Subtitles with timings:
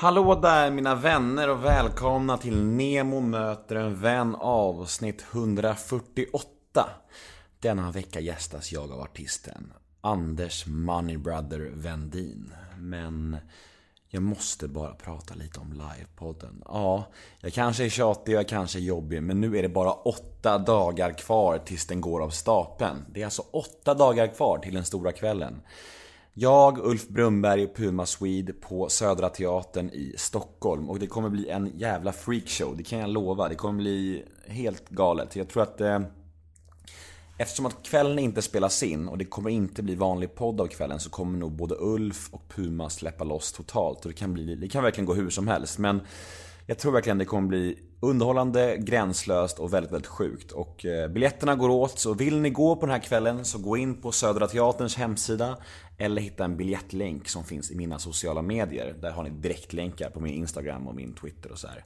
[0.00, 6.48] Hallå där mina vänner och välkomna till Nemo möter en vän avsnitt 148.
[7.58, 12.54] Denna vecka gästas jag av artisten Anders Moneybrother Vendin.
[12.78, 13.36] Men
[14.08, 16.62] jag måste bara prata lite om livepodden.
[16.64, 17.04] Ja,
[17.40, 20.58] jag kanske är tjatig och jag kanske är jobbig, men nu är det bara åtta
[20.58, 23.04] dagar kvar tills den går av stapeln.
[23.08, 25.62] Det är alltså åtta dagar kvar till den stora kvällen.
[26.34, 30.90] Jag, Ulf Brumberg och Puma Swede på Södra Teatern i Stockholm.
[30.90, 33.48] Och det kommer bli en jävla freakshow, det kan jag lova.
[33.48, 35.36] Det kommer bli helt galet.
[35.36, 35.80] Jag tror att...
[35.80, 36.00] Eh,
[37.38, 41.00] eftersom att kvällen inte spelas in och det kommer inte bli vanlig podd av kvällen
[41.00, 44.04] så kommer nog både Ulf och Puma släppa loss totalt.
[44.04, 45.78] Och det kan, bli, det kan verkligen gå hur som helst.
[45.78, 46.00] Men
[46.70, 50.52] jag tror verkligen det kommer bli underhållande, gränslöst och väldigt, väldigt sjukt.
[50.52, 53.76] Och eh, biljetterna går åt, så vill ni gå på den här kvällen så gå
[53.76, 55.56] in på Södra Teaterns hemsida
[55.98, 58.94] eller hitta en biljettlänk som finns i mina sociala medier.
[59.00, 61.84] Där har ni direktlänkar på min Instagram och min Twitter och så här.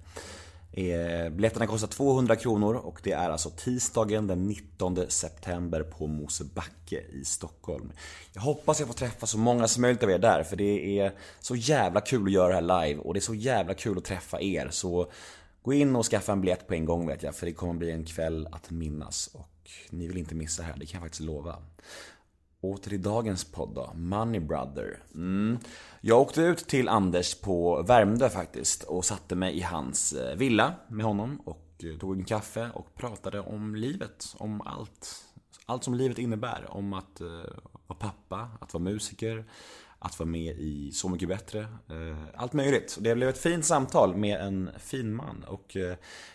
[0.77, 7.01] Eh, biljetterna kostar 200 kronor och det är alltså tisdagen den 19 september på Mosebacke
[7.01, 7.93] i Stockholm.
[8.33, 11.13] Jag hoppas jag får träffa så många som möjligt av er där för det är
[11.41, 14.05] så jävla kul att göra det här live och det är så jävla kul att
[14.05, 14.69] träffa er.
[14.71, 15.11] Så
[15.63, 17.91] gå in och skaffa en biljett på en gång vet jag för det kommer bli
[17.91, 21.25] en kväll att minnas och ni vill inte missa det här, det kan jag faktiskt
[21.25, 21.57] lova.
[22.61, 24.99] Åter till dagens podd då, Money Brother.
[25.15, 25.59] Mm.
[26.07, 30.75] Jag åkte ut till Anders på Värmdö faktiskt och satte mig i hans eh, villa
[30.89, 35.25] med honom och eh, tog en kaffe och pratade om livet, om allt.
[35.67, 36.67] Allt som livet innebär.
[36.69, 37.27] Om att eh,
[37.87, 39.45] vara pappa, att vara musiker,
[39.99, 41.67] att vara med i Så Mycket Bättre.
[42.35, 42.97] Allt möjligt.
[43.01, 45.77] Det blev ett fint samtal med en fin man och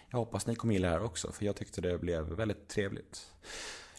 [0.10, 3.28] jag hoppas ni kommer gilla det här också för jag tyckte det blev väldigt trevligt.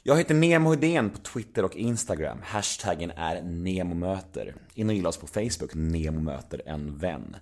[0.02, 2.38] Jag heter Nemo Hedén på Twitter och Instagram.
[2.42, 4.54] Hashtaggen är NEMOMÖTER.
[4.74, 7.36] In och gilla oss på Facebook, NEMOMÖTER en vän.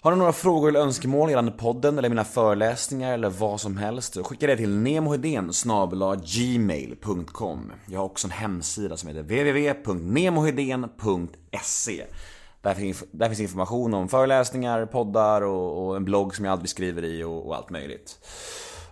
[0.00, 4.26] Har du några frågor eller önskemål gällande podden eller mina föreläsningar eller vad som helst,
[4.26, 5.50] skicka det till nemohedén
[6.24, 7.72] gmail.com.
[7.86, 12.04] Jag har också en hemsida som heter www.nemohedén.se.
[12.62, 16.70] Där finns, där finns information om föreläsningar, poddar och, och en blogg som jag aldrig
[16.70, 18.18] skriver i och, och allt möjligt.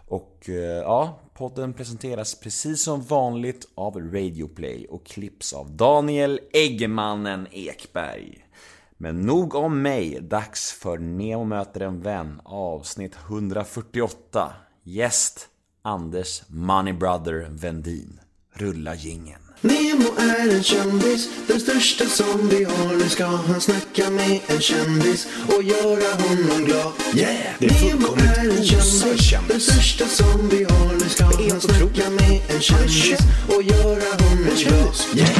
[0.06, 7.46] Och eh, ja, podden presenteras precis som vanligt av Radioplay och klipps av Daniel Eggemannen
[7.50, 8.46] Ekberg.
[8.96, 14.52] Men nog om mig, dags för Nemo möter en vän avsnitt 148.
[14.82, 15.48] Gäst
[15.82, 18.20] Anders Moneybrother Vendin.
[18.52, 19.41] Rulla gingen.
[19.64, 22.96] Nemo är en kändis, den största som vi har.
[22.98, 26.92] Nu ska han snacka med en kändis och göra honom glad.
[27.14, 27.54] Yeah!
[27.58, 30.92] Det är Nemo är en kändis, den största som vi har.
[30.92, 33.18] Nu ska han snacka med en kändis
[33.56, 34.94] och göra honom glad.
[35.14, 35.30] Yeah!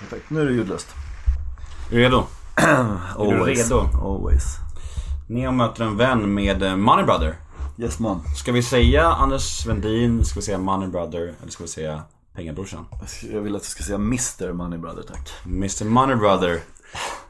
[0.00, 0.88] Perfekt, nu är det ljudlöst.
[1.90, 2.26] Redo?
[3.18, 3.58] Always.
[3.58, 3.88] redo?
[4.02, 4.44] Always.
[5.28, 7.36] Neo möter en vän med eh, Moneybrother.
[7.78, 8.22] Yes man.
[8.36, 12.02] Ska vi säga Anders Vendin, ska vi säga Moneybrother eller ska vi säga
[12.38, 12.84] Pengabrorsan?
[13.32, 15.30] Jag vill att du ska säga Mr Moneybrother tack.
[15.46, 16.60] Mr Moneybrother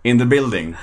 [0.02, 0.76] in the building.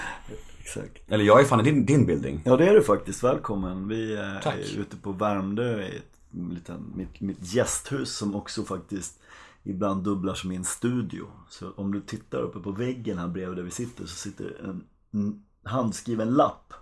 [0.59, 1.01] Exakt.
[1.07, 2.41] Eller jag är fan i din, din building.
[2.45, 3.87] Ja det är du faktiskt, välkommen.
[3.87, 4.55] Vi eh, Tack.
[4.55, 9.19] är ute på Värmdö i ett liten, mitt, mitt gästhus som också faktiskt
[9.63, 11.25] ibland dubblar som min studio.
[11.49, 14.83] Så om du tittar uppe på väggen här bredvid där vi sitter så sitter en,
[15.11, 16.73] en handskriven lapp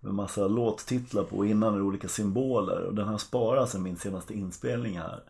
[0.00, 3.70] med massa låttitlar på och innan är det olika symboler och den har jag sparat
[3.70, 5.22] sedan min senaste inspelning här.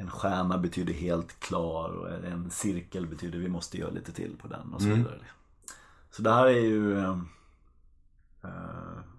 [0.00, 4.48] En stjärna betyder helt klar och en cirkel betyder vi måste göra lite till på
[4.48, 5.18] den och så vidare.
[6.10, 7.18] Så det här är ju eh,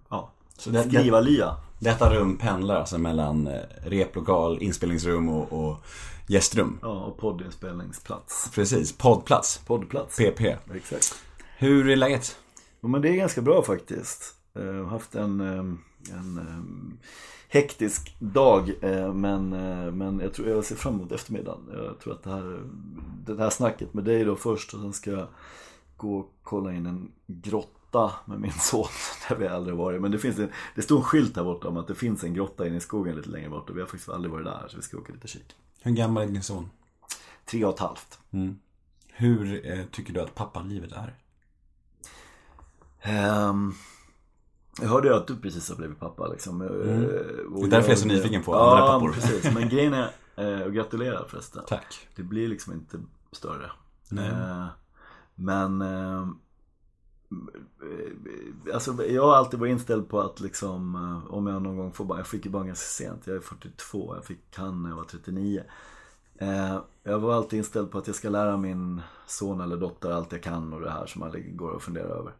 [0.08, 1.56] ja, Så det, skrivarlya.
[1.78, 5.84] detta rum pendlar alltså mellan eh, replokal, inspelningsrum och, och
[6.26, 6.78] gästrum.
[6.82, 8.50] Ja, och poddinspelningsplats.
[8.54, 9.58] Precis, poddplats.
[9.66, 10.16] Poddplats.
[10.16, 10.40] PP.
[10.74, 11.14] Exakt.
[11.58, 12.36] Hur är läget?
[12.80, 14.34] Ja, men det är ganska bra faktiskt.
[14.52, 16.98] Jag har haft en, en
[17.52, 21.70] hektisk dag eh, men, eh, men jag tror jag ser fram emot eftermiddagen.
[21.72, 22.62] Jag tror att det här,
[23.26, 25.26] det här snacket med dig då först och sen ska jag
[25.96, 28.86] gå och kolla in en grotta med min son
[29.28, 30.00] där vi aldrig varit.
[30.00, 32.34] Men det finns en, det står en skylt här borta om att det finns en
[32.34, 34.76] grotta inne i skogen lite längre bort och vi har faktiskt aldrig varit där så
[34.76, 35.54] vi ska åka dit och kika.
[35.82, 36.70] Hur gammal är din son?
[37.44, 38.18] Tre och ett halvt.
[39.06, 41.14] Hur eh, tycker du att pappalivet är?
[43.02, 43.74] Ehm,
[44.80, 46.58] jag hörde ju att du precis har blivit pappa liksom.
[46.58, 49.12] Det är därför jag är så nyfiken på andra ja, pappor.
[49.12, 49.54] precis.
[49.54, 51.62] Men grejen är, eh, och gratulerar förresten.
[51.68, 52.08] Tack.
[52.16, 53.00] Det blir liksom inte
[53.32, 53.70] större.
[54.18, 54.66] Eh,
[55.34, 56.26] men eh,
[58.74, 62.04] Alltså jag har alltid varit inställd på att liksom eh, om jag någon gång får
[62.04, 64.96] barn, jag fick ju barn ganska sent, jag är 42, jag fick han när jag
[64.96, 65.62] var 39.
[66.38, 70.32] Eh, jag var alltid inställd på att jag ska lära min son eller dotter allt
[70.32, 72.32] jag kan och det här som man går och funderar över.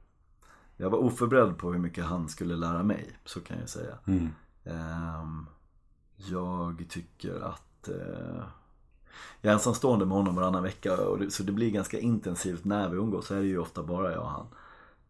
[0.83, 3.99] Jag var oförberedd på hur mycket han skulle lära mig, så kan jag säga.
[4.07, 4.29] Mm.
[4.65, 5.47] Ehm,
[6.17, 8.45] jag tycker att eh,
[9.41, 12.89] jag är ensamstående med honom varannan vecka och det, så det blir ganska intensivt när
[12.89, 13.27] vi umgås.
[13.27, 14.47] Så är det ju ofta bara jag och han.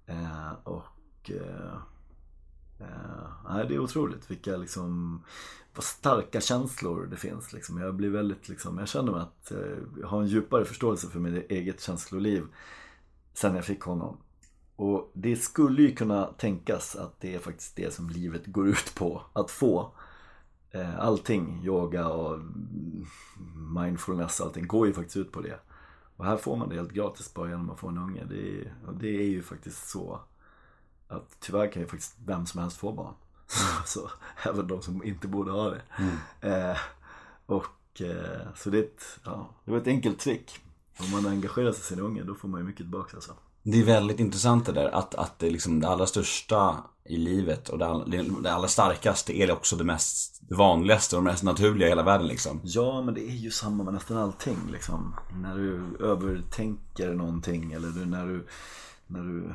[0.07, 1.75] Eh, och eh,
[2.79, 5.23] eh, nej, det är otroligt vilka liksom
[5.75, 7.53] vad starka känslor det finns.
[7.53, 7.79] Liksom.
[7.79, 9.53] Jag blir väldigt liksom, jag känner mig att
[10.01, 12.45] jag har en djupare förståelse för mitt eget känsloliv
[13.35, 14.17] sen jag fick honom.
[14.77, 18.95] Och det skulle ju kunna tänkas att det är faktiskt det som livet går ut
[18.95, 19.93] på, att få.
[20.71, 22.39] Eh, Allting, yoga och
[23.75, 25.59] mindfulness, allting går ju faktiskt ut på det.
[26.17, 28.25] Och här får man det helt gratis bara genom att få en unge.
[28.25, 30.21] Det är, och det är ju faktiskt så
[31.09, 33.15] att tyvärr kan ju faktiskt vem som helst få barn.
[33.87, 34.11] så,
[34.47, 35.83] även de som inte borde ha det.
[36.41, 36.79] Eh,
[37.47, 40.61] och eh, så det är ett, ja, det var ett enkelt trick.
[40.99, 43.33] Om man engagerar sig i sin unge då får man ju mycket tillbaka alltså.
[43.63, 47.69] Det är väldigt intressant det där att, att det, liksom, det allra största i livet
[47.69, 48.11] och det, all,
[48.43, 52.03] det, allra starkaste är också det mest det vanligaste och det mest naturliga i hela
[52.03, 52.61] världen liksom.
[52.65, 55.15] Ja, men det är ju samma med nästan allting liksom.
[55.43, 58.47] När du övertänker någonting eller du, när du
[59.07, 59.55] när du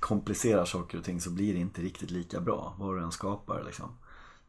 [0.00, 3.64] komplicerar saker och ting så blir det inte riktigt lika bra vad du än skapar
[3.64, 3.88] liksom.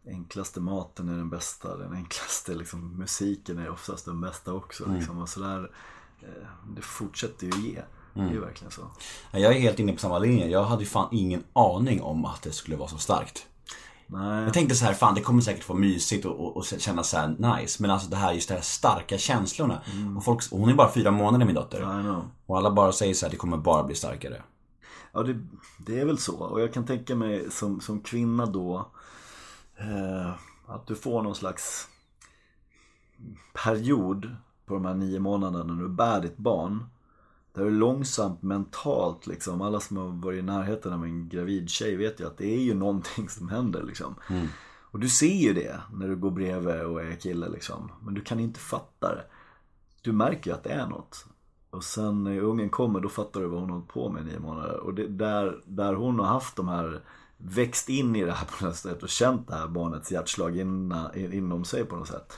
[0.07, 4.94] Enklaste maten är den bästa, den enklaste liksom, musiken är oftast den bästa också.
[4.94, 5.18] Liksom.
[5.18, 5.71] Och sådär,
[6.21, 7.81] eh, det fortsätter ju ge.
[8.13, 8.81] Det är ju verkligen så.
[9.31, 10.48] Jag är helt inne på samma linje.
[10.48, 13.46] Jag hade ju fan ingen aning om att det skulle vara så starkt.
[14.08, 17.10] Nej, Jag tänkte så här, fan det kommer säkert vara mysigt och, och, och kännas
[17.10, 17.81] så här nice.
[17.81, 19.81] Men alltså det här, just det här starka känslorna.
[20.18, 21.81] Och folk, och hon är bara fyra månader min dotter.
[22.46, 24.42] Och alla bara säger så här, det kommer bara bli starkare.
[25.13, 25.40] Ja, det,
[25.78, 26.38] det är väl så.
[26.38, 28.90] Och jag kan tänka mig som, som kvinna då
[29.78, 30.31] eh,
[30.68, 31.88] att du får någon slags
[33.63, 34.36] period
[34.66, 36.86] på de här nio månaderna när du bär ditt barn.
[37.53, 41.95] Där du långsamt mentalt liksom, alla som har varit i närheten av en gravid tjej
[41.95, 44.15] vet ju att det är ju någonting som händer liksom.
[44.92, 47.92] Och du ser ju det när du går bredvid och är kille liksom.
[48.01, 49.24] Men du kan inte fatta det.
[50.01, 51.25] Du märker ju att det är något.
[51.69, 54.25] Och sen när ungen kommer då fattar du vad hon har hållit på med i
[54.25, 54.77] nio månader.
[54.77, 57.01] Och det, där, där hon har haft de här,
[57.38, 61.15] växt in i det här på något sätt och känt det här barnets hjärtslag inna,
[61.15, 62.33] in, inom sig på något sätt.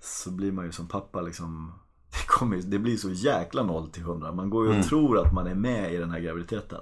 [0.00, 1.72] Så blir man ju som pappa liksom,
[2.12, 4.32] det, kommer, det blir så jäkla noll till hundra.
[4.32, 6.80] Man går ju och tror att man är med i den här graviditeten.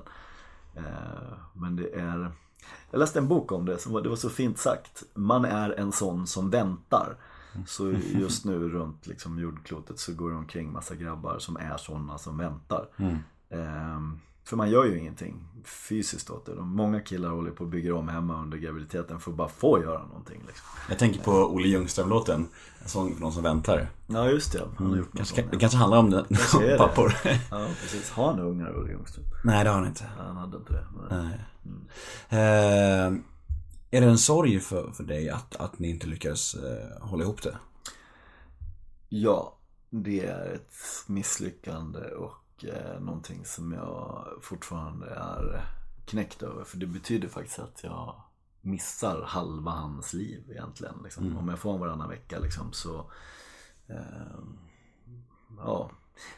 [0.74, 0.82] Eh,
[1.52, 2.32] men det är,
[2.90, 5.02] jag läste en bok om det, som var, det var så fint sagt.
[5.14, 7.16] Man är en sån som väntar.
[7.66, 12.18] Så just nu runt liksom jordklotet så går det omkring massa grabbar som är såna
[12.18, 12.88] som väntar.
[13.50, 16.54] Ehm, för man gör ju ingenting fysiskt åt det.
[16.54, 19.82] De- Många killar håller på att bygga om hemma under graviditeten för att bara få
[19.82, 20.42] göra någonting.
[20.46, 20.66] Liksom.
[20.88, 22.48] Jag tänker på Olle Ljungström-låten.
[22.82, 23.90] En sång för någon som väntar.
[24.06, 26.24] Ja just det, han har gjort Kanske, det kanske handlar om är
[26.60, 26.76] det.
[26.78, 27.14] pappor.
[27.50, 29.24] Ja precis, har han ungar Olle Ljungström?
[29.44, 30.04] Nej det har han inte.
[30.18, 30.86] Ja, Han hade inte det.
[30.96, 31.18] Men...
[31.28, 31.38] Nej.
[32.28, 33.06] Eh,
[33.90, 37.42] är det en sorg för, för dig att, att ni inte lyckades eh, hålla ihop
[37.42, 37.56] det?
[39.08, 39.58] Ja,
[39.90, 40.74] det är ett
[41.06, 42.32] misslyckande och
[42.64, 45.64] eh, någonting som jag fortfarande är
[46.04, 46.64] knäckt över.
[46.64, 48.22] För det betyder faktiskt att jag
[48.60, 50.94] missar halva hans liv egentligen.
[51.04, 51.36] Liksom.
[51.36, 53.10] Om jag får honom varannan vecka liksom, så...
[53.86, 54.38] Eh,
[55.58, 55.90] ja.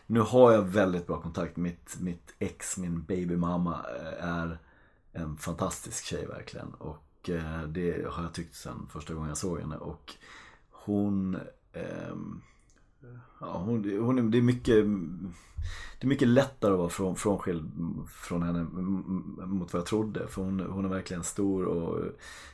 [0.06, 1.56] Nu har jag väldigt bra kontakt.
[1.56, 4.58] Mitt, mitt ex, min babymamma, eh, är
[5.12, 6.74] en fantastisk tjej verkligen.
[6.74, 9.76] Och eh, det har jag tyckt sen första gången jag såg henne.
[9.76, 10.14] Och
[10.70, 11.38] hon...
[11.72, 12.42] ehm,
[13.40, 14.84] Ja, hon, hon, det, är mycket,
[15.98, 17.70] det är mycket lättare att vara från, frånskild
[18.08, 18.62] från henne
[19.46, 20.28] mot vad jag trodde.
[20.28, 22.04] För hon, hon är verkligen stor och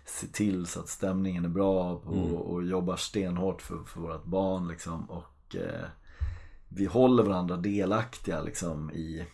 [0.05, 4.69] ser till så att stämningen är bra och, och jobbar stenhårt för, för vårt barn.
[4.69, 5.11] Liksom.
[5.11, 5.85] Och eh,
[6.69, 9.27] vi håller varandra delaktiga liksom, i,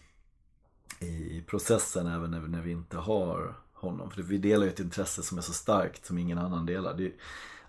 [1.00, 4.11] i processen även när, när vi inte har honom.
[4.11, 6.95] För vi delar ju ett intresse som är så starkt som ingen annan delar.
[6.95, 7.12] Det är,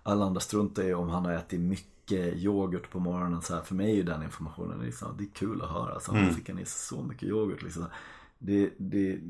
[0.02, 3.42] alla andra struntar ju om han har ätit mycket yoghurt på morgonen.
[3.42, 6.00] Så här, för mig är ju den informationen liksom, det är kul att höra.
[6.00, 7.62] Så han fick han i sig så mycket yoghurt.
[7.62, 7.86] Liksom.
[8.38, 9.20] Det, det,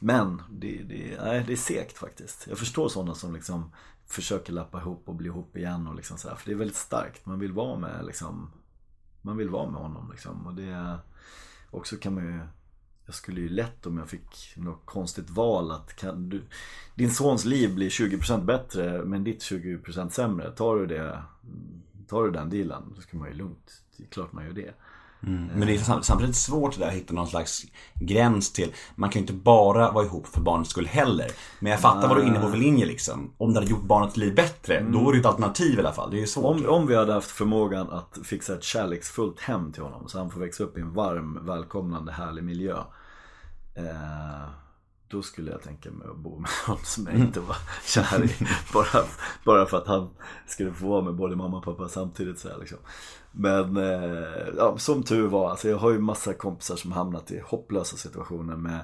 [0.00, 2.46] men det, det, nej, det är segt faktiskt.
[2.48, 3.72] Jag förstår sådana som liksom
[4.06, 5.86] försöker lappa ihop och bli ihop igen.
[5.86, 7.26] Och liksom så här, för det är väldigt starkt.
[7.26, 8.50] Man vill vara med, liksom,
[9.22, 10.10] man vill vara med honom.
[10.10, 10.46] Liksom.
[10.46, 10.98] Och det,
[11.70, 12.40] också kan man ju
[13.06, 16.42] jag skulle ju lätt om jag fick något konstigt val att kan du,
[16.94, 20.50] din sons liv blir 20% bättre men ditt 20% sämre.
[20.50, 21.22] Tar du det,
[22.08, 23.82] tar du den dealen då ska man ju lugnt.
[23.96, 24.74] Det är klart man gör det.
[25.28, 27.62] Men det är sam- samtidigt svårt där att hitta någon slags
[27.94, 31.26] gräns till Man kan ju inte bara vara ihop för barnets skull heller.
[31.60, 33.30] Men jag fattar vad du är inne på för linje liksom.
[33.38, 36.10] Om det hade gjort barnets liv bättre, då är det ett alternativ i alla fall.
[36.10, 36.44] Det är ju svårt.
[36.56, 40.30] Om, om vi hade haft förmågan att fixa ett kärleksfullt hem till honom så han
[40.30, 42.76] får växa upp i en varm, välkomnande, härlig miljö.
[43.74, 44.48] eh,
[45.08, 48.46] då skulle jag tänka mig att bo med någon som jag inte var kär i.
[48.72, 49.04] Bara,
[49.44, 50.08] bara för att han
[50.46, 52.38] skulle få vara med både mamma och pappa samtidigt.
[52.38, 52.78] Så här, liksom.
[53.32, 57.40] Men eh, ja, som tur var, alltså jag har ju massa kompisar som hamnat i
[57.44, 58.80] hopplösa situationer med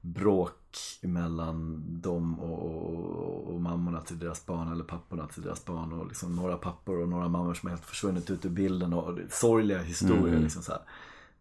[0.00, 5.92] bråk mellan dem och, och, och mammorna till deras barn eller papporna till deras barn
[5.92, 9.78] och liksom några pappor och några mammor som helt försvunnit ut ur bilden och sorgliga
[9.78, 10.28] historier.
[10.28, 10.42] Mm.
[10.42, 10.82] Liksom så här.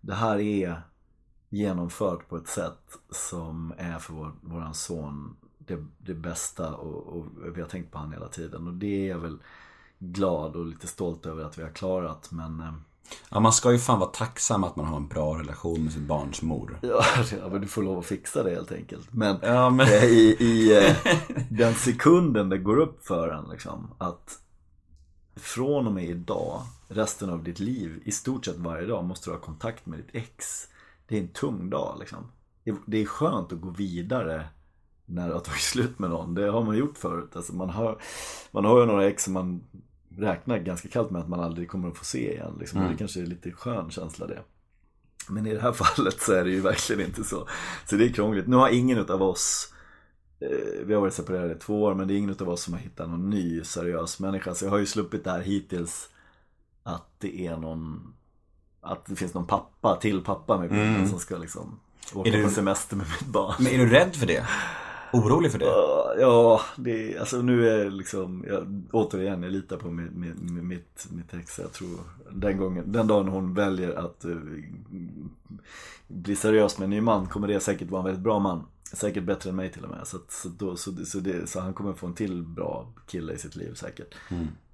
[0.02, 0.82] Det här är
[1.53, 7.25] genomfört på ett sätt som är för vår, våran son det, det bästa och, och
[7.55, 9.38] vi har tänkt på han hela tiden och det är jag väl
[10.00, 12.74] glad och lite stolt över att vi har klarat men eh,
[13.29, 16.01] Ja, man ska ju fan vara tacksam att man har en bra relation med sitt
[16.01, 16.79] barns mor.
[16.83, 19.07] Ja, ja, men du får lov att fixa det helt enkelt.
[19.13, 20.95] Men, Ja, men- i, i eh,
[21.50, 24.39] den sekunden det går upp för en liksom, att
[25.36, 29.33] från och med idag, resten av ditt liv, i stort sett varje dag måste du
[29.33, 30.67] ha kontakt med ditt ex.
[31.07, 32.31] Det är en tung dag liksom.
[32.86, 34.45] Det- är skönt att gå vidare
[35.05, 36.33] när det har tagit slut med någon.
[36.33, 37.36] Det har man gjort förut.
[37.36, 38.01] Alltså man, har,
[38.51, 39.63] man har ju några ex som man
[40.17, 42.57] räknar ganska kallt med att man aldrig kommer att få se igen.
[42.60, 42.81] Liksom.
[42.81, 44.41] Och det kanske är lite skön känsla det.
[45.29, 47.48] Men i det här fallet så är det ju verkligen inte så.
[47.89, 48.48] Så det är krångligt.
[48.48, 49.74] Nu har ingen utav oss
[50.39, 52.74] eh, Vi har varit separerade i två år men det är ingen utav oss som
[52.74, 54.53] har hittat någon ny seriös människa.
[54.55, 56.10] Så jag har ju sluppit det här hittills
[56.83, 58.13] Att det är någon
[58.84, 61.80] Att det finns någon pappa till pappa med bilden som ska liksom
[62.13, 63.54] Åka Är du- på semester med mitt barn.
[63.60, 64.46] Men är du rädd för det?
[65.13, 65.66] Orolig för det?
[65.66, 71.08] Ja, Ja, det, alltså nu är liksom, jag, återigen, jag litar på mitt, mitt, mitt,
[71.12, 71.60] mitt ex.
[71.60, 72.00] Jag tror
[72.32, 74.38] den gången, den dagen hon väljer att uh,
[76.08, 78.63] bli seriös med en ny man kommer det säkert vara en väldigt bra man.
[78.94, 80.08] Säkert bättre än mig till och med.
[80.08, 83.34] Så, att, så, då, så, så, det, så han kommer få en till bra kille
[83.34, 84.16] i sitt liv säkert.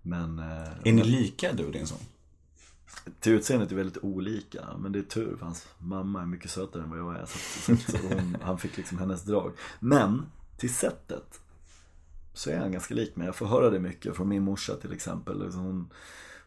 [0.02, 1.98] Men eh, Är ni lika du och din son?
[3.20, 4.66] Till utseendet är väldigt olika.
[4.80, 7.26] Men det är tur för hans mamma är mycket sötare än vad jag är.
[7.26, 9.52] Så, så, så hon, han fick liksom hennes drag.
[9.80, 10.26] Men
[10.58, 11.42] till sättet
[12.34, 13.26] så är han ganska lik mig.
[13.26, 15.44] Jag får höra det mycket från min morsa till exempel.
[15.44, 15.90] Liksom hon,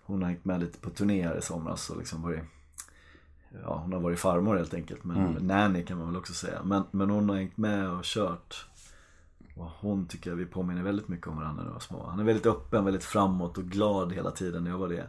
[0.02, 2.42] hon har hängt med lite på turnéer i somras och liksom varit
[3.64, 5.04] Ja, hon har varit farmor helt enkelt.
[5.04, 6.62] Men nanny kan man väl också säga.
[6.64, 8.66] Men, men hon har hängt med och kört.
[9.56, 12.06] Och hon tycker jag vi påminner väldigt mycket om varandra när vi var små.
[12.06, 14.66] Han är väldigt öppen, väldigt framåt och glad hela tiden.
[14.66, 15.06] Jag var det.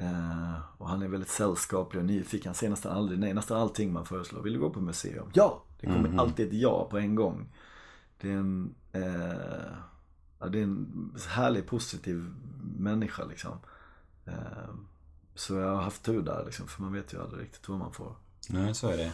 [0.00, 2.48] Eh, och han är väldigt sällskaplig och nyfiken.
[2.48, 3.34] Han säger nästan aldrig nej.
[3.34, 4.42] Nästan allting man föreslår.
[4.42, 5.30] Vill du gå på museum?
[5.32, 5.64] Ja!
[5.80, 7.48] Det kommer alltid ett ja på en gång.
[8.20, 9.02] Det är en, eh,
[10.38, 12.32] ja, det är en härlig, positiv
[12.78, 13.52] människa liksom.
[14.24, 14.34] Eh,
[15.34, 16.68] så jag har haft tur där liksom.
[16.68, 18.16] För man vet ju aldrig riktigt vad man får.
[18.48, 19.12] Nej, så är det.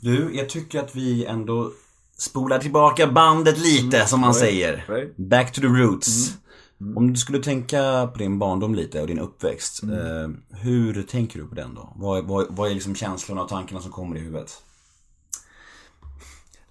[0.00, 1.72] Du, jag tycker att vi ändå
[2.16, 4.84] spolar tillbaka bandet lite, som man right, säger.
[4.88, 5.16] right.
[5.16, 6.38] Back to the roots.
[6.80, 9.82] Om du skulle tänka på din barndom lite och din uppväxt.
[9.82, 11.92] Eh, hur tänker du på den då?
[11.96, 14.62] Vad, vad, vad är liksom känslorna och tankarna som kommer i huvudet?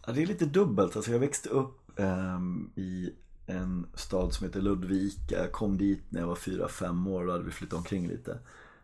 [0.05, 0.95] Ja, det är lite dubbelt.
[0.95, 3.09] Alltså jag växte upp ehm, i
[3.45, 5.37] en stad som heter Ludvika.
[5.37, 7.25] Jag kom dit när jag var 4-5 år.
[7.25, 8.39] Då hade vi flyttat omkring lite.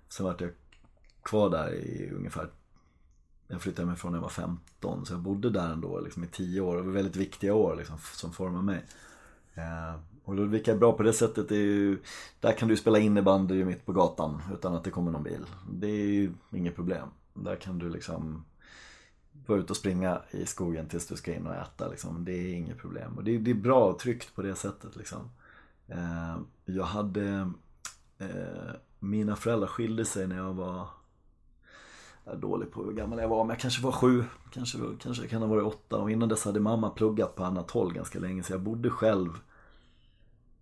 [0.09, 0.51] Sen var jag
[1.23, 2.49] kvar där i ungefär
[3.47, 6.61] jag flyttade hemifrån när jag var 15 så jag bodde där ändå liksom, i 10
[6.61, 6.75] år.
[6.75, 8.85] Det var väldigt viktiga år liksom, som formade mig.
[10.25, 11.49] Och Ludvika är bra på det sättet.
[11.49, 11.97] Det är ju,
[12.39, 15.45] där kan du spela innebandy mitt på gatan utan att det kommer någon bil.
[15.71, 17.07] Det är ju inget problem.
[17.33, 18.45] Där kan du liksom
[19.45, 21.87] vara ute och springa i skogen tills du ska in och äta.
[21.87, 22.25] Liksom.
[22.25, 23.17] Det är inget problem.
[23.17, 24.95] Och det, är- det är bra och tryggt på det sättet.
[24.95, 25.19] Liksom.
[25.87, 27.51] Eh, jag hade...
[28.17, 30.87] Eh, mina föräldrar skilde sig när jag var...
[32.25, 34.23] Jag är dålig på hur gammal jag var, men jag kanske var sju.
[34.51, 35.97] Kanske, kanske kan ha varit åtta.
[35.97, 38.43] Och innan dess hade mamma pluggat på annat håll ganska länge.
[38.43, 39.29] Så jag bodde själv.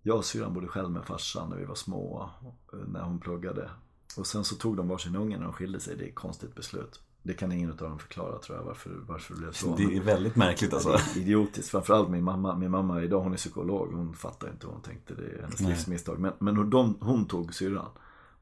[0.02, 2.30] Jag och syrran bodde själv med farsan när vi var små.
[2.72, 3.70] eh, När hon pluggade.
[4.16, 5.96] Och sen så tog de varsin unge när de skilde sig.
[5.96, 7.00] Det är ett konstigt beslut.
[7.22, 9.76] Det kan ingen av dem förklara tror jag varför, varför det blev så.
[9.76, 10.88] Det är väldigt märkligt alltså.
[10.90, 11.68] Det är idiotiskt.
[11.70, 12.56] Framförallt min mamma.
[12.56, 13.92] Min mamma idag, hon är psykolog.
[13.92, 15.14] Hon fattar inte vad hon tänkte.
[15.14, 16.18] Det är hennes livsmisstag.
[16.18, 17.88] Men, men hon, de, hon tog syrran.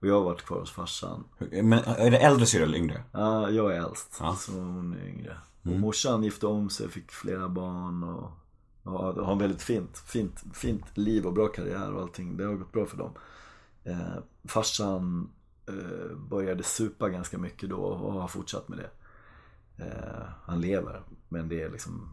[0.00, 1.24] Och jag har varit kvar hos farsan.
[1.50, 3.04] Men är det äldre syrra eller yngre?
[3.12, 4.16] Ja, jag är äldst.
[4.20, 4.36] Ja.
[4.38, 5.36] Så hon är yngre.
[5.62, 8.30] Och morsan gifte om sig, fick flera barn och
[8.82, 12.36] ja, har en väldigt fint, fint, fint liv och bra karriär och allting.
[12.36, 13.12] Det har gått bra för dem.
[13.84, 15.30] Eh, farsan
[15.66, 18.90] eh, började supa ganska mycket då och har fortsatt med det.
[19.84, 22.08] Eh, han lever, men det är liksom,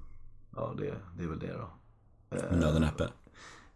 [0.55, 1.69] ja det, det är väl det då.
[2.29, 3.09] Med nöden näppe.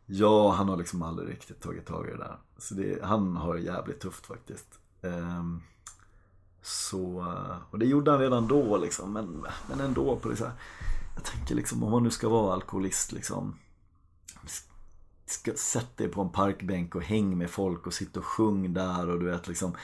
[0.06, 2.38] Ja, han har liksom aldrig riktigt tagit tag i det där.
[2.58, 4.80] Så det, han har det jävligt tufft faktiskt.
[5.02, 5.62] Ehm,
[6.62, 9.14] så, eh, och det gjorde han redan då liksom.
[9.14, 10.54] Men, men ändå på det så här.
[11.22, 13.56] Jag tänker liksom om man nu ska vara alkoholist liksom.
[15.26, 19.10] Ska, sätt dig på en parkbänk och häng med folk och sitt och sjung där
[19.10, 19.76] och du vet liksom.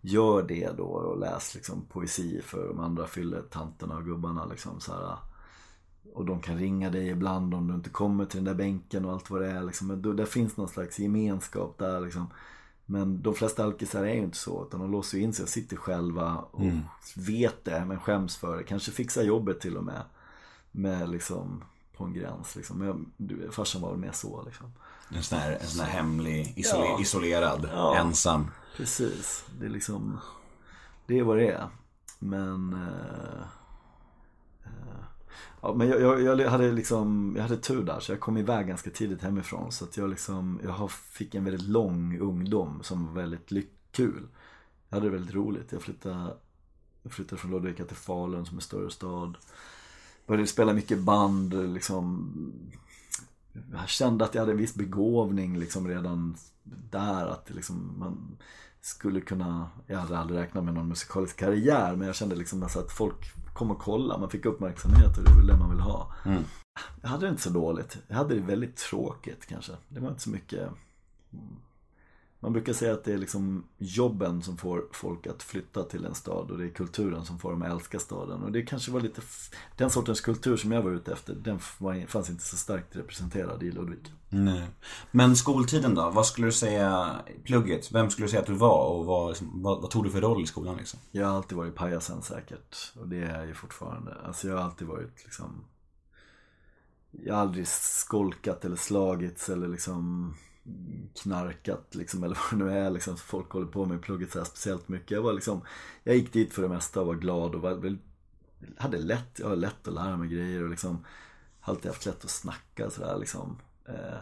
[0.00, 4.92] gör det då och läs liksom poesi för de andra fylletanterna och gubbarna liksom så
[4.92, 5.16] här.
[6.14, 9.12] Och de kan ringa dig ibland om du inte kommer till den där bänken och
[9.12, 9.86] allt vad det är liksom.
[9.86, 12.26] Men där finns någon slags gemenskap där liksom.
[12.86, 15.76] Men de flesta alkisar är ju inte så utan de låser in sig och sitter
[15.76, 16.62] själva och
[17.16, 18.62] vet det men skäms för det.
[18.62, 20.02] Kanske fixar jobbet till och med.
[20.72, 21.64] Med liksom
[21.96, 22.78] på en gräns liksom.
[22.78, 24.72] Men jag, du, farsan var väl mer så liksom.
[25.14, 27.00] En sån här, en sån här hemlig, isole, Ja.
[27.00, 27.96] isolerad, Ja.
[27.96, 28.46] ensam.
[28.76, 29.44] Precis.
[29.60, 30.18] Det är liksom
[31.06, 31.68] Det är vad det är.
[32.18, 33.42] Men eh,
[34.64, 35.04] eh,
[35.62, 38.66] Ja men jag, jag, jag hade liksom Jag hade tur där så jag kom iväg
[38.66, 43.06] ganska tidigt hemifrån så att jag liksom Jag har- fick en väldigt lång ungdom som
[43.06, 43.50] var väldigt
[43.92, 44.26] kul
[44.88, 45.72] Jag hade det väldigt roligt.
[45.72, 46.36] Jag flyttade
[47.02, 49.36] Jag flyttade från Ludvika till Falun som är större stad
[50.26, 52.32] Började spela mycket band liksom
[53.72, 56.36] jag kände att jag hade en viss begåvning liksom redan
[56.90, 57.26] där.
[57.26, 58.38] Att liksom, man
[58.80, 62.78] skulle kunna, jag hade aldrig räknat med någon musikalisk karriär men jag kände liksom alltså
[62.78, 65.80] att folk kom och kolla, man fick uppmärksamhet och det är väl det man vill
[65.80, 66.12] ha.
[66.24, 66.42] Mm.
[67.02, 67.98] Jag hade det inte så dåligt.
[68.08, 69.72] Jag hade det väldigt tråkigt kanske.
[69.88, 70.68] Det var inte så mycket
[72.40, 76.14] man brukar säga att det är liksom jobben som får folk att flytta till en
[76.14, 78.42] stad och det är kulturen som får dem att älska staden.
[78.42, 79.22] Och det kanske var lite,
[79.76, 81.58] den sortens kultur som jag var ute efter, den
[82.06, 84.10] fanns inte så starkt representerad i Ludvika.
[84.28, 84.66] Nej.
[85.10, 86.10] Men skoltiden då?
[86.10, 89.62] Vad skulle du säga, plugget, vem skulle du säga att du var och vad, liksom,
[89.62, 91.00] vad, vad tog du för roll i skolan liksom?
[91.10, 94.16] Jag har alltid varit pajasen säkert och det är jag ju fortfarande.
[94.24, 95.64] Alltså jag har alltid varit liksom
[97.10, 100.34] Jag har aldrig skolkat eller slagits eller liksom
[101.22, 103.16] knarkat liksom eller vad det nu är liksom.
[103.16, 105.10] Folk håller på med plugget så här speciellt mycket.
[105.10, 105.60] Jag var liksom
[106.04, 107.98] Jag gick dit för det mesta och var glad och var,
[108.76, 111.04] hade lätt, jag har lätt att lära mig grejer och liksom
[111.60, 113.58] har alltid haft lätt att snacka sådär liksom.
[113.84, 114.18] Eh,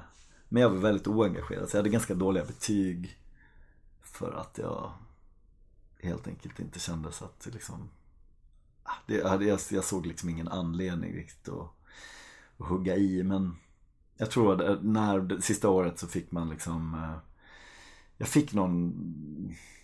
[0.49, 3.19] men jag var väldigt oengagerad så jag hade ganska dåliga betyg
[4.03, 4.93] för att jag
[5.99, 7.91] helt enkelt inte kändes att liksom
[8.83, 11.71] ah, det, jag, jag, jag såg liksom ingen anledning riktigt att,
[12.59, 13.57] att hugga i men
[14.19, 17.19] jag tror att när det sista året så fick man liksom eh,
[18.17, 18.95] Jag fick någon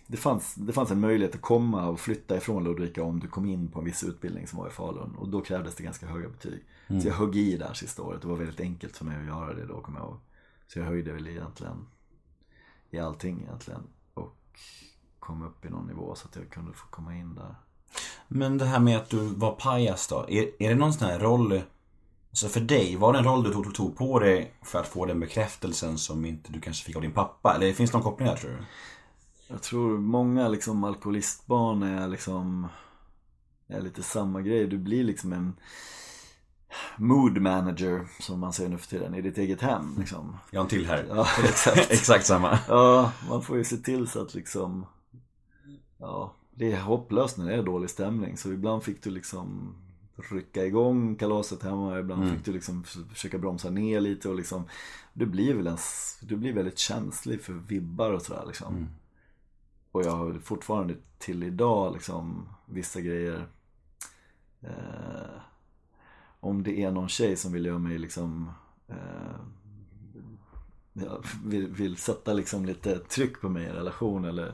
[0.07, 3.45] det fanns, det fanns en möjlighet att komma och flytta ifrån Ludvika om du kom
[3.45, 6.29] in på en viss utbildning som var i Falun och då krävdes det ganska höga
[6.29, 6.63] betyg.
[7.01, 9.53] Så jag högg i där sista året, det var väldigt enkelt för mig att göra
[9.53, 10.19] det då kommer jag ihåg.
[10.67, 11.87] Så jag höjde väl egentligen
[12.89, 14.59] i allting egentligen och
[15.19, 17.55] kom upp i någon nivå så att jag kunde få komma in där.
[18.27, 21.19] Men det här med att du var pajas då, är, är det någon sån här
[21.19, 21.61] roll
[22.35, 25.05] Alltså för dig, var det en roll du tog, tog på dig för att få
[25.05, 27.55] den bekräftelsen som inte du kanske fick av din pappa?
[27.55, 28.57] Eller finns det någon koppling där tror du?
[29.47, 32.67] Jag tror många liksom alkoholistbarn är liksom
[33.67, 34.67] är lite samma grej.
[34.67, 35.55] Du blir liksom en
[36.97, 40.37] mood manager som man säger nu för tiden i ditt eget hem liksom.
[40.51, 41.05] Jag har en till här.
[41.09, 41.91] Ja, exakt.
[41.91, 42.59] Exakt samma.
[42.67, 44.85] Ja, man får ju se till så att liksom
[45.97, 49.75] Ja, det är hopplöst när det är dålig stämning så ibland fick du liksom
[50.15, 54.63] rycka igång kalaset hemma, ibland fick du liksom försöka bromsa ner lite och liksom
[55.13, 55.77] Du blir väl en,
[56.21, 58.87] du blir väldigt känslig för vibbar och sådär liksom.
[59.91, 63.47] Och jag har fortfarande till idag liksom vissa grejer
[64.61, 65.39] eh,
[66.39, 68.51] Om det är någon tjej som vill göra mig liksom
[68.87, 69.35] eh,
[71.43, 74.53] vill, vill sätta liksom lite tryck på mig i relation eller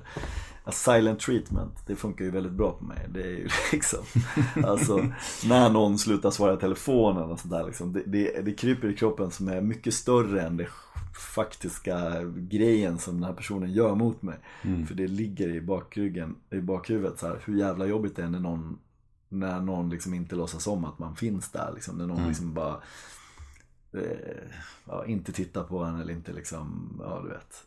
[0.72, 3.08] a silent treatment, det funkar ju väldigt bra på mig.
[3.10, 4.00] Det är ju liksom,
[4.66, 5.06] alltså
[5.46, 9.32] när någon slutar svara i telefonen och sådär liksom, det, det, det kryper i kroppen
[9.32, 10.68] som är mycket större än det
[11.36, 14.38] faktiska grejen som den här personen gör mot mig.
[14.88, 18.40] För det ligger i bakryggen, i bakhuvudet så här, hur jävla jobbigt det är när
[18.40, 18.80] någon
[19.30, 22.82] när någon liksom inte låtsas om att man finns där liksom, när någon liksom bara
[23.94, 24.44] eh,
[24.86, 27.66] ja, inte tittar på en eller inte liksom, ja du vet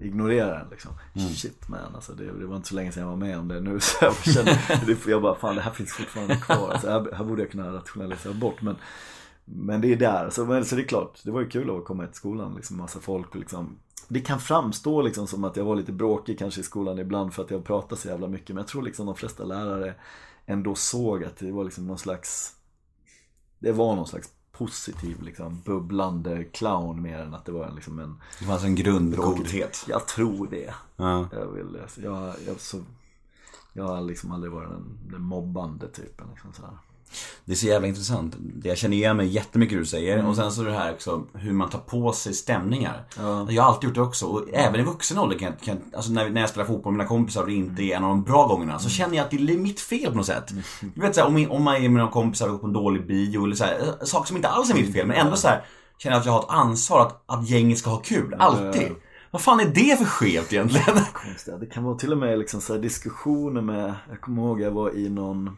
[0.00, 0.90] ignorera en liksom.
[1.34, 3.60] Shit man, alltså det, det var inte så länge sedan jag var med om det
[3.60, 6.70] nu så jag kände, det, jag bara fan det här finns fortfarande kvar.
[6.70, 8.76] Alltså, här, här borde jag kunna rationalisera bort men
[9.50, 11.84] men det är där, så, men, så det är klart, det var ju kul att
[11.84, 15.64] komma till skolan, liksom massa folk och liksom Det kan framstå liksom som att jag
[15.64, 18.56] var lite bråkig kanske i skolan ibland för att jag pratade så jävla mycket Men
[18.56, 19.94] jag tror liksom de flesta lärare
[20.46, 22.54] ändå såg att det var liksom någon slags
[23.58, 27.98] Det var någon slags positiv liksom bubblande clown mer än att det var en, liksom
[27.98, 29.84] en Det fanns en grundgodhet.
[29.88, 31.28] Jag tror det Ja.
[31.32, 32.80] Jag vill, jag, jag, så,
[33.72, 36.78] jag har liksom aldrig varit den, den mobbande typen liksom sådär.
[37.44, 38.36] Det är så jävla intressant.
[38.62, 40.26] Jag känner igen mig jättemycket du säger.
[40.26, 43.04] Och sen så det här också hur man tar på sig stämningar.
[43.48, 44.26] Jag har alltid gjort det också.
[44.26, 47.08] Och även i vuxen ålder kan, kan alltså när, när jag spelar fotboll med mina
[47.08, 48.78] kompisar och det inte är en av de bra gångerna.
[48.78, 50.52] Så känner jag att det är mitt fel på något sätt.
[50.94, 52.72] Du vet så här, om, om man är med några kompisar och går på en
[52.72, 55.06] dålig bio eller så här, eh, saker som inte alls är mitt fel.
[55.06, 55.64] Men ändå så här
[55.98, 58.34] känner jag att jag har ett ansvar att, att gänget ska ha kul.
[58.38, 58.92] Alltid.
[59.30, 60.96] Vad fan är det för skevt egentligen?
[61.60, 64.96] Det kan vara till och med liksom så diskussioner med, jag kommer ihåg jag var
[64.96, 65.56] i någon,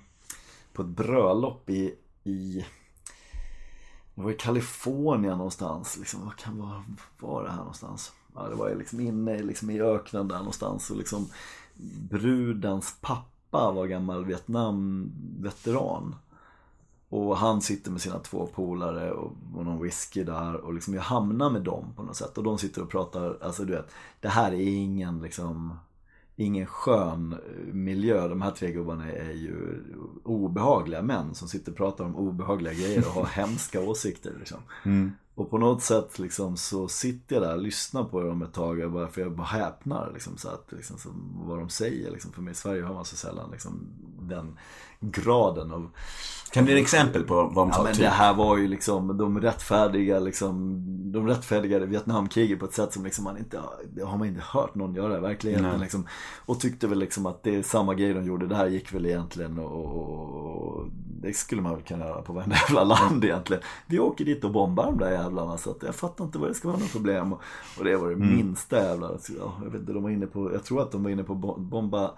[0.73, 2.65] på ett bröllop i, i
[4.15, 6.85] det var i Kalifornien någonstans, liksom, vad kan vara,
[7.19, 8.13] var det här någonstans?
[8.35, 11.29] Ja, det var liksom inne liksom i öknen där någonstans och liksom
[12.11, 16.17] brudens pappa var gammal Vietnamveteran.
[17.09, 21.03] Och han sitter med sina två polare och, och någon whisky där och liksom jag
[21.03, 22.39] hamnar med dem på något sätt.
[22.39, 25.79] Och de sitter och pratar, alltså du vet, det här är ingen liksom
[26.41, 27.39] Ingen skön
[27.73, 28.29] miljö.
[28.29, 29.83] De här tre gubbarna är ju
[30.25, 34.35] obehagliga män som sitter och pratar om obehagliga grejer och har hemska åsikter.
[34.39, 34.59] Liksom.
[35.35, 38.81] Och på något sätt liksom, så sitter jag där och lyssnar på dem ett tag
[38.81, 40.11] och bara, för jag bara häpnar.
[40.15, 42.11] Liksom, så att, liksom, så, vad de säger.
[42.11, 42.33] Liksom.
[42.33, 43.87] För mig i Sverige har man så sällan liksom,
[44.21, 44.59] den
[45.01, 45.91] graden av
[46.53, 47.83] Kan du ge exempel på vad de Ja sa?
[47.83, 48.03] men typ?
[48.03, 50.83] det här var ju liksom, de rättfärdiga liksom,
[51.13, 53.61] de rättfärdigade Vietnamkriget på ett sätt som liksom man inte,
[53.95, 56.07] det har man inte hört någon göra i verkligheten liksom.
[56.47, 59.07] Och tyckte väl liksom att det är samma grej de gjorde, det här gick väl
[59.07, 60.87] egentligen och, och
[61.23, 63.63] det skulle man väl kunna göra på varenda jävla land egentligen.
[63.87, 66.55] Vi åker dit och bombar de där jävlarna så att jag fattar inte vad det
[66.55, 67.33] ska vara något problem.
[67.33, 67.41] Och,
[67.79, 70.65] och det var det minsta jävla, ja, jag vet inte, de var inne på, jag
[70.65, 72.11] tror att de var inne på bo- bomba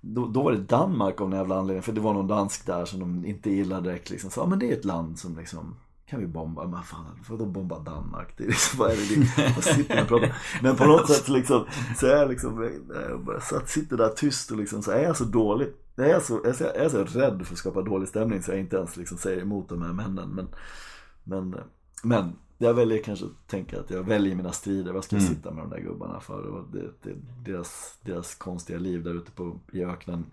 [0.00, 2.84] då, då var det Danmark av någon jävla anledning, för det var någon dansk där
[2.84, 4.30] som de inte gillade direkt liksom.
[4.30, 6.66] Så, ja men det är ett land som liksom kan vi bomba?
[6.66, 8.34] Men fan, får bomba Danmark?
[8.36, 9.42] Det är liksom, vad är det?
[9.42, 10.36] det vad sitter jag och pratar?
[10.62, 11.64] Men på något sätt liksom,
[11.96, 12.70] så är jag liksom,
[13.10, 16.20] jag bara satt, sitter där tyst och liksom, så är jag så dåligt jag är,
[16.20, 18.60] så, jag är så- jag är så rädd för att skapa dålig stämning så jag
[18.60, 20.28] inte ens liksom säger emot de här männen.
[20.28, 20.48] Men,
[21.24, 21.54] men,
[22.02, 24.92] men jag väljer kanske att tänka att jag väljer mina strider.
[24.92, 26.42] Vad ska jag sitta med de där gubbarna för?
[26.46, 30.26] Och det, det, deras, deras konstiga liv där ute på, i öknen.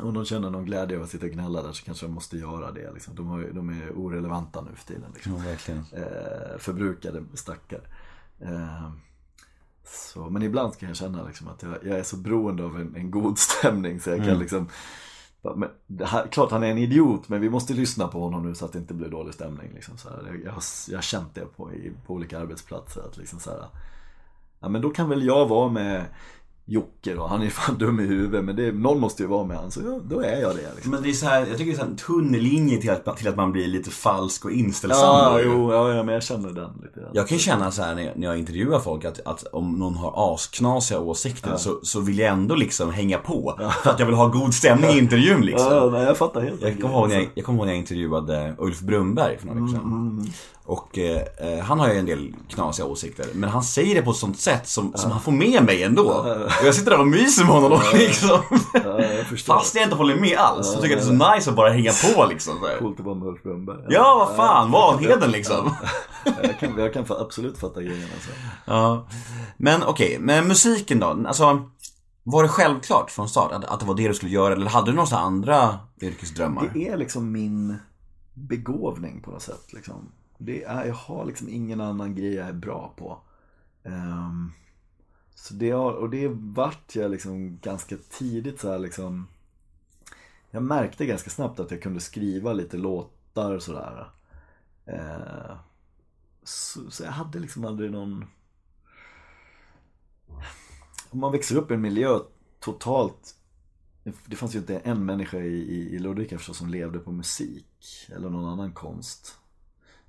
[0.00, 2.38] Om de känner någon glädje av att sitta och gnälla där så kanske de måste
[2.38, 2.92] göra det.
[2.92, 3.14] Liksom.
[3.14, 5.10] De, har, de är orelevanta nu för tiden.
[5.14, 5.44] Liksom.
[5.92, 5.98] Ja.
[5.98, 7.82] Eh, förbrukade stackare.
[8.40, 8.90] Eh,
[9.84, 12.96] så, men ibland kan jag känna liksom att jag, jag är så beroende av en,
[12.96, 14.68] en god stämning så jag kan liksom
[15.42, 18.54] men det här, Klart han är en idiot men vi måste lyssna på honom nu
[18.54, 19.72] så att det inte blir dålig stämning.
[19.74, 20.22] Liksom, så här.
[20.26, 21.70] Jag, jag, har, jag har känt det på,
[22.06, 23.02] på olika arbetsplatser.
[23.02, 23.66] Att liksom, så här,
[24.60, 26.04] ja, men då kan väl jag vara med
[26.72, 29.56] Jocke då, han är fan dum i huvudet men det, någon måste ju vara med
[29.56, 30.74] han så ja, då är jag det.
[30.74, 30.90] Liksom.
[30.90, 33.16] Men det är så här, jag tycker det är så en tunn linje till att,
[33.16, 35.00] till att man blir lite falsk och inställsam.
[35.00, 35.44] Ja, då ju.
[35.44, 37.00] jo, ja, ja, men jag känner den lite.
[37.00, 37.10] grann.
[37.12, 40.34] Jag kan ju känna så här när jag, intervjuar folk att, att om någon har
[40.34, 43.54] asknasiga åsikter så, så vill jag ändå liksom hänga på.
[43.82, 45.72] För att jag vill ha god stämning i intervjun liksom.
[45.72, 47.80] Ja, nej, jag fattar helt Jag kommer ihåg när jag, jag, kommer ihåg när jag
[47.80, 50.32] intervjuade Ulf Brunberg för några veckor sedan.
[50.64, 53.26] Och eh, eh, han har ju en del knasiga åsikter.
[53.34, 56.08] Men han säger det på ett sånt sätt som, som han får med mig ändå.
[56.60, 58.40] Och jag sitter där och myser med honom liksom.
[58.74, 59.38] Ja, jag.
[59.38, 60.66] Fast jag inte håller med alls.
[60.66, 62.54] Så tycker jag det är så nice att bara hänga på liksom.
[62.78, 63.86] Coolt att vara med Ulf Brunnberg.
[63.88, 64.70] Ja, vad fan.
[64.70, 65.74] Vanheden liksom.
[66.42, 68.30] Jag kan, jag kan absolut fatta grejen alltså.
[68.64, 69.06] Ja.
[69.56, 71.06] Men okej, men musiken då?
[71.26, 71.68] Alltså,
[72.22, 74.54] var det självklart från start att, att det var det du skulle göra?
[74.54, 76.70] Eller hade du några andra yrkesdrömmar?
[76.74, 77.76] Det är liksom min
[78.34, 79.72] begåvning på något sätt.
[79.72, 80.12] Liksom.
[80.44, 83.20] Det är, jag har liksom ingen annan grej jag är bra på.
[83.82, 84.52] Um,
[85.34, 89.28] så det har, och det vart jag liksom ganska tidigt så här liksom.
[90.50, 94.10] Jag märkte ganska snabbt att jag kunde skriva lite låtar och sådär.
[94.88, 95.56] uh,
[96.42, 98.24] så, så jag hade liksom aldrig någon
[101.10, 102.18] Om man växer upp i en miljö
[102.60, 103.36] totalt
[104.26, 108.08] Det fanns ju inte en människa i, i, i Ludvika förstås som levde på musik
[108.08, 109.41] Eller någon annan konst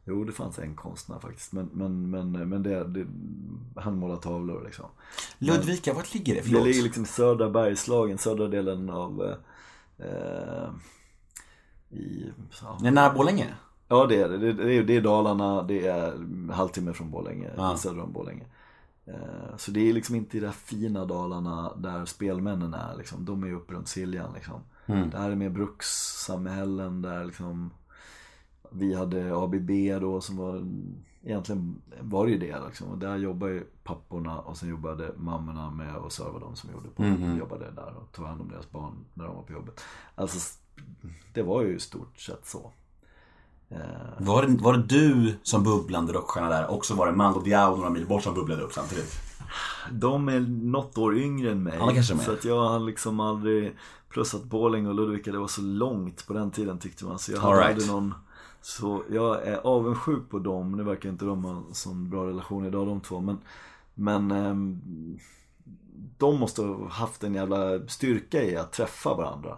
[0.06, 3.06] Jo det fanns en konstnär faktiskt men, men, men, men det, det,
[3.82, 4.86] han målar tavlor liksom
[5.38, 6.40] Ludvika, vart ligger det?
[6.40, 6.66] Det Förlåt.
[6.68, 9.36] ligger liksom i södra Bergslagen, södra delen av eh,
[10.08, 10.70] eh,
[11.90, 13.48] i, ja, Nej, nära Borlänge?
[13.88, 14.38] Ja det är det.
[14.38, 16.14] Det, det, är, det är Dalarna, det är
[16.52, 17.78] halvtimme från Borlänge, Ja.
[17.78, 18.46] söder om Borlänge.
[19.06, 23.26] Eh, Så det är liksom inte i det här fina Dalarna där spelmännen är liksom.
[23.26, 24.60] De är ju uppe runt Siljan liksom.
[24.86, 27.72] Det här är mer brukssamhällen där liksom
[28.74, 30.64] Vi hade ABB då som var
[31.26, 32.88] Egentligen var det ju det liksom.
[32.88, 36.90] Och där jobbade ju papporna och sen jobbade mammorna med att serva dem som gjorde
[36.90, 37.04] på,
[37.40, 39.82] jobbade där och tog hand om deras barn när de var på jobbet.
[40.16, 40.60] Alltså
[41.34, 42.72] det var ju i stort sett så.
[43.70, 43.78] Eh,
[44.18, 47.76] Var det, var det du som bubblande rockstjärna där och så var det Mando Diao
[47.76, 49.14] några mil bort som bubblade upp samtidigt?
[49.92, 51.78] De är något år yngre än mig.
[51.80, 53.76] Ja, de så att jag har liksom aldrig,
[54.10, 57.20] plus att Borlänge och Ludvika det var så långt på den tiden tyckte man.
[57.20, 57.72] Så jag hade All right.
[57.72, 58.14] aldrig någon,
[58.66, 60.72] så jag är avundsjuk på dem.
[60.72, 63.22] Nu verkar inte de ha en sån bra relation idag de två.
[63.22, 63.38] Men,
[63.94, 64.82] men ehm,
[66.18, 69.58] de måste ha haft en jävla styrka i att träffa varandra.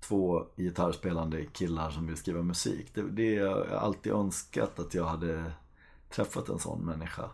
[0.00, 2.94] Två gitarrspelande killar som vill skriva musik.
[2.94, 5.52] Det, det jag har alltid önskat att jag hade
[6.10, 7.30] träffat en sån människa.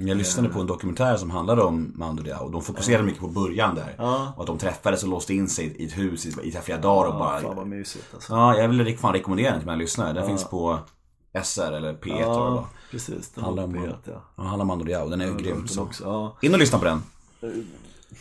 [0.00, 3.28] Jag lyssnade på en dokumentär som handlade om Mando Diao och de fokuserade mycket på
[3.28, 3.94] början där.
[3.98, 4.32] Ja.
[4.36, 7.08] Och att de träffades och låste in sig i ett hus i, i flera dagar
[7.08, 7.40] och Ja, bara...
[7.40, 8.32] fan vad mysigt alltså.
[8.32, 10.12] Ja, jag vill fan rekommendera den till mina lyssnare.
[10.12, 10.78] Den finns på
[11.42, 12.30] SR eller P1 tror jag.
[12.30, 13.30] Ja, precis.
[13.30, 14.22] Den Handlar om på P1, ja.
[14.36, 15.08] Ja, handlar om Mando Diao.
[15.08, 15.68] Den är ju har grym.
[15.68, 15.82] Så.
[15.82, 16.36] också, ja.
[16.42, 17.02] In och lyssna på den.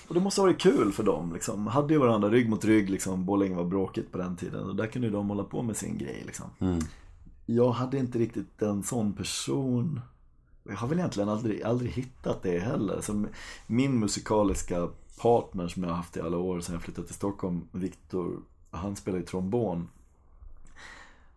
[0.07, 1.67] Och det måste ha varit kul för dem liksom.
[1.67, 3.25] Hade ju varandra rygg mot rygg liksom.
[3.25, 4.69] Borlänge var bråkigt på den tiden.
[4.69, 6.45] Och där kunde ju de hålla på med sin grej liksom.
[7.45, 10.01] Jag hade inte riktigt en sån person.
[10.69, 13.01] Jag har väl egentligen aldrig, aldrig hittat det heller.
[13.01, 13.25] Så
[13.67, 14.89] min musikaliska
[15.21, 18.39] partner som jag har haft i alla år sedan jag flyttade till Stockholm, Viktor,
[18.71, 19.87] han spelar ju trombon.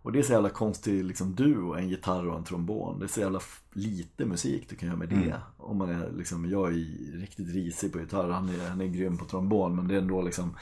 [0.02, 2.98] Och det är så jävla konstig liksom, duo, en gitarr och en trombon.
[2.98, 3.40] Det är så jävla
[3.72, 5.40] lite musik du kan göra med det.
[5.56, 9.16] Om man är liksom, jag är riktigt risig på gitarr, han är, han är grym
[9.16, 10.56] på trombon men det är ändå liksom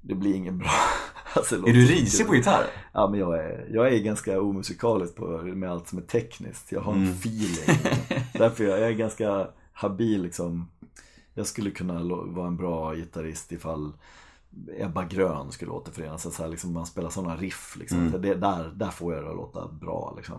[0.00, 0.70] det blir ingen bra.
[1.32, 2.66] Alltså, Är du så risig på gitarr?
[2.92, 6.72] Ja men jag är, jag är ganska omusikalisk på, med allt som är tekniskt.
[6.72, 7.78] Jag har en feeling.
[8.32, 10.70] Därför jag, jag är ganska habil liksom.
[11.34, 13.92] Jag skulle kunna vara en bra gitarrist ifall
[14.78, 16.34] Ebba Grön skulle återförenas.
[16.34, 18.10] Så här, liksom, man spelar sådana riff liksom.
[18.10, 20.38] Så det, där, där får jag det att låta bra liksom.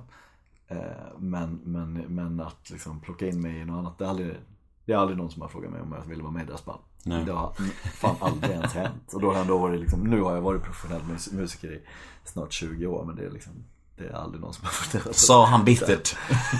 [0.68, 0.78] Eh,
[1.18, 4.36] men, men, men att liksom plocka in mig i något annat, det är aldrig,
[4.86, 6.66] det är aldrig någon som har frågat mig om jag vill vara med i deras
[6.66, 6.82] band.
[7.04, 7.26] Nej.
[7.26, 7.54] Det har
[7.96, 9.14] fan aldrig ens hänt.
[9.14, 11.82] Och då har jag ändå varit liksom, nu har jag varit professionell mus- musiker i
[12.26, 13.54] snart 20 år men det är liksom,
[13.98, 15.14] det är aldrig någon som har fått det.
[15.14, 16.16] Sa han bittert.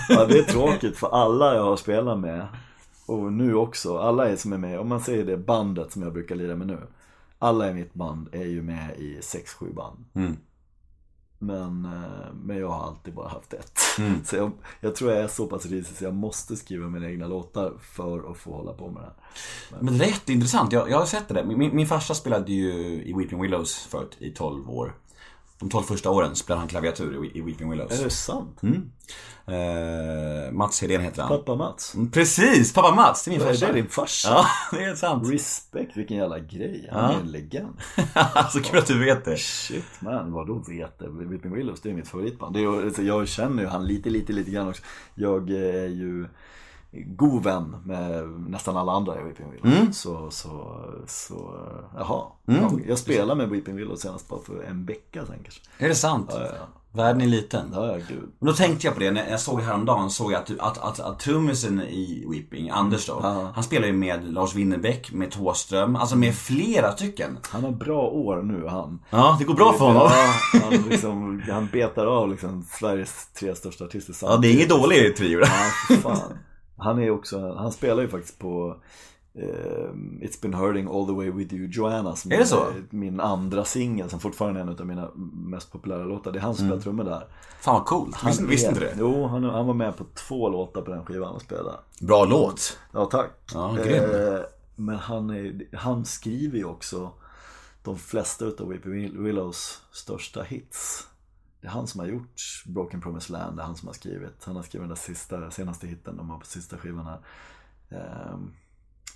[0.08, 2.46] Ja, det är tråkigt för alla jag har spelat med
[3.06, 6.12] och nu också, alla är som är med, om man säger det bandet som jag
[6.12, 6.78] brukar lira med nu.
[7.38, 10.04] Alla i mitt band är ju med i 6-7 band.
[10.14, 10.36] Mm.
[11.42, 13.78] Men, eh, men jag har alltid bara haft ett.
[13.98, 14.24] Mm.
[14.24, 17.26] Så jag, jag tror jag är så pass risig så jag måste skriva mina egna
[17.26, 19.82] låtar för att få hålla på med det här.
[19.82, 20.72] Men det är jätteintressant.
[20.72, 21.44] Jag, jag har sett det där.
[21.44, 24.94] Min, min, min farsa spelade ju i Weeping Willows förut i 12 år.
[25.62, 28.00] De 12 första åren spelade han klaviatur i, Weeping Willows.
[28.00, 28.60] Är det sant?
[29.46, 31.28] Eh, Mats Hedén heter han.
[31.38, 31.94] Pappa Mats?
[31.94, 32.72] Mm, Precis!
[32.72, 33.66] Pappa Mats, det är min Är farsa.
[33.66, 34.28] det din farsa?
[34.28, 34.46] Ja,
[34.78, 35.32] det är sant.
[35.32, 36.88] Respect, vilken jävla grej.
[36.92, 37.76] Han är en legend.
[38.12, 39.36] alltså kul att du vet det.
[39.36, 41.08] Shit man, vadå vet det?
[41.08, 42.54] Whipping Willows, det är mitt favoritband.
[42.54, 44.82] Det är, jag känner ju han lite, lite, lite grann också.
[45.14, 46.26] Jag är ju
[46.92, 49.98] god vän med nästan alla andra i Whipping Willows.
[49.98, 51.54] Så, så, så,
[51.98, 52.22] jaha.
[52.44, 55.60] Ja, jag spelade med Whipping Willows senast bara för en vecka sen kanske.
[55.78, 56.30] Är det sant?
[56.32, 57.70] Ja, ja, Världen är liten.
[57.74, 58.30] ja, ja gud.
[58.38, 61.00] Men då tänkte jag på det, när jag såg häromdagen såg jag att, att, att,
[61.00, 63.20] att trummisen i Weeping, Anders då,
[63.54, 67.38] han spelar ju med Lars Winnerbäck, med Thåström, alltså med flera stycken.
[67.42, 69.00] Han har bra år nu han.
[69.10, 70.02] Ja, det går bra för honom.
[70.02, 74.68] Ja, han, liksom, han betar av liksom Sveriges tre största artister Ja, det är ingen
[74.68, 75.40] dålig trio.
[75.40, 76.38] Ja, fan.
[76.76, 78.76] Han är också, han spelar ju faktiskt på
[79.34, 82.66] eh, It's been hurting all the way with you Joanna som Är det så?
[82.90, 86.32] min andra singel som fortfarande är en av mina mest populära låtar.
[86.32, 87.26] Det är han som spelar trummor där.
[87.60, 88.94] Fan vad coolt, Han visste, visste inte det?
[88.98, 91.76] Jo, han, han var med på två låtar på den skivan och spelade.
[92.00, 92.78] Bra låt.
[92.92, 93.30] Ja, tack.
[93.54, 94.04] Ja, grym.
[94.04, 94.40] Eh,
[94.76, 97.10] men han, är, han skriver ju också
[97.82, 101.08] de flesta utav Weeping Willows största hits.
[101.62, 104.44] Det är han som har gjort Broken Promised Land, det är han som har skrivit.
[104.44, 107.18] Han har skrivit den där sista, senaste hitten de har på sista skivan här.
[107.90, 108.52] Ehm,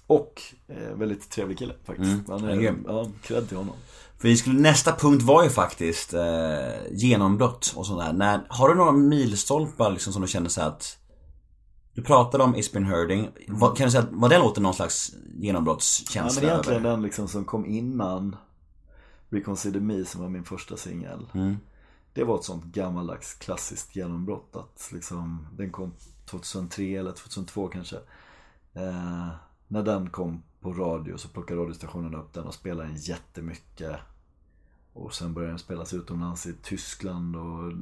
[0.06, 2.10] och eh, väldigt trevlig kille faktiskt.
[2.10, 2.84] Mm, han är grym.
[2.88, 3.74] ja, cred till honom.
[4.18, 6.22] För vi skulle, nästa punkt var ju faktiskt eh,
[6.92, 8.12] genombrott och sådär.
[8.12, 10.98] När, har du några milstolpar liksom som du känner så att
[11.94, 13.28] Du pratade om It's been hurting.
[13.48, 16.90] Vad- Kan du säga var den låten någon slags Ja, genombrottskänsla men egentligen över?
[16.90, 18.36] den liksom som kom innan
[19.30, 21.26] Reconsider Me som var min första singel.
[21.34, 21.56] Mm.
[22.16, 25.92] Det var ett sånt gammaldags klassiskt genombrott att liksom, den kom
[26.24, 27.96] 2003 eller 2002 kanske.
[28.74, 29.28] Eh,
[29.68, 33.96] när den kom på radio så plockade radiostationen upp den och spelade den jättemycket.
[34.92, 37.72] Och sen började den spelas utomlands i Tyskland och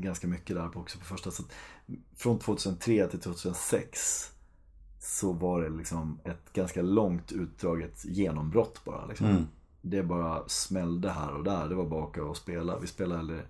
[0.00, 1.30] ganska mycket där på också på första.
[1.30, 1.42] Så
[2.16, 4.32] från 2003 till 2006
[5.00, 9.06] så var det liksom ett ganska långt utdraget genombrott bara.
[9.06, 9.26] Liksom.
[9.26, 9.46] Mm.
[9.80, 11.68] Det bara smällde här och där.
[11.68, 12.78] Det var bara att åka och spela.
[12.78, 13.42] Vi spelade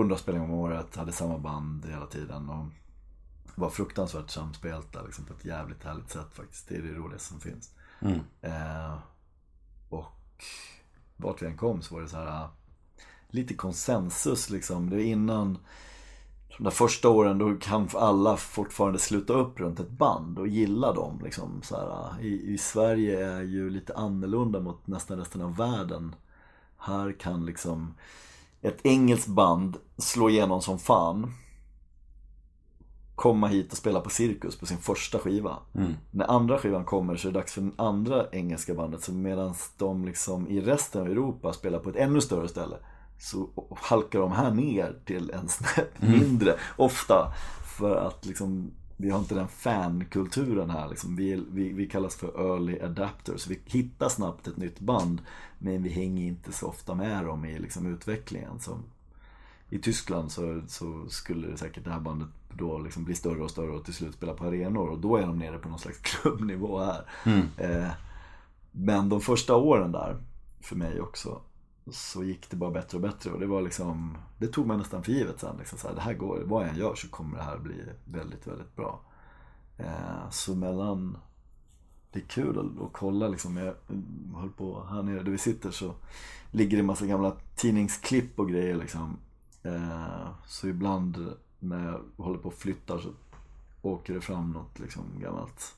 [0.00, 2.50] 100 spelningar om året, hade samma band hela tiden.
[2.50, 2.66] Och
[3.54, 6.68] var fruktansvärt samspelt där liksom, på ett jävligt härligt sätt faktiskt.
[6.68, 7.74] Det är det roligaste som finns.
[8.00, 8.20] Mm.
[8.40, 8.98] Eh,
[9.88, 10.44] och
[11.16, 12.48] vart vi än kom så var det så här
[13.28, 14.90] lite konsensus liksom.
[14.90, 15.58] Det är innan
[16.58, 20.92] de där första åren då kan alla fortfarande sluta upp runt ett band och gilla
[20.92, 21.20] dem.
[21.24, 26.14] Liksom, så här, i, I Sverige är ju lite annorlunda mot nästan resten av världen.
[26.76, 27.94] Här kan liksom
[28.62, 31.32] ett engelskt band slå igenom som fan.
[33.14, 35.56] Komma hit och spela på Cirkus på sin första skiva.
[35.74, 35.94] Mm.
[36.10, 39.02] När andra skivan kommer så är det dags för den andra engelska bandet.
[39.02, 42.76] Så medan de liksom i resten av Europa spelar på ett ännu större ställe.
[43.18, 46.54] Så halkar de här ner till en snäpp mindre.
[46.76, 47.32] Ofta.
[47.78, 48.70] För att liksom
[49.00, 51.16] vi har inte den fankulturen här liksom.
[51.16, 53.46] vi, vi, vi kallas för early adapters.
[53.46, 55.20] Vi hittar snabbt ett nytt band
[55.58, 58.60] men vi hänger inte så ofta med dem i liksom, utvecklingen.
[58.60, 58.82] Som
[59.68, 63.50] I Tyskland så, så skulle det säkert det här bandet då liksom bli större och
[63.50, 65.98] större och till slut spela på arenor och då är de nere på någon slags
[66.02, 67.04] klubbnivå här.
[67.56, 67.90] Eh,
[68.72, 70.16] men de första åren där,
[70.60, 71.40] för mig också,
[71.90, 73.30] så gick det bara bättre och bättre.
[73.30, 76.00] Och det var liksom Det tog man nästan för givet sen liksom så här, det
[76.00, 77.74] här går, vad jag än gör så kommer det här bli
[78.04, 79.00] väldigt, väldigt bra.
[79.78, 81.18] Eh, Så mellan
[82.12, 83.74] Det är kul att, att kolla liksom, jag
[84.36, 85.94] höll på här nere där vi sitter så
[86.52, 89.16] Ligger det en massa gamla tidningsklipp och grejer liksom.
[89.62, 93.08] Eh, Så ibland när jag håller på och flyttar så
[93.82, 95.74] åker det fram något liksom gammalt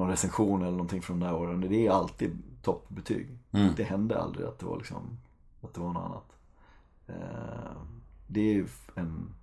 [0.00, 1.60] någon recension eller någonting från de där åren.
[1.60, 3.38] Det är alltid toppbetyg.
[3.52, 3.74] Mm.
[3.76, 5.18] Det hände aldrig att det var liksom,
[5.60, 6.32] att det var något annat.
[7.06, 7.82] Eh,
[8.26, 9.34] det är ju en,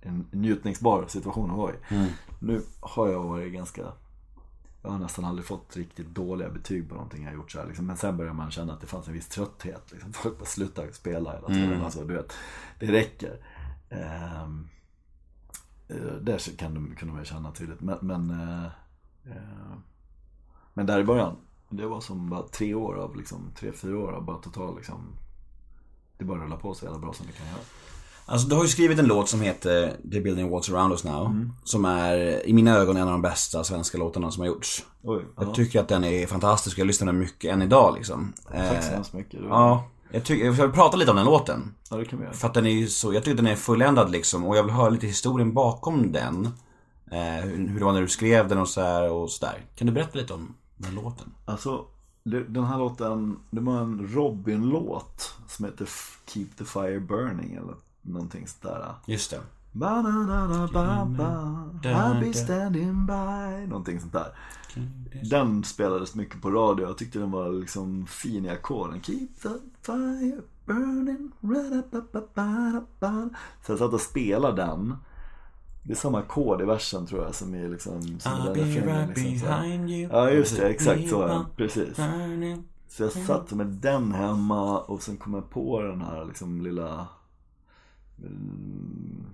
[0.00, 1.76] en njutningsbar situation att vara i.
[1.88, 2.10] Mm.
[2.38, 3.82] Nu har jag varit ganska,
[4.82, 7.86] jag har nästan aldrig fått riktigt dåliga betyg på någonting jag gjort så här, liksom.
[7.86, 9.92] Men sen börjar man känna att det fanns en viss trötthet.
[9.92, 10.12] Liksom.
[10.12, 11.72] Folk bara slutar spela hela tiden.
[11.72, 11.84] Mm.
[11.84, 12.32] Alltså, du vet,
[12.78, 13.38] det räcker.
[13.90, 14.68] Ehm,
[15.88, 17.80] eh, där kan de, kunde man ju känna tydligt.
[17.80, 18.70] Men, men, eh, eh,
[20.74, 21.36] men där i början,
[21.70, 25.00] det var som bara tre år av liksom, tre, fyra år av bara total liksom
[26.18, 27.58] Det bara rullar på så jävla bra som det kan göra.
[28.26, 31.50] Alltså du har ju skrivit en låt som heter The Building Walls Around Us Now.
[31.64, 34.84] Som är i mina ögon en av de bästa svenska låtarna som har gjorts.
[35.02, 35.42] Oj, ja.
[35.42, 38.32] Jag tycker att den är fantastisk jag lyssnar på den mycket än idag liksom.
[38.52, 39.40] Tack så Eh, hemskt mycket.
[39.42, 41.74] Var- Ja, jag, tycker, jag vill prata lite om den låten.
[41.90, 42.34] ja, det kan vi göra.
[42.34, 44.72] För att den är ju så, jag tycker den är fulländad liksom och jag vill
[44.72, 46.48] höra lite historien bakom den.
[47.14, 49.66] Eh, hur, det var när du skrev den och så här och sådär.
[49.74, 51.32] Kan du berätta lite om den låten?
[51.44, 51.84] Alltså,
[52.24, 55.88] den här låten, det var en Robin-låt som heter
[56.26, 58.94] Keep the Fire Burning eller någonting sådär.
[59.06, 59.40] Just det.
[59.72, 63.66] Ba-da-da-da-ba-ba, I'll be standing by.
[63.66, 64.36] Någonting sånt där.
[65.30, 66.86] Den spelades mycket på radio.
[66.86, 69.02] Jag tyckte den var liksom fin i ackorden.
[69.02, 69.48] Keep the
[69.82, 71.30] fire burning.
[73.66, 74.96] Så jag satt och spelade den.
[75.86, 79.18] Det är samma ackord i versen tror jag som är liksom som I'll be right
[79.18, 80.08] liksom, behind you.
[80.12, 81.44] Ja just det, exakt så.
[81.56, 81.98] Precis.
[82.88, 87.08] Så jag satt med den hemma och sen kom jag på den här liksom lilla
[88.18, 89.24] mm,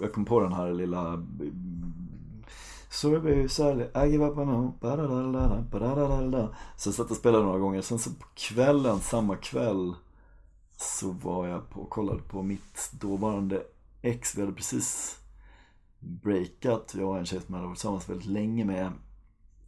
[0.00, 1.52] Jag kom på den här lilla baby,
[3.48, 6.48] sorry, I give up on ba-da-da-da-da.
[6.76, 7.82] Så jag satt och spelade några gånger.
[7.82, 9.94] Sen så på kvällen, samma kväll
[10.76, 13.62] Så var jag på och kollade på mitt dåvarande
[14.02, 14.36] ex.
[14.36, 15.18] Vi hade precis
[16.06, 16.94] breakat.
[16.98, 18.92] Jag och en tjej som jag hade varit tillsammans väldigt länge med.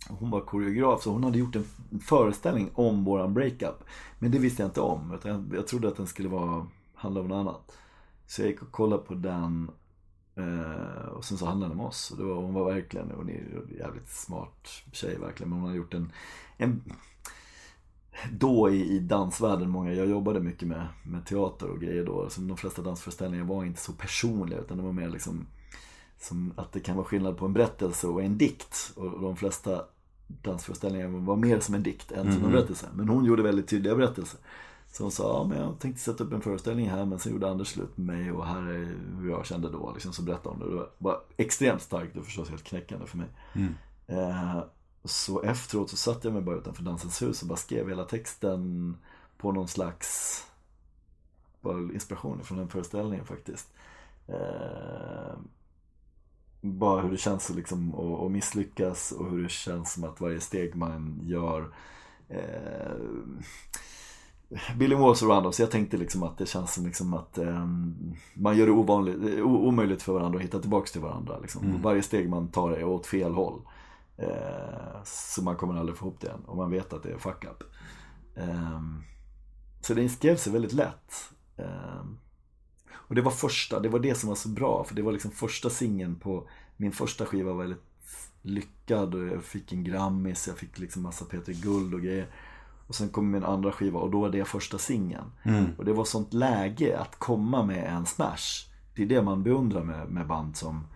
[0.09, 1.65] Hon var koreograf så hon hade gjort en
[2.01, 3.85] föreställning om våran breakup.
[4.19, 5.13] Men det visste jag inte om.
[5.15, 7.79] Utan jag, jag trodde att den skulle vara, handla om något annat.
[8.27, 9.71] Så jag gick och kollade på den.
[10.35, 12.11] Eh, och sen så handlade den om oss.
[12.11, 15.51] Och det var, hon var verkligen, hon är en jävligt smart tjej verkligen.
[15.51, 16.13] Men hon hade gjort en,
[16.57, 16.83] en
[18.33, 22.31] då i, i dansvärlden, många, jag jobbade mycket med, med teater och grejer då.
[22.31, 25.47] Som de flesta dansföreställningar var inte så personliga utan det var mer liksom
[26.19, 28.93] som att det kan vara skillnad på en berättelse och en dikt.
[28.97, 29.85] Och de flesta
[30.27, 32.87] dansföreställningar var mer som en dikt än som en berättelse.
[32.95, 34.41] Men hon gjorde väldigt tydliga berättelser.
[34.93, 37.51] Så hon sa, ja men jag tänkte sätta upp en föreställning här men sen gjorde
[37.51, 39.93] Anders slut med mig och här är hur jag kände då.
[39.93, 40.77] Liksom, så berättade hon det.
[40.77, 43.29] Det var, extremt starkt och förstås helt knäckande för mig.
[44.07, 44.63] Eh,
[45.05, 48.97] så efteråt så satt jag mig bara utanför Dansens hus och bara skrev hela texten
[49.39, 50.43] på någon slags
[51.61, 53.73] bara inspiration från den föreställningen faktiskt.
[54.27, 55.39] Eh,
[56.73, 60.21] bara hur det känns att liksom, att, att misslyckas och hur det känns som att
[60.21, 61.75] varje steg man gör
[62.29, 62.93] eh,
[64.77, 67.67] Billy Walls around us, jag tänkte liksom att det känns som liksom att eh,
[68.35, 71.39] man gör det ovanligt, omöjligt för varandra att hitta tillbaks till varandra.
[71.39, 71.83] Liksom.
[71.83, 73.61] Varje steg man tar är åt fel håll.
[74.17, 77.19] Eh, så man kommer aldrig få ihop det igen och man vet att det är
[77.19, 77.63] fuck up.
[78.35, 78.81] Eh,
[79.81, 81.33] så det skrev sig väldigt lätt.
[83.09, 85.31] Och det var första, det var det som var så bra för det var liksom
[85.31, 87.83] första singeln på min första skiva var väldigt
[88.43, 92.27] lyckad och jag fick en Grammis, jag fick liksom massa Peter Guld och grejer.
[92.87, 95.25] Och sen kom min andra skiva och då var det första singeln.
[95.79, 98.67] Och det var sånt läge att komma med en smash.
[98.95, 100.87] Det är det man beundrar med, med band som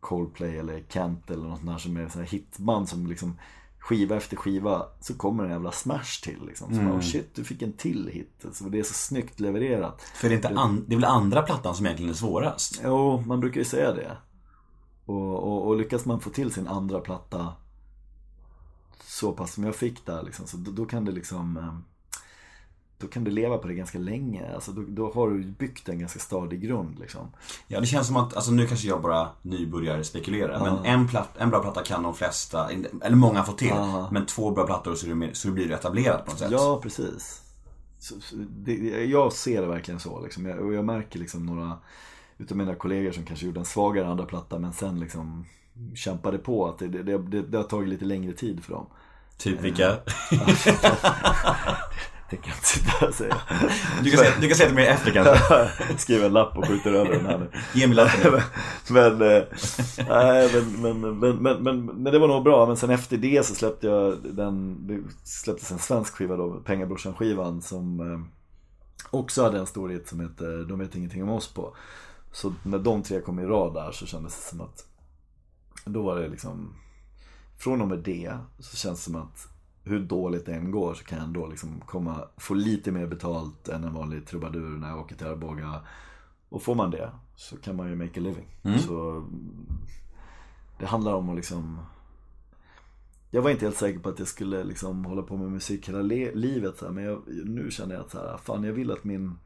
[0.00, 3.38] Coldplay eller Kent eller något sånt där som är här hitband som liksom
[3.88, 6.74] skiva efter skiva så kommer en jävla smash till liksom.
[6.74, 8.44] Så bara, oh shit, du fick en till hit.
[8.52, 10.02] Så det är så snyggt levererat.
[10.02, 12.80] För det är, inte an, det är väl andra plattan som egentligen är svårast?
[12.84, 14.16] Jo, man brukar ju säga det.
[15.04, 17.52] Och, och, och lyckas man få till sin andra platta
[19.04, 21.74] så pass som jag fick där liksom, så då, då kan det liksom eh,
[22.98, 24.54] då kan du leva på det ganska länge.
[24.54, 27.30] Alltså då, då har du byggt en ganska stadig grund liksom.
[27.66, 30.60] Ja, det känns som att, alltså nu kanske jag bara nybörjare spekulerar.
[30.60, 32.70] Men en, platt, en bra platta kan de flesta,
[33.02, 33.74] eller många få till.
[34.10, 36.50] Men två bra plattor så, mer, så blir det etablerat på något sätt.
[36.50, 37.42] Ja, precis.
[37.98, 40.20] Så, så, det, jag ser det verkligen så.
[40.20, 40.46] Liksom.
[40.46, 41.78] Jag, och jag märker liksom några
[42.38, 45.44] utav mina kollegor som kanske gjorde en svagare andra platta men sen liksom
[45.94, 48.86] kämpade på att det, det, det, det har tagit lite längre tid för dem.
[49.36, 49.96] Typ vilka?
[52.30, 53.36] Det kan jag inte sitta och säga.
[54.02, 55.70] Du kan, säga, du kan säga det mer efter kanske.
[55.98, 57.50] Skriver en lapp och skjuter över den här nu.
[57.74, 58.40] Ge mig lappen.
[58.88, 59.42] men, eh,
[60.78, 62.66] men, men, men, men, det var nog bra.
[62.66, 67.14] Men sen efter det så släppte jag den, det släpptes en svensk skiva då, Pengabrorsan
[67.14, 68.20] skivan som eh,
[69.10, 71.76] också hade en stor hit som heter De vet ingenting om oss på.
[72.32, 74.86] Så när de tre kom i rad där så kändes det som att
[75.84, 76.74] då var det liksom
[77.58, 79.48] från och med det så känns det som att
[79.88, 83.68] hur dåligt det än går så kan jag ändå liksom komma, få lite mer betalt
[83.68, 85.80] än en vanlig trubadur när jag åker till Arboga.
[86.48, 88.58] Och får man det så kan man ju make a living.
[88.62, 88.78] Mm.
[88.78, 89.24] Så
[90.78, 91.78] det handlar om att liksom
[93.30, 96.02] jag var inte helt säker på att jag skulle liksom hålla på med musik hela
[96.34, 99.04] livet så här, men jag, nu känner jag att så här, fan jag vill att
[99.04, 99.38] min,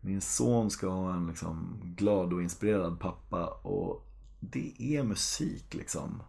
[0.00, 4.06] min son ska ha en liksom glad och inspirerad pappa och
[4.40, 6.22] det är musik liksom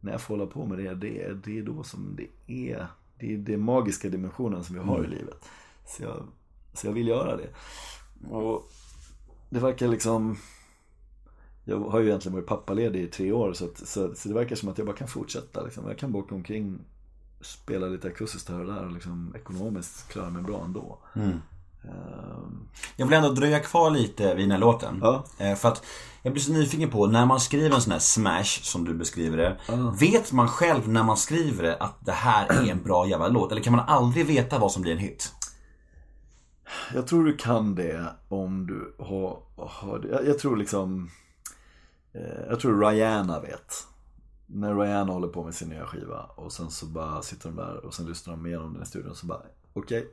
[0.00, 2.28] när jag får hålla på med det, det, är, det är då som det
[2.68, 2.86] är
[3.18, 5.44] det är den magiska dimensionen som vi har i livet.
[5.86, 6.26] Så jag,
[6.72, 7.48] så jag vill göra det.
[8.30, 8.72] Och
[9.50, 10.36] det verkar liksom
[11.64, 14.56] Jag har ju egentligen varit pappaledig i tre år så, att, så, så det verkar
[14.56, 15.86] som att jag bara kan fortsätta liksom.
[15.86, 16.78] Jag kan bara åka omkring
[17.40, 20.98] Spela lite akustiskt här och där och liksom ekonomiskt klara mig bra ändå.
[21.14, 21.40] Ehm,
[22.96, 24.98] Jag vill ändå dröja kvar lite vid den här låten.
[25.02, 25.24] Ja.
[25.38, 25.84] Eh, För att
[26.22, 29.36] jag blir så nyfiken på, när man skriver en sån här smash, som du beskriver
[29.36, 29.56] det.
[30.00, 33.52] Vet man själv när man skriver det att det här är en bra jävla låt?
[33.52, 35.32] Eller kan man aldrig veta vad som blir en hit?
[36.94, 40.06] Jag tror du kan det om du har, har.
[40.10, 41.10] Jag, jag tror liksom
[42.12, 43.86] eh, Jag tror Rihanna vet
[44.46, 47.86] När Rihanna håller på med sin nya skiva och sen så bara sitter de där
[47.86, 49.40] och sen lyssnar de igenom den i studion så bara
[49.72, 50.08] Okej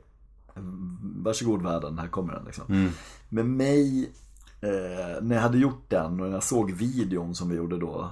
[1.00, 2.90] Varsågod världen, här kommer den liksom
[3.28, 4.12] Med mig
[4.60, 8.10] eh, När jag hade gjort den och när jag såg videon som vi gjorde då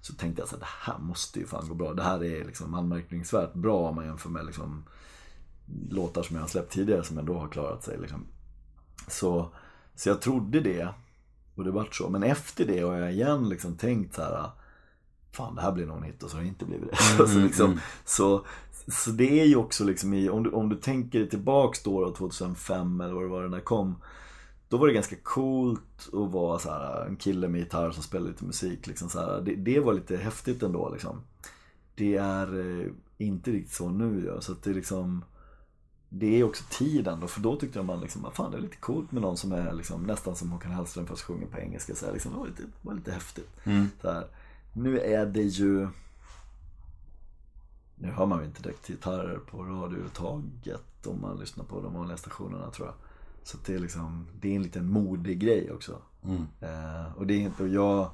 [0.00, 1.94] Så tänkte jag så här, det här måste ju fan gå bra.
[1.94, 4.84] Det här är liksom anmärkningsvärt bra om man jämför med liksom
[5.90, 7.98] låtar som jag har släppt tidigare som ändå har klarat sig.
[7.98, 8.26] Liksom.
[9.08, 9.52] Så,
[9.94, 10.88] så jag trodde det
[11.54, 12.08] och det vart så.
[12.08, 14.50] Men efter det har jag igen liksom tänkt så här.
[15.32, 16.96] Fan det här blir nog en hit och så har det inte blivit det.
[17.28, 18.44] så, liksom, så,
[18.88, 22.04] så det är ju också liksom i, om du, om du tänker dig tillbaks då,
[22.04, 23.94] då 2005 eller vad det var när det kom.
[24.68, 28.28] Då var det ganska coolt att vara så här, en kille med gitarr som spelar
[28.28, 28.86] lite musik.
[28.86, 29.40] Liksom så här.
[29.40, 30.90] Det, det var lite häftigt ändå.
[30.92, 31.20] Liksom.
[31.94, 32.86] Det är eh,
[33.18, 34.24] inte riktigt så nu.
[34.26, 34.40] Ja.
[34.40, 35.24] Så att det är liksom
[36.14, 38.76] det är också tiden då, för då tyckte jag man liksom, fan det är lite
[38.76, 41.94] coolt med någon som är liksom, nästan som Håkan Hellström fast sjunger på engelska.
[41.94, 43.50] Så här, liksom, det, var lite, det var lite häftigt.
[44.02, 44.26] Så här,
[44.72, 45.88] nu är det ju
[48.02, 51.94] Nu hör man ju inte direkt gitarrer på radio överhuvudtaget om man lyssnar på de
[51.94, 52.94] vanliga stationerna tror jag.
[53.42, 56.02] Så det är liksom, det är en liten modig grej också.
[56.60, 58.10] Eh, och det är inte, och jag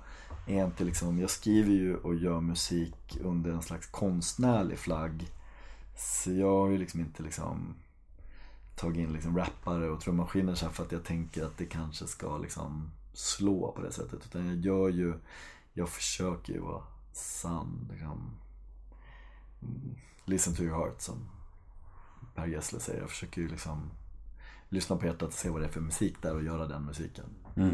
[0.47, 5.29] är inte liksom, jag skriver ju och gör musik under en slags konstnärlig flagg.
[5.97, 7.75] Så jag har ju liksom inte liksom
[8.77, 12.39] tagit in liksom rappare och trummaskiner så för att jag tänker att det kanske ska
[12.39, 14.27] liksom slå på det sättet.
[14.27, 15.15] Utan jag gör ju,
[15.73, 16.83] jag försöker ju vara
[17.13, 17.89] sann.
[17.93, 18.31] Liksom.
[19.63, 19.95] Mm,
[20.25, 21.15] Listen to your heart som
[22.35, 23.01] Per Gessle säger.
[23.01, 23.91] Jag försöker ju liksom
[24.69, 27.25] lyssna på hjärtat och se vad det är för musik där och göra den musiken.
[27.57, 27.73] Eh,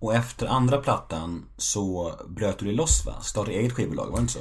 [0.00, 3.20] Och efter andra plattan så bröt du dig loss va?
[3.20, 4.40] Startade eget skivbolag, var det inte så?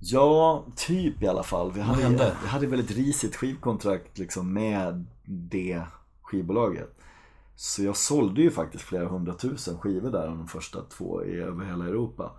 [0.00, 1.72] Ja, typ i alla fall.
[1.72, 2.36] Vi hade, hände?
[2.42, 5.82] vi hade väldigt risigt skivkontrakt liksom med det
[6.22, 6.96] skivbolaget.
[7.56, 11.84] Så jag sålde ju faktiskt flera hundratusen skivor där de första två i över hela
[11.84, 12.32] Europa.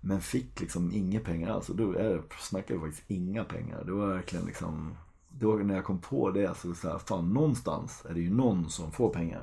[0.00, 1.68] Men fick liksom inga pengar alls.
[1.68, 3.84] Och då är det, snackar vi faktiskt inga pengar.
[3.84, 4.96] Det var verkligen liksom
[5.28, 8.70] då när jag kom på det så, så här, fan någonstans är det ju någon
[8.70, 9.42] som får pengar.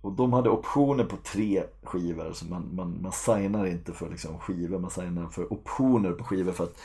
[0.00, 2.32] Och de hade optioner på tre skivor.
[2.32, 6.52] Så man, man, man signar inte för liksom skivor, man signar för optioner på skivor
[6.52, 6.78] för att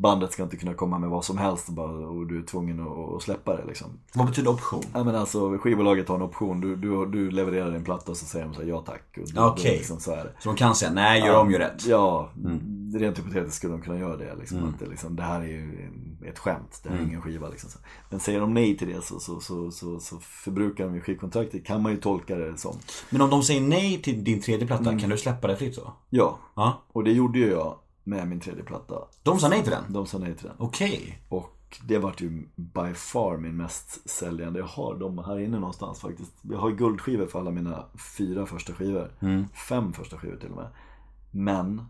[0.00, 2.80] bandet ska inte kunna komma med vad som helst och, bara, och du är tvungen
[2.80, 3.86] att, att släppa det liksom.
[4.14, 4.82] Vad betyder option?
[4.94, 8.26] Ja men alltså skivbolaget har en option, du, du, du levererar din platta och så
[8.26, 9.02] säger de så här, ja tack.
[9.10, 9.32] Okej.
[9.34, 10.16] då liksom så.
[10.38, 11.86] Så de kan säga, nej gör om, gör rätt.
[11.86, 12.92] Ja, Mm.
[12.94, 14.34] rent hypotetiskt skulle de kunna göra det.
[14.38, 15.88] Liksom, att det, liksom, det här är ju
[16.26, 17.10] ett skämt, det här är Mm.
[17.10, 17.48] ingen skiva.
[17.48, 17.70] Liksom.
[18.10, 21.66] Men säger de nej till det så, så, så, så, så förbrukar de ju skivkontraktet,
[21.66, 22.76] kan man ju tolka det som.
[23.10, 25.92] Men om de säger nej till din tredje platta, kan du släppa det fritt då?
[26.10, 26.82] Ja, Ja.
[26.92, 27.74] och det gjorde ju jag
[28.10, 28.94] med min tredje platta.
[29.22, 29.92] De sa nej till den?
[29.92, 30.56] De sa nej till den.
[30.58, 31.22] Okej.
[31.28, 34.58] Och Och det vart ju by far min mest säljande.
[34.58, 36.32] Jag har dem här inne någonstans faktiskt.
[36.42, 37.84] Jag har guldskivor för alla mina
[38.16, 39.10] fyra första skivor.
[39.68, 40.68] Fem första skivor till och med.
[41.30, 41.82] Men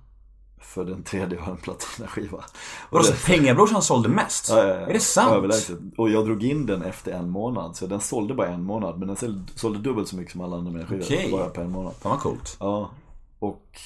[0.59, 2.45] för den tredje har jag en platinaskiva.
[2.91, 4.49] Vadå, så Pengabrorsan sålde mest?
[4.49, 4.87] Ja, ja, ja.
[4.87, 5.33] Är det sant?
[5.33, 5.79] Överlägset.
[5.97, 7.77] Och jag drog in den efter en månad.
[7.77, 8.99] Så den sålde bara en månad.
[8.99, 11.05] Men den sålde, dubbelt så mycket som alla andra mina skivor.
[11.05, 11.29] Okej.
[11.33, 11.95] Bara på en månad.
[11.95, 12.57] Fan vad coolt.
[12.61, 12.91] Ja.
[13.39, 13.81] Och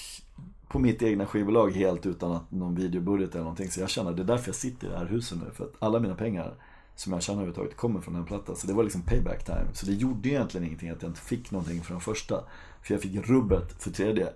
[0.74, 3.70] på mitt egna skivbolag helt utan att någon videobudget eller någonting.
[3.70, 5.50] Så jag känner, det är därför jag sitter i det här huset nu.
[5.54, 6.54] För att alla mina pengar
[6.96, 8.56] som jag tjänar överhuvudtaget kommer från den plattan.
[8.56, 9.66] Så det var liksom payback time.
[9.72, 12.40] Så det gjorde egentligen ingenting att jag inte fick någonting för den första.
[12.82, 14.28] För jag fick rubbet för tredje.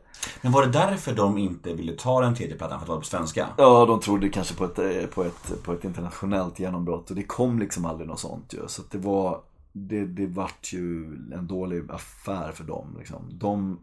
[0.43, 2.79] Men var det därför de inte ville ta den tredje plattan?
[2.79, 3.49] För att det var på svenska?
[3.57, 7.23] Ja, de trodde kanske på ett, eh, på ett, på ett internationellt genombrott och det
[7.23, 8.61] kom liksom aldrig något sånt ju.
[8.67, 9.41] Så det var,
[9.73, 13.23] det, det vart ju en dålig affär för dem liksom.
[13.31, 13.79] De,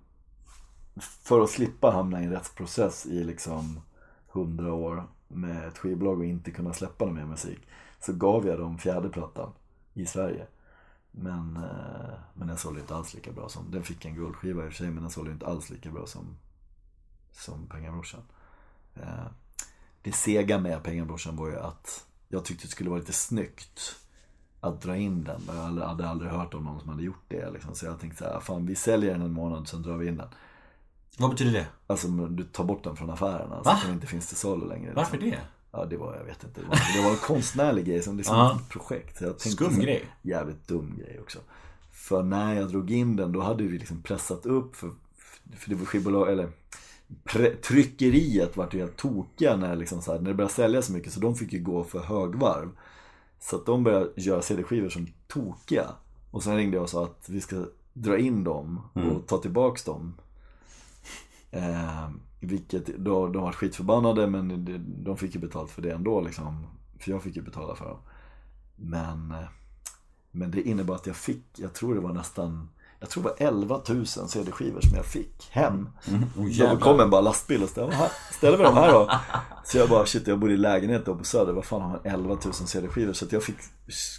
[0.99, 3.81] för att slippa hamna i en rättsprocess i liksom
[4.27, 7.59] hundra år med ett skivbolag och inte kunna släppa någon mer musik.
[7.99, 9.51] Så gav jag dem fjärde plattan
[9.93, 10.47] i Sverige.
[11.11, 14.67] Men, eh, men den sålde inte alls lika bra som, den fick en guldskiva i
[14.67, 16.37] och för sig men den sålde inte alls lika bra som,
[17.31, 18.21] som Pengabrorsan.
[18.95, 19.25] Eh,
[20.01, 23.95] det sega med Pengabrorsan var ju att jag tyckte det skulle vara lite snyggt
[24.59, 25.41] att dra in den.
[25.47, 27.49] Jag hade- hade aldrig hört om någon som hade gjort det.
[27.51, 27.75] Liksom.
[27.75, 30.17] Så jag tänkte så här, fan vi säljer den en månad sen drar vi in
[30.17, 30.27] den.
[31.19, 31.67] Vad betyder det?
[31.87, 33.71] Alltså du tar bort den från affärerna så Va?
[33.71, 34.85] att den inte finns till salu längre.
[34.85, 34.95] liksom.
[34.95, 35.39] Varför det?
[35.71, 36.61] Ja det var, jag vet inte.
[36.61, 39.17] Det var, det var en konstnärlig grej som liksom ett projekt.
[39.17, 40.05] Så jag Skum så grej.
[40.21, 41.39] Jävligt dum grej också.
[41.91, 44.91] För när jag drog in den då hade vi liksom pressat upp för,
[45.57, 46.49] för det var skivbolag, eller
[47.23, 50.93] pre, tryckeriet vart ju helt tokiga när, liksom så här, när det började sälja så
[50.93, 52.69] mycket så de fick ju gå för högvarv.
[53.39, 55.85] Så att de började göra CD-skivor som tokiga.
[56.31, 59.83] Och sen ringde jag och sa att vi ska dra in dem och ta tillbaks
[59.83, 60.13] dem.
[61.55, 64.65] Eh, vilket, då, de var skitförbannade men
[65.03, 66.67] de fick ju betalt för det ändå liksom.
[66.99, 67.99] För jag fick ju betala för dem.
[68.75, 69.47] Men, eh,
[70.31, 72.69] men det innebar att jag fick, jag tror det var nästan,
[73.05, 75.89] jag tror det var 11 000 CD-skivor som jag fick hem.
[76.37, 79.09] Oh, Då kom en bara lastbil och ställde, ställer vi de här då?
[79.63, 81.99] Så jag bara, shit jag bor i lägenhet då på Söder, vad fan har man
[82.03, 83.13] 11 000 CD-skivor?
[83.13, 83.55] Så jag fick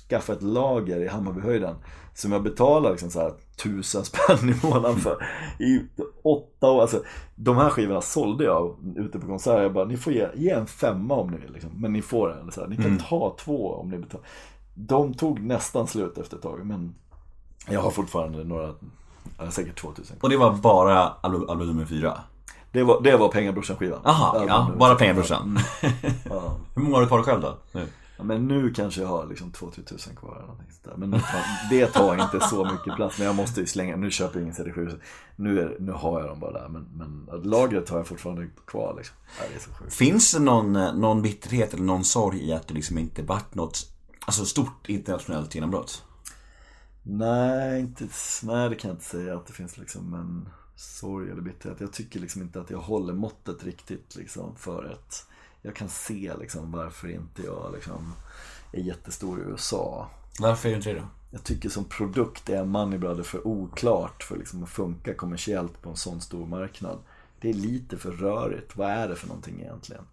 [0.08, 1.76] skaffa ett lager i Hammarbyhöjden.
[2.14, 3.32] Som jag betalar liksom så här
[3.62, 5.26] tusen spänn i månaden för.
[5.58, 5.80] I
[6.22, 7.02] åtta år, alltså.
[7.34, 9.62] De här skivorna sålde jag ute på konserter.
[9.62, 11.70] Jag bara, ni får ge, ge en femma om ni vill liksom.
[11.76, 12.52] Men ni får en.
[12.52, 14.26] Så här, ni kan ta två om ni betalar.
[14.74, 16.94] De tog nästan slut efter ett tag men
[17.66, 18.74] jag har fortfarande några,
[19.50, 22.20] säkert 2000 Och det var bara album, album nummer fyra?
[22.72, 24.00] Det var, det var Pengabrorsan skivan.
[24.04, 25.58] Aha, ja, bara Pengabrorsan.
[26.30, 26.56] Ja.
[26.74, 27.58] Hur många har du kvar själv då?
[27.72, 27.86] Nu?
[28.16, 30.96] Ja, men nu kanske jag har liksom 2000 kvar eller någonting där.
[30.96, 33.18] Men det tar, det tar inte så mycket plats.
[33.18, 35.00] Men jag måste ju slänga, nu köper jag ingen CD7.
[35.36, 36.68] Nu, är, nu har jag dem bara där.
[36.68, 39.16] Men, men lagret har jag fortfarande kvar liksom.
[39.84, 39.90] Det.
[39.90, 43.54] Finns det någon, eh, någon bitterhet eller någon sorg i att det liksom inte vart
[43.54, 43.78] något
[44.26, 46.04] alltså, stort internationellt genombrott?
[47.08, 48.08] Nej, inte,
[48.42, 51.80] nej, det kan jag inte säga att det finns liksom en sorg eller bitterhet.
[51.80, 55.26] Jag tycker liksom inte att jag håller måttet riktigt liksom för ett...
[55.62, 58.12] Jag kan se liksom varför inte jag liksom
[58.72, 60.10] är jättestor i USA.
[60.40, 61.06] Varför är du inte det då?
[61.30, 65.90] Jag tycker som produkt är Money Brother för oklart för liksom att funka kommersiellt på
[65.90, 66.98] en sån stor marknad.
[67.40, 68.76] Det är lite för rörigt.
[68.76, 70.04] Vad är det för någonting egentligen?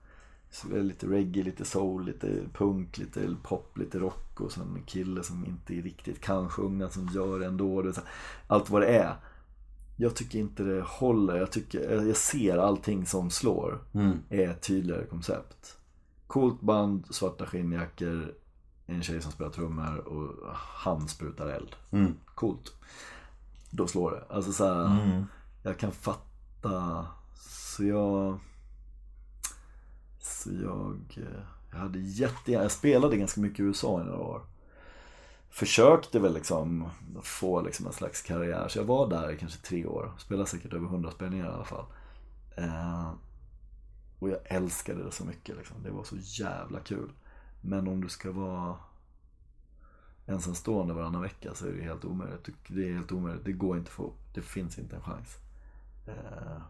[0.71, 5.45] Lite reggae, lite soul, lite punk, lite pop, lite rock och sen en kille som
[5.45, 7.91] inte riktigt kan sjunga som gör det ändå.
[8.47, 9.15] Allt vad det är.
[9.97, 11.35] Jag tycker inte det håller.
[11.35, 13.79] Jag, tycker, jag ser allting som slår
[14.29, 15.77] är ett tydligare koncept.
[16.27, 18.33] Coolt band, svarta skinnjackor,
[18.85, 21.75] en tjej som spelar trummor och han sprutar eld.
[22.35, 22.73] Coolt.
[23.69, 24.35] Då slår det.
[24.35, 25.25] Alltså så här,
[25.63, 27.07] jag kan fatta.
[27.35, 28.39] Så jag...
[30.23, 30.99] Så jag...
[31.17, 34.41] eh, Jag hade jättegärna, jag spelade ganska mycket i USA i några år.
[35.49, 36.89] Försökte väl liksom
[37.23, 38.67] få liksom en slags karriär.
[38.67, 40.11] Så jag var där i kanske tre år.
[40.17, 41.85] Spelade säkert över 100 spelningar i alla fall.
[42.57, 43.11] Eh,
[44.19, 45.83] och jag älskade det så mycket liksom.
[45.83, 47.11] Det var så jävla kul.
[47.61, 48.75] Men om du ska vara
[50.25, 52.49] ensamstående varannan vecka så är det helt omöjligt.
[52.67, 53.45] Det är helt omöjligt.
[53.45, 55.37] Det går inte att få Det finns inte en chans.
[56.07, 56.61] Eh,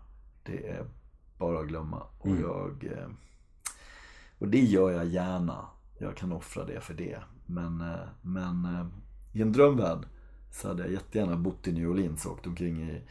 [0.43, 0.85] Det är
[1.37, 2.03] bara att glömma.
[2.19, 3.09] Och jag eh,
[4.43, 5.65] Och det gör jag gärna.
[5.97, 7.19] Jag kan offra det för det.
[7.45, 8.85] Men, eh, men eh,
[9.31, 10.07] i en drömvärld
[10.51, 13.01] så hade jag jättegärna bott i New Orleans och åkt omkring i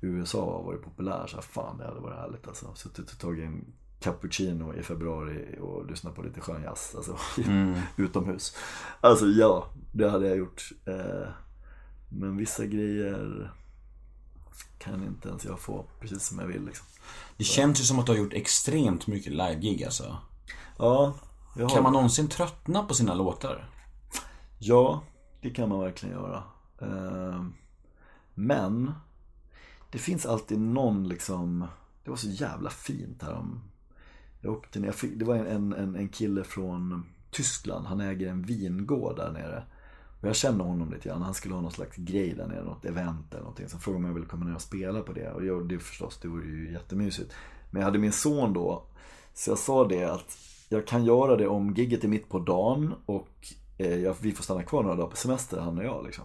[0.00, 1.26] USA och varit populär.
[1.26, 2.74] Så här, fan det hade varit härligt alltså.
[2.74, 3.64] Suttit och tagit en
[4.00, 6.94] cappuccino i februari och lyssnat på lite skön jazz.
[6.96, 7.16] Alltså,
[7.96, 8.56] utomhus.
[9.00, 10.72] Alltså ja, det hade jag gjort.
[10.86, 11.28] Eh,
[12.08, 13.52] Men vissa grejer
[14.78, 16.86] kan inte ens jag få precis som jag vill liksom.
[17.36, 20.16] Det känns ju som att du har gjort extremt mycket live-gig alltså.
[20.78, 21.14] Ja,
[21.70, 23.68] Kan man någonsin tröttna på sina låtar?
[24.58, 25.02] Ja,
[25.40, 26.42] det kan man verkligen göra.
[26.80, 27.44] Eh,
[28.34, 28.92] Men
[29.92, 31.66] det finns alltid någon liksom,
[32.04, 33.60] det var så jävla fint här om
[34.40, 38.42] jag åkte ner, fick, det var en, en, en kille från Tyskland, han äger en
[38.42, 39.64] vingård där nere.
[40.20, 42.84] Och jag känner honom lite grann, han skulle ha någon slags grej där nere, något
[42.84, 43.68] event eller någonting.
[43.68, 45.32] Så frågade om jag ville komma ner och spela på det.
[45.32, 47.32] Och jag, det förstås, det vore ju jättemysigt.
[47.70, 48.82] Men jag hade min son då,
[49.34, 50.38] så jag sa det att
[50.72, 53.28] jag kan göra det om gigget är mitt på dagen och
[53.78, 56.24] eh, jag, vi får stanna kvar några dagar på semester, han och jag liksom.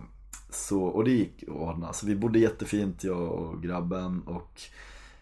[0.49, 1.93] Så, och det gick att ordna.
[1.93, 4.21] Så vi bodde jättefint, jag och grabben.
[4.21, 4.61] Och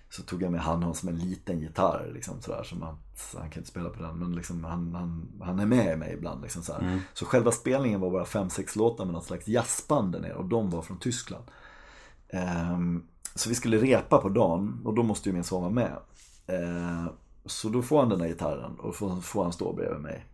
[0.09, 2.63] så tog jag med han har som en liten gitarr liksom sådär.
[2.63, 4.19] Som så han kan inte spela på den.
[4.19, 6.41] Men liksom, han, han, han är med mig ibland.
[6.41, 6.99] Liksom, sådär.
[7.13, 10.33] Så själva spelningen var bara fem sex låtar med något slags jazzband där nere.
[10.33, 11.43] Och de var från Tyskland.
[12.29, 13.03] Ehm,
[13.35, 15.97] så vi skulle repa på dagen och då måste ju min son vara med.
[16.47, 17.09] Ehm,
[17.45, 20.25] så då får han den där gitarren och får, får han stå bredvid mig.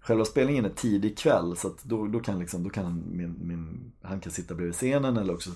[0.00, 3.36] Själva spelningen är tidig kväll så att då, då kan, liksom, då kan han, min,
[3.40, 5.50] min, han kan sitta bredvid scenen eller också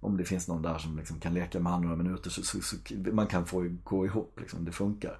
[0.00, 2.62] om det finns någon där som liksom kan leka med honom några minuter så, så,
[2.62, 2.76] så
[3.12, 5.18] man kan få gå ihop, liksom, det funkar.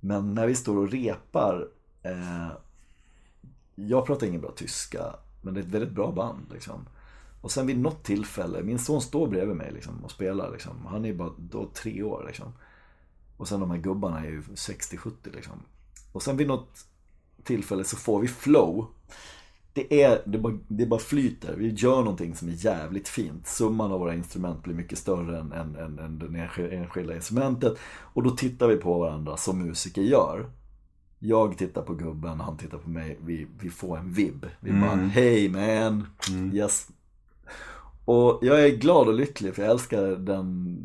[0.00, 1.68] Men när vi står och repar,
[2.02, 2.50] eh,
[3.74, 6.52] jag pratar ingen bra tyska, men det är ett väldigt bra band.
[6.52, 6.88] Liksom.
[7.40, 10.50] Och sen vid något tillfälle, min son står bredvid mig liksom, och spelar.
[10.50, 10.86] Liksom.
[10.86, 12.24] Han är bara då tre år.
[12.26, 12.52] Liksom.
[13.40, 15.52] Och sen de här gubbarna är ju 60-70 liksom.
[16.12, 16.84] Och sen vid något
[17.44, 18.86] tillfälle så får vi flow.
[19.72, 21.54] Det, är, det, bara, det bara flyter.
[21.56, 23.46] Vi gör någonting som är jävligt fint.
[23.46, 27.78] Summan av våra instrument blir mycket större än, än, än, än det enskilda- instrumentet.
[28.02, 30.50] Och då tittar vi på varandra som musiker gör.
[31.18, 33.18] Jag tittar på gubben, han tittar på mig.
[33.24, 34.46] Vi, vi får en vibb.
[34.60, 36.06] Vi bara, hey man,
[36.54, 36.88] yes.
[38.04, 40.78] Och jag är glad och lycklig för jag älskar den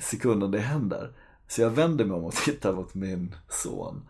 [0.00, 1.12] sekunden det händer.
[1.48, 4.02] Så jag vänder mig om och tittar mot min son.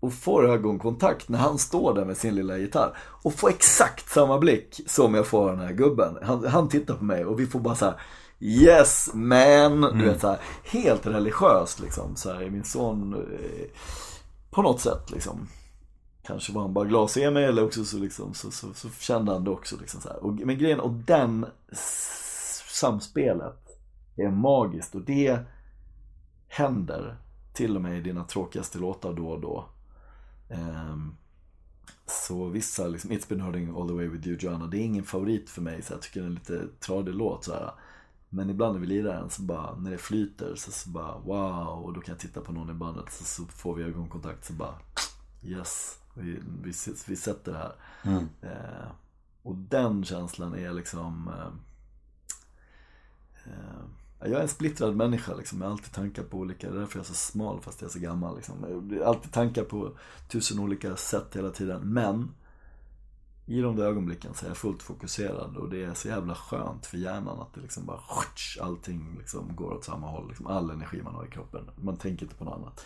[0.00, 2.98] Och får ögonkontakt när han står där med sin lilla gitarr.
[2.98, 6.18] Och får exakt samma blick som jag får av den här gubben.
[6.22, 8.00] Han, han tittar på mig och vi får bara så här.
[8.42, 9.80] Yes man!
[9.80, 12.16] Du vet så här, helt religiöst liksom.
[12.16, 13.66] Så här, min son eh,
[14.50, 15.48] på något sätt liksom.
[16.22, 18.88] Kanske var han bara glad att se mig eller också så, liksom, så, så, så
[18.90, 19.76] kände han det också.
[19.80, 20.24] Liksom så här.
[20.24, 21.46] Och, men grejen, och den
[22.68, 23.78] samspelet
[24.16, 25.38] är magiskt och det
[26.50, 27.16] händer
[27.52, 29.68] till och med i dina tråkigaste låtar då och då.
[30.48, 31.16] Ehm,
[32.06, 35.04] så vissa, liksom, It's been hurting all the way with you Joanna, det är ingen
[35.04, 37.72] favorit för mig så jag tycker det är en lite tradig låt så här.
[38.28, 41.84] Men ibland när vi lirar den så bara, när det flyter så, så bara wow,
[41.84, 44.52] och då kan jag titta på någon i bandet så, så får vi ögonkontakt så
[44.52, 44.74] bara
[45.42, 46.72] yes, vi, vi,
[47.06, 47.74] vi sätter det här.
[48.42, 48.90] Eh,
[49.42, 51.52] och den känslan är liksom eh,
[54.20, 55.60] jag är en splittrad människa liksom.
[55.60, 57.88] Jag har alltid tankar på olika, det är därför jag är så smal fast jag
[57.88, 58.86] är så gammal liksom.
[58.90, 59.92] Jag har alltid tankar på
[60.28, 61.80] tusen olika sätt hela tiden.
[61.92, 62.28] Men
[63.50, 66.86] i de där ögonblicken så är jag fullt fokuserad och det är så jävla skönt
[66.86, 68.00] för hjärnan att det liksom bara
[68.60, 70.28] allting liksom går åt samma håll.
[70.28, 71.70] Liksom all energi man har i kroppen.
[71.76, 72.84] Man tänker inte på något annat.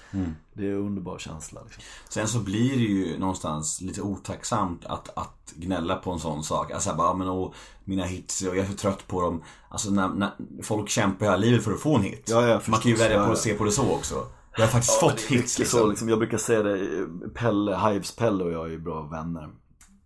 [0.52, 1.60] Det är en underbar känsla.
[1.64, 1.82] Liksom.
[2.08, 6.70] Sen så blir det ju någonstans lite otacksamt att, att gnälla på en sån sak.
[6.70, 7.52] Alltså bara, men åh,
[7.84, 9.42] mina hits och jag är så trött på dem.
[9.68, 10.30] Alltså när, när
[10.62, 12.28] folk kämpar hela livet för att få en hit.
[12.30, 13.32] Ja, ja, Man kan ju välja Ja, på ja.
[13.32, 14.26] att se på det så också.
[14.56, 15.80] Jag har faktiskt fått det är hits liksom.
[15.80, 16.08] så, liksom.
[16.08, 19.50] Jag brukar säga det, Pelle, Hives-Pelle och jag är ju bra vänner.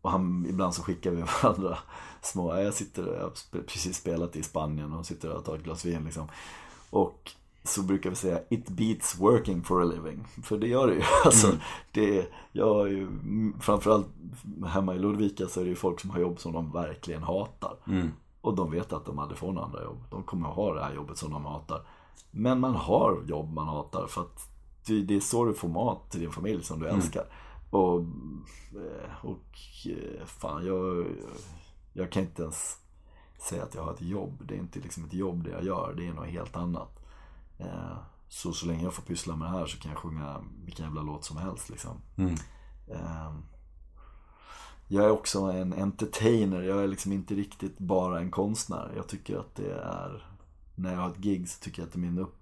[0.03, 1.78] Och han, ibland så skickar vi varandra
[2.22, 5.84] små, jag sitter, jag har precis spelat i Spanien och sitter och tar ett glas
[5.84, 6.28] vin liksom.
[6.90, 7.32] Och
[7.64, 10.24] så brukar vi säga It beats working for a living.
[10.42, 11.03] För det gör det ju.
[11.24, 11.53] Alltså,
[11.92, 14.07] det, jag är ju, mm, framförallt
[14.66, 17.76] hemma i Ludvika så är det ju folk som har jobb som de verkligen hatar.
[18.40, 20.05] Och de vet att de aldrig får några andra jobb.
[20.11, 21.82] De kommer att ha det här jobbet som de hatar.
[22.30, 24.49] Men man har jobb man hatar för att
[24.86, 27.24] det, är så du får mat till din familj som du älskar.
[27.71, 28.01] Och,
[28.75, 29.57] eh, och
[29.87, 31.07] eh, fan, jag,
[31.93, 32.79] jag kan inte ens
[33.39, 34.43] säga att jag har ett jobb.
[34.45, 36.99] Det är inte liksom ett jobb det jag gör, det är något helt annat.
[37.59, 37.97] Eh,
[38.29, 41.03] Så, så länge jag får pyssla med det här så kan jag sjunga vilken jävla
[41.03, 41.97] låt som helst liksom.
[42.89, 43.33] Eh,
[44.89, 48.93] Jag är också en entertainer, jag är liksom inte riktigt bara en konstnär.
[48.97, 50.27] Jag tycker att det är,
[50.75, 52.37] när jag har ett gig så tycker jag att det är min upp,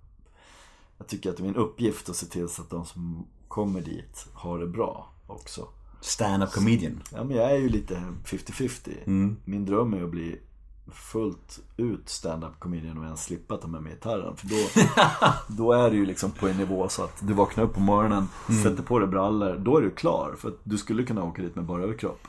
[0.98, 3.80] jag tycker att det är min uppgift att se till så att de som kommer
[3.80, 5.68] dit har det bra också.
[6.00, 7.02] Stand-up comedian.
[7.12, 8.90] Ja men jag är ju lite 50-50.
[9.44, 10.40] Min dröm är att bli
[10.92, 14.36] fullt ut stand-up comedian och ens slippa ta med mig gitarren.
[14.36, 14.56] För då,
[15.62, 18.28] då är det ju liksom på en nivå så att du vaknar upp på morgonen,
[18.62, 20.34] sätter på dig brallor, då är du klar.
[20.38, 22.20] För att du skulle kunna åka dit med bara överkropp.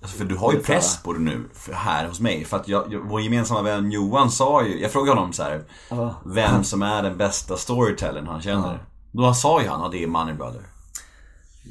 [0.00, 2.44] Alltså, för du har ju press på dig nu här hos mig.
[2.44, 5.64] För att jag, jag, vår gemensamma vän Johan sa ju, jag frågade honom så här,
[6.24, 8.84] Vem som är den bästa storytellern han känner.
[9.12, 10.62] Då sa ju han att det är Money Brother.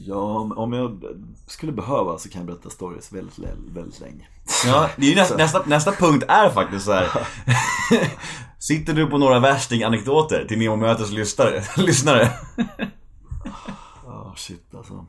[0.06, 1.04] Ja, om jag
[1.48, 3.40] skulle behöva så kan jag berätta stories väldigt,
[3.74, 4.28] väldigt länge.
[4.66, 7.10] Ja, det är nästa, nästa, nästa punkt är faktiskt så här.
[8.60, 11.64] Sitter du på några värsting-anekdoter till Nemo Mötes lyssnare?
[11.78, 12.32] lyssnare?
[14.06, 15.06] Ja, shit alltså.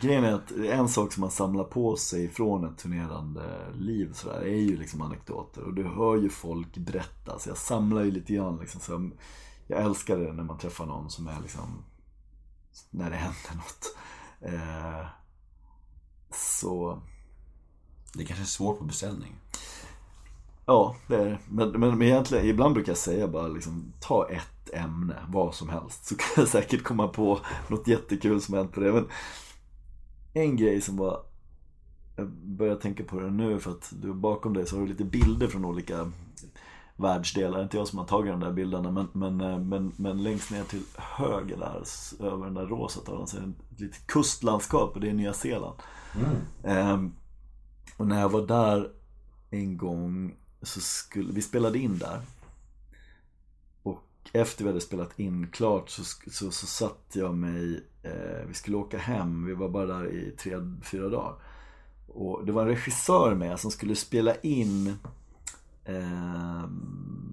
[0.00, 3.42] Grejen är att en sak som man samlar på sig från ett turnerande
[3.74, 5.62] liv sådär är ju liksom anekdoter.
[5.62, 7.38] Och du hör ju folk berätta.
[7.38, 8.80] Så jag samlar ju lite grann liksom.
[8.80, 9.10] Så jag,
[9.66, 11.84] jag älskar det när man träffar någon som är liksom
[12.90, 13.96] när det händer något.
[14.40, 15.06] Eh,
[16.30, 17.02] så...
[18.14, 19.34] Det kanske är svårt på beställning.
[20.66, 21.40] Ja, det är.
[21.48, 25.68] Men, men, men egentligen, ibland brukar jag säga bara liksom, ta ett ämne, vad som
[25.68, 26.06] helst.
[26.06, 28.92] Så kan jag säkert komma på något jättekul som hänt på det.
[28.92, 29.08] Men
[30.32, 31.22] en grej som var,
[32.16, 35.04] jag börjar tänka på det nu för att du bakom dig så har du lite
[35.04, 36.12] bilder från olika
[36.96, 37.62] världsdelar.
[37.62, 40.64] Inte jag som har tagit de där bilderna men, men, eh, men, men längst ner
[40.64, 41.82] till höger där,
[42.26, 45.32] över den där rosa tavlan, så är det ett litet kustlandskap och det är Nya
[45.32, 45.76] Zeeland.
[46.16, 46.36] Mm.
[46.64, 47.12] Ehm,
[47.96, 48.90] och när jag var där
[49.50, 52.20] en gång så skulle, vi spelade in där.
[53.82, 58.54] Och efter vi hade spelat in klart så, så, så satt jag mig, eh, vi
[58.54, 61.34] skulle åka hem, vi var bara där i tre, fyra dagar.
[62.08, 64.96] Och det var en regissör med som skulle spela in
[65.84, 66.64] eh,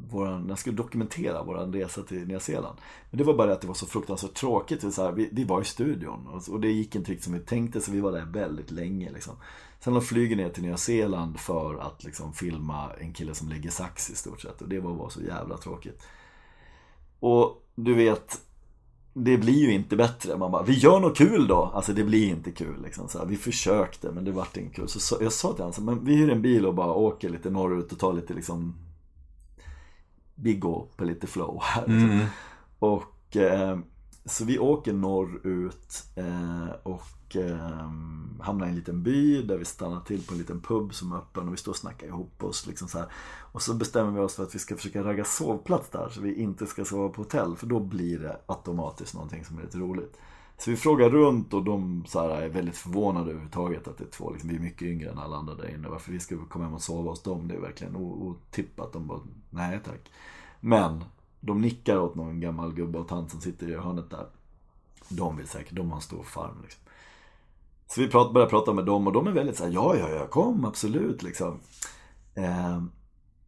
[0.10, 2.78] våran, jag skulle dokumentera vår resa till Nya Zeeland.
[3.10, 4.94] Men det var bara det att det var så fruktansvärt tråkigt.
[4.94, 7.40] Så här, vi, vi, var i studion och, och, det gick inte riktigt som vi
[7.40, 9.12] tänkte så vi var där väldigt länge.
[9.12, 9.34] Liksom.
[9.80, 13.70] Sen de flyger ner till Nya Zeeland för att liksom, filma en kille som lägger
[13.70, 14.62] sax i stort sett.
[14.62, 16.04] Och det var bara så jävla tråkigt.
[17.20, 18.42] Och du vet,
[19.14, 20.38] det blir ju inte bättre.
[20.38, 21.72] Man bara, vi gör något kul då.
[21.74, 23.08] Alltså det blir inte kul liksom.
[23.08, 24.90] Så här, vi försökte men det vart inte kul.
[24.90, 27.92] Så, jag sa till honom, men vi hyr en bil och bara åker lite norrut
[27.92, 28.76] och tar lite liksom
[30.36, 31.82] Vi går på lite flow här.
[31.82, 32.12] Liksom.
[32.12, 32.26] Mm.
[32.80, 33.80] Och eh,
[34.26, 37.90] så vi åker norrut eh, och eh,
[38.40, 41.18] hamnar i en liten by där vi stannar till på en liten pub som är
[41.18, 42.68] öppen och vi står och snackar ihop oss.
[42.68, 43.08] Liksom så här.
[43.52, 46.36] Och så bestämmer vi oss för att vi ska försöka ragga sovplats där så vi
[46.36, 50.18] inte ska sova på hotell för då blir det automatiskt någonting som är lite roligt.
[50.58, 54.10] Så vi frågar runt och de så här, är väldigt förvånade överhuvudtaget att det är
[54.10, 55.88] två, liksom, vi är mycket yngre än alla andra där inne.
[55.88, 58.94] Varför vi ska komma hem och sova hos dem, det är verkligen otippat.
[58.94, 59.20] De bara,
[59.50, 60.12] nej tack.
[60.60, 61.04] Men
[61.42, 64.26] de nickar åt någon gammal gubbe och tant som sitter i hörnet där.
[65.10, 66.82] De vill säkert, de har en stor farm liksom.
[67.88, 70.28] Så vi prat, börjar prata med dem och de är väldigt såhär, ja, ja, ja,
[70.28, 71.60] kom, absolut liksom.
[72.36, 72.84] Eh,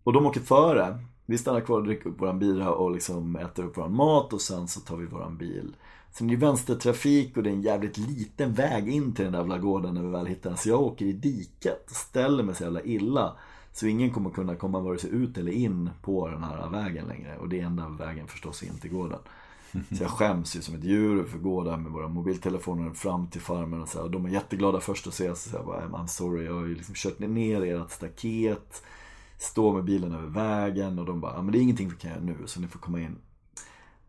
[0.04, 1.00] och de åker före.
[1.26, 4.41] Vi stannar kvar och dricker upp våran bira och liksom äter upp våran mat och
[4.41, 5.76] sen så tar vi våran bil.
[6.12, 9.39] Sen är det vänstertrafik och det är en jävligt liten väg in till den där
[9.39, 10.58] jävla gården när vi väl hittar den.
[10.58, 13.36] Så jag åker i diket och ställer mig så jävla illa.
[13.74, 17.38] Så ingen kommer kunna komma vare sig ut eller in på den här vägen längre.
[17.38, 19.19] Och det är enda vägen förstås in till gården.
[19.71, 23.28] Så jag skäms ju som ett djur för att gå där med våra mobiltelefoner fram
[23.28, 24.05] till farmen och så här.
[24.05, 25.43] Och de är jätteglada först att ses.
[25.43, 28.84] Så jag bara, I'm sorry, jag har ju liksom kört ner ert staket.
[29.38, 32.11] Står med bilen över vägen och de bara, ja men det är ingenting vi kan
[32.11, 33.15] göra nu så ni får komma in.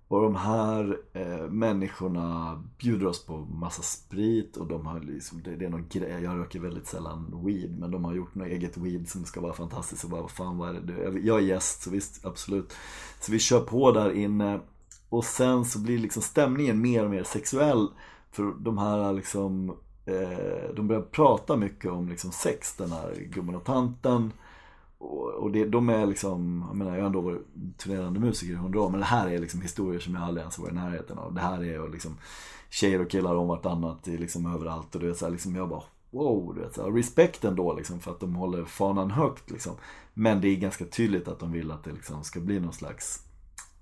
[0.09, 5.57] Och de här eh, människorna bjuder oss på massa sprit och de har liksom, det,
[5.57, 8.77] det är någon grej, jag röker väldigt sällan weed men de har gjort något eget
[8.77, 11.21] weed som ska vara fantastiskt och bara, vad fan vad är det?
[11.21, 12.73] Jag är gäst så visst, absolut.
[13.21, 14.61] Så vi kör på där inne
[15.09, 17.89] och sen så blir liksom stämningen mer och mer sexuell.
[18.31, 19.71] För de här liksom,
[20.07, 24.33] eh, de börjar prata mycket om liksom sex, den här gubben och tanten.
[25.05, 27.43] Och, det, de är liksom, jag menar jag har ändå varit
[27.79, 28.91] turnerande musiker i hundra år.
[28.91, 31.35] Men det här är liksom historier som jag aldrig ens varit i närheten av.
[31.35, 32.17] Det här är liksom
[32.71, 34.95] tjejer och killar om vartannat liksom överallt.
[34.95, 35.83] Och du vet, så här, liksom, jag bara
[36.15, 39.51] wow, du vet, så här, respekt ändå liksom, för att de håller fanan högt.
[39.51, 39.73] Liksom.
[40.15, 43.27] Men det är ganska tydligt att de vill att det liksom, ska bli någon slags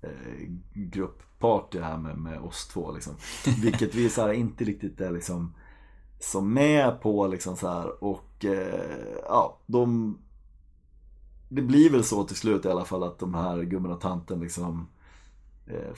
[0.01, 2.91] eh, gruppparty här med, med oss två.
[2.91, 3.13] Liksom.
[3.61, 5.53] Vilket vi så här, inte riktigt är liksom,
[6.19, 7.27] som med på.
[7.27, 10.17] Liksom, så här, och eh, ja, de...
[11.55, 14.39] Det blir väl så till slut i alla fall att de här gubben och tanten
[14.39, 14.87] liksom
[15.67, 15.93] eh,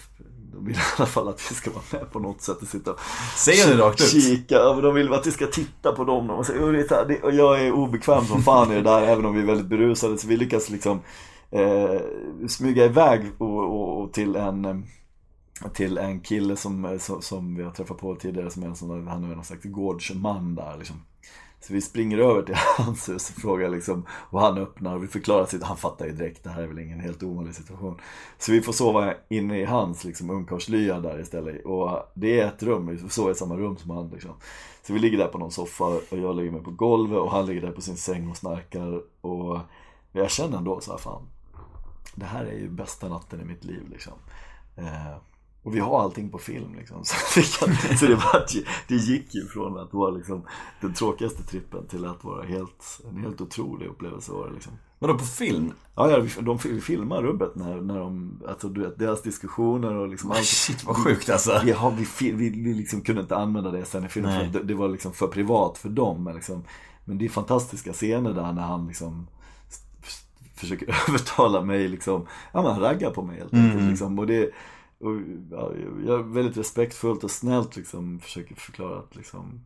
[0.53, 2.91] de vill i alla fall att vi ska vara med på något sätt och sitta
[2.91, 2.99] och
[3.36, 4.24] Säger det rakt ut?
[4.24, 4.64] kika.
[4.64, 6.30] De vill att vi ska titta på dem.
[6.30, 10.18] Och jag är obekväm som fan i det där även om vi är väldigt berusade.
[10.18, 11.01] Så vi lyckas liksom
[11.51, 12.01] eh,
[12.47, 14.76] smyga iväg och, och, och, till en eh,
[15.74, 19.08] till en kille som, som, som vi har träffat på tidigare som är en sån,
[19.08, 20.95] han är någon slags gårdsman där liksom.
[21.68, 25.07] Så vi springer över till hans hus och frågar liksom, och han öppnar och vi
[25.07, 28.01] förklarar sitt, han fattar ju direkt, det här är väl ingen helt ovanlig situation.
[28.38, 31.66] Så vi får sova inne i hans liksom ungkarlslya där istället.
[31.66, 34.32] Och det är ett rum, vi får sova i samma rum som han liksom.
[34.84, 37.45] Så vi ligger där på någon soffa och jag lägger mig på golvet och han
[37.45, 39.01] ligger där på sin säng och snarkar.
[39.22, 39.59] Och
[40.11, 41.28] jag känner ändå så här, fan,
[42.16, 44.13] det här är ju bästa natten i mitt liv liksom.
[44.76, 45.18] Eh,
[45.66, 47.05] och vi har allting på film liksom.
[47.05, 48.45] Så, kan, så det, var,
[48.88, 50.43] det gick ju från att vara liksom
[50.82, 54.74] den tråkigaste trippen till att vara helt, en helt otrolig upplevelse var det liksom.
[54.99, 55.74] Vadå på film?
[55.95, 60.07] Ja, ja de vi filmar rubbet när, när de, alltså du vet, deras diskussioner och
[60.07, 60.45] liksom allt.
[60.45, 61.61] Shit vad sjukt alltså.
[61.63, 64.74] Vi, har, vi, vi, vi liksom kunde inte använda det sen i filmen det, det
[64.74, 66.24] var liksom för privat för dem.
[66.24, 66.63] Men, liksom,
[67.05, 69.28] men det är fantastiska scener där när han liksom
[70.55, 74.20] försöker övertala mig liksom, ja men han raggar på mig helt enkelt liksom.
[74.20, 74.51] Och det,
[75.00, 75.16] och,
[75.52, 75.72] ja,
[76.06, 79.62] jag väldigt respektfullt och snällt liksom försöker förklara att liksom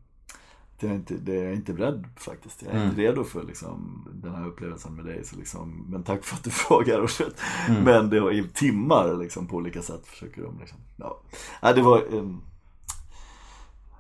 [0.80, 2.64] det är inte, det är jag inte beredd faktiskt.
[2.64, 5.26] Jag är inte redo för liksom, den här upplevelsen med dig.
[5.26, 7.00] Så liksom, men tack för att du frågar.
[7.00, 7.42] Och shit.
[7.84, 10.78] Men det var i timmar liksom, på olika sätt försöker de liksom.
[10.98, 11.22] Ja.
[11.62, 12.42] Nej, det var en,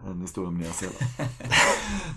[0.08, 0.97] en historia om Nya Zeeland.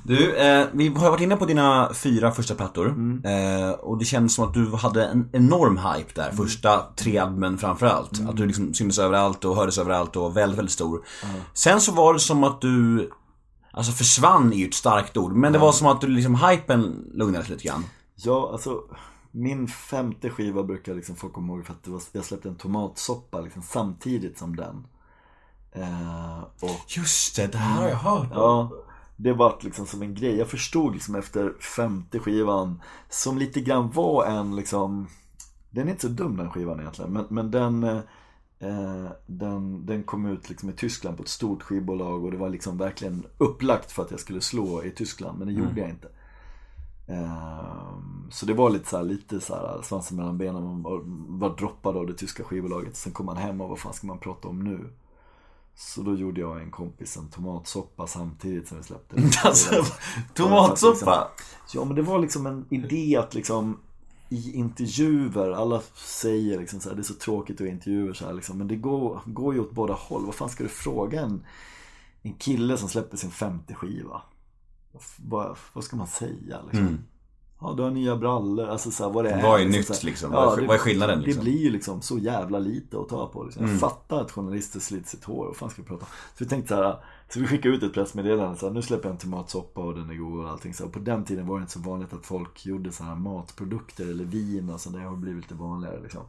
[0.04, 2.86] Du, eh, vi har varit inne på dina fyra första plattor.
[3.24, 7.58] Eh, och det kändes som att du hade en enorm hype där, första tre albumen
[7.58, 8.28] framförallt.
[8.28, 11.04] Att du liksom syntes överallt och hördes överallt och var väldigt, väldigt stor.
[11.54, 13.10] Sen så var det som att du,
[13.72, 17.10] alltså försvann är ju ett starkt ord, men det var som att du liksom, hypen
[17.14, 17.84] lugnades lite grann.
[18.14, 18.80] Ja, alltså
[19.30, 22.56] min femte skiva brukar liksom folk komma ihåg för att det var, jag släppte en
[22.56, 24.86] tomatsoppa liksom, samtidigt som den.
[25.72, 28.28] Eh, och Just det, det här har jag hört.
[28.32, 28.70] Ja,
[29.16, 30.36] det vart liksom som en grej.
[30.38, 35.06] Jag förstod liksom efter femte skivan, som lite grann var en liksom,
[35.70, 40.26] den är inte så dum den skivan egentligen, men, men den, eh, den, den kom
[40.26, 44.02] ut liksom i Tyskland på ett stort skivbolag och det var liksom verkligen upplagt för
[44.02, 46.08] att jag skulle slå i Tyskland, men det gjorde jag inte.
[47.06, 51.00] Ehm, Så det var lite så här, lite så här svansen mellan benen, man var,
[51.38, 52.96] var droppad av det tyska skivbolaget.
[52.96, 54.90] Sen kom man hem och vad fan ska man prata om nu?
[55.74, 59.30] Så då gjorde jag och en kompis en tomatsoppa samtidigt som vi släppte den.
[59.44, 59.84] Alltså,
[60.34, 61.28] tomatsoppa?
[61.74, 63.78] Ja men det var liksom en idé att liksom
[64.28, 68.32] i intervjuer, alla säger liksom så här, det är så tråkigt att intervjuer så här
[68.32, 70.26] liksom, men det går, går ju åt båda håll.
[70.26, 71.44] Vad fan ska du fråga en,
[72.22, 74.22] en kille som släpper sin femte skiva?
[75.16, 76.98] Vad, vad ska man säga liksom?
[77.62, 79.42] Ja, du har nya brallor, alltså så här, vad det är.
[79.42, 80.04] Vad är liksom, nytt, så här.
[80.04, 80.30] liksom?
[80.30, 81.44] Vad är- vad är skillnaden, Det liksom?
[81.44, 83.44] blir ju liksom så jävla lite att ta på.
[83.44, 83.62] Liksom.
[83.62, 83.80] Jag Mm.
[83.80, 86.10] fattar att journalister sliter sitt hår, vad fan ska vi prata om?
[86.38, 86.96] Så vi tänkte så här,
[87.32, 90.10] så vi skickade ut ett pressmeddelande så här, nu släpper jag en tomatsoppa och den
[90.10, 90.74] är god och allting.
[90.74, 93.14] Så här, på den tiden var det inte så vanligt att folk gjorde så här
[93.14, 94.96] matprodukter eller vin och sånt.
[94.96, 96.22] Det har blivit lite vanligare liksom.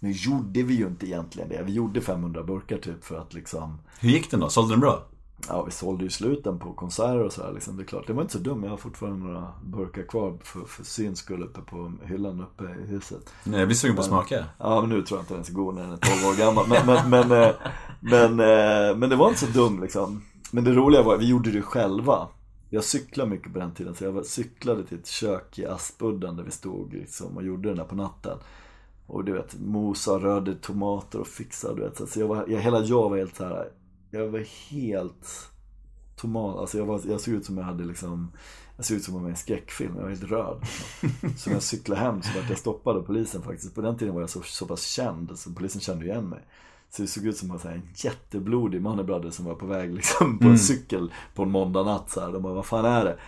[0.00, 1.62] Nu gjorde vi ju inte egentligen det.
[1.66, 4.48] Vi gjorde 500 burkar typ för att liksom Hur gick den då?
[4.48, 5.02] Sålde den bra?
[5.48, 7.76] Ja, vi sålde ju sluten på konserter och sådär liksom.
[7.76, 8.62] Det är klart, det var inte så dumt.
[8.64, 12.86] Jag har fortfarande några burkar kvar för, för syns skull uppe på hyllan uppe i
[12.86, 13.32] huset.
[13.44, 14.44] Nej, jag blir sugen på att smaka.
[14.58, 16.38] Ja, men nu tror jag inte den är så god när den är 12 år
[16.38, 16.64] gammal.
[16.68, 17.54] Men, men, men, eh,
[18.00, 20.22] men, eh, men det var inte så dum liksom.
[20.50, 22.28] Men det roliga var att vi gjorde det själva.
[22.70, 26.44] Jag cyklade mycket på den tiden, så jag cyklade till ett kök i Aspudden där
[26.44, 28.38] vi stod liksom, och gjorde den där på natten.
[29.06, 32.10] Och du vet, mosa, rörde tomater och fixade, du vet.
[32.10, 33.68] Så jag var, jag, hela jag var helt så här.
[34.10, 35.50] Jag var helt
[36.16, 38.30] tomat, alltså jag, var, jag såg ut som jag hade liksom
[38.78, 40.66] jag såg ut som om jag var i en skräckfilm, jag var helt röd.
[41.36, 43.74] Så när jag cyklade hem så vart jag stoppad av polisen faktiskt.
[43.74, 46.40] På den tiden var jag så, så pass känd, så polisen kände igen mig.
[46.90, 50.58] Så det såg ut som en jätteblodig mannebröder som var på väg liksom, på en
[50.58, 52.10] cykel på en måndag natt.
[52.10, 52.32] Så här.
[52.32, 53.18] De bara, vad fan är det?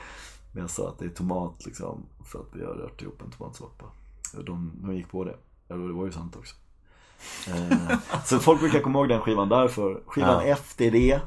[0.52, 3.30] Men jag sa att det är tomat liksom, för att vi har rört ihop en
[3.30, 3.86] tomatsoppa.
[4.44, 5.36] De, de gick på det.
[5.68, 6.56] Ja, det var ju sant också.
[7.48, 10.02] Eh, så folk brukar komma ihåg den skivan därför.
[10.06, 10.52] Skivan Ja.
[10.52, 11.20] efter det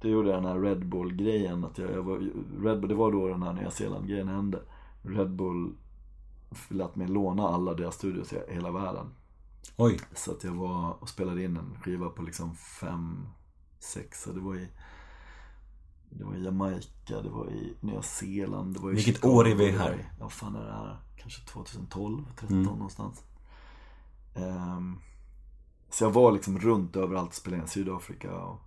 [0.00, 1.64] det gjorde jag den här Red Bull-grejen.
[1.64, 2.16] Att jag, jag var,
[2.62, 4.62] Red Bull, det var då den här Nya Zeeland-grejen hände.
[5.02, 5.72] Red Bull
[6.68, 9.06] lät mig låna alla deras studios i hela världen.
[9.76, 10.00] Oj.
[10.14, 13.26] Så att jag var och spelade in en skiva på liksom fem,
[13.78, 14.68] sex, det var i
[16.10, 19.48] det var i Jamaica, det var i Nya Zeeland, det var i Vilket Chicago, år
[19.48, 20.12] är vi här?
[20.20, 20.96] Ja, fan är det här?
[21.16, 22.72] Kanske 2012, 13 Mm.
[22.72, 23.22] någonstans.
[24.38, 25.00] Ehm,
[25.90, 28.60] så jag var liksom runt överallt och spelade in Sydafrika och,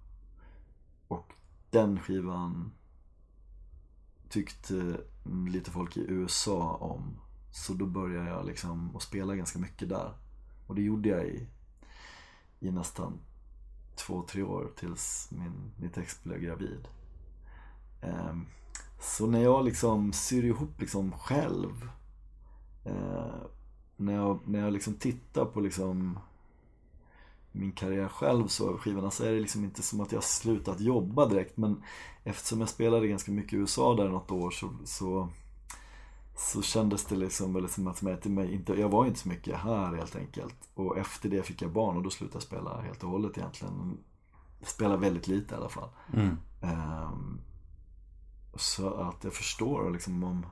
[1.08, 1.34] och
[1.70, 2.72] den skivan
[4.30, 5.02] tyckte
[5.48, 7.20] lite folk i USA om.
[7.52, 10.14] Så då började jag liksom att spela ganska mycket där.
[10.68, 11.48] Och det gjorde jag i,
[12.60, 13.20] i nästan
[13.96, 16.88] två, tre år tills min, mitt ex blev gravid.
[18.02, 18.48] Um,
[19.00, 21.90] så när jag liksom syr ihop liksom själv
[22.88, 23.46] uh,
[24.02, 26.20] när jag, när jag liksom tittar på liksom
[27.52, 31.26] min karriär själv så skivorna så är det liksom inte som att jag slutat jobba
[31.26, 31.84] direkt men
[32.24, 35.30] eftersom jag spelade ganska mycket i USA där något år så, så,
[36.38, 39.96] så kändes det liksom väldigt som att jag, inte, jag var inte så mycket här
[39.96, 40.70] helt enkelt.
[40.74, 43.98] Och efter det fick jag barn och då slutade jag spela helt och hållet egentligen.
[44.60, 45.90] Jag spelar väldigt lite i alla fall.
[46.14, 46.38] Mm.
[46.62, 47.40] Ehm,
[48.56, 50.46] så att jag förstår liksom om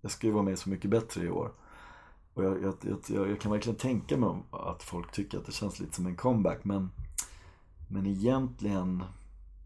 [0.00, 1.52] Jag ska ju vara med Så Mycket Bättre i år
[2.36, 2.74] Och jag, jag,
[3.06, 6.16] jag, jag kan verkligen tänka mig att folk tycker att det känns lite som en
[6.16, 6.90] comeback men
[7.88, 9.02] Men egentligen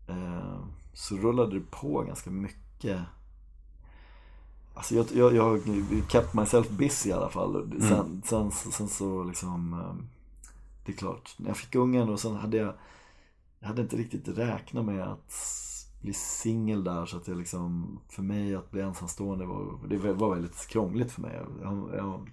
[0.08, 0.60] eh,
[0.92, 3.00] så rullade det på ganska mycket
[4.74, 5.60] Alltså jag, jag, jag
[6.08, 7.72] kept myself busy i alla fall.
[7.80, 8.22] Sen, mm.
[8.24, 10.04] sen, sen, sen så liksom eh,
[10.86, 12.74] Det är klart, när jag fick ungen och sen hade jag
[13.60, 15.34] Jag hade inte riktigt räknat med att
[16.02, 20.34] bli singel där så att jag liksom För mig att bli ensamstående var, det var
[20.34, 21.40] väldigt krångligt för mig.
[21.62, 22.30] Jag, jag,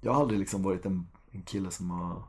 [0.00, 2.22] jag har aldrig liksom varit en, en kille som har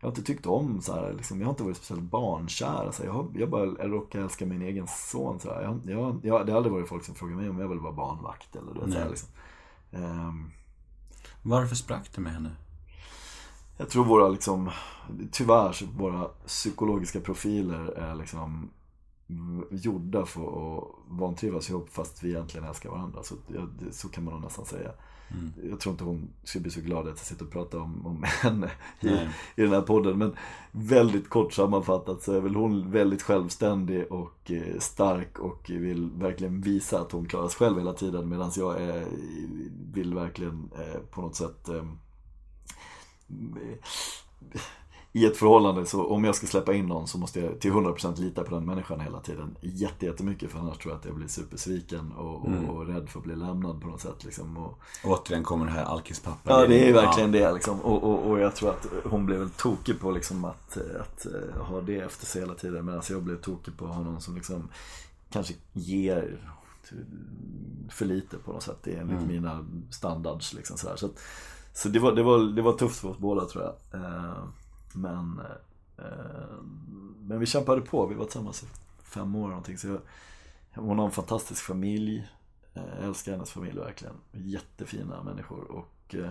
[0.00, 2.86] jag har inte tyckt om så här, liksom, jag har inte varit speciellt barnkär.
[2.86, 5.40] Alltså, jag, har, jag bara jag råkar älska min egen son.
[5.40, 5.62] Så här.
[5.62, 7.92] Jag, jag, jag, det har aldrig varit folk som frågar mig om jag vill vara
[7.92, 8.56] barnvakt.
[8.56, 9.28] Eller, du vet, så här, liksom.
[9.92, 10.50] um,
[11.42, 12.50] Varför sprack du med henne?
[13.76, 14.70] Jag tror våra, liksom,
[15.32, 18.70] tyvärr, så våra psykologiska profiler är liksom
[19.70, 23.22] gjorda för att vantrivas ihop fast vi egentligen älskar varandra.
[23.22, 23.34] Så,
[23.90, 24.92] så kan man nog nästan säga.
[25.32, 25.70] Mm.
[25.70, 28.22] Jag tror inte hon skulle bli så glad att jag sitter och pratar om, om
[28.42, 28.70] henne
[29.00, 29.08] i,
[29.56, 30.18] i den här podden.
[30.18, 30.36] Men
[30.72, 36.60] väldigt kort sammanfattat så är väl hon väldigt självständig och eh, stark och vill verkligen
[36.60, 38.28] visa att hon klarar sig själv hela tiden.
[38.28, 39.04] Medan jag är,
[39.92, 41.84] vill verkligen eh, på något sätt eh,
[45.12, 48.20] i ett förhållande så om jag ska släppa in någon så måste jag till 100%
[48.20, 49.56] lita på den människan hela tiden.
[49.60, 52.70] Jätte, jättemycket för annars tror jag att jag blir supersviken och, mm.
[52.70, 54.24] och rädd för att bli lämnad på något sätt.
[54.24, 54.56] Liksom.
[54.56, 54.78] Och...
[55.04, 56.60] Återigen kommer det här alkispappan.
[56.60, 57.80] Ja det är verkligen det liksom.
[57.80, 61.66] Och, och, och, jag tror att hon blev väl tokig på liksom att, att, att
[61.66, 62.84] ha det efter sig hela tiden.
[62.84, 64.68] Medan jag blev tokig på att ha någon som liksom
[65.30, 66.38] kanske ger
[67.90, 69.28] för lite på något sätt enligt mm.
[69.28, 70.54] mina standards.
[70.54, 71.08] Liksom, så, så,
[71.72, 74.00] så det, var, det, var, det var tufft för oss båda tror jag.
[74.94, 75.40] Eh, men,
[75.98, 76.62] eh,
[77.20, 78.66] men vi kämpade på, vi var tillsammans i
[79.02, 79.78] fem år någonting.
[79.78, 80.00] Så jag,
[80.74, 82.28] hon har en fantastisk familj.
[82.74, 84.14] Eh, jag älskar hennes familj verkligen.
[84.32, 86.30] Jättefina människor och eh,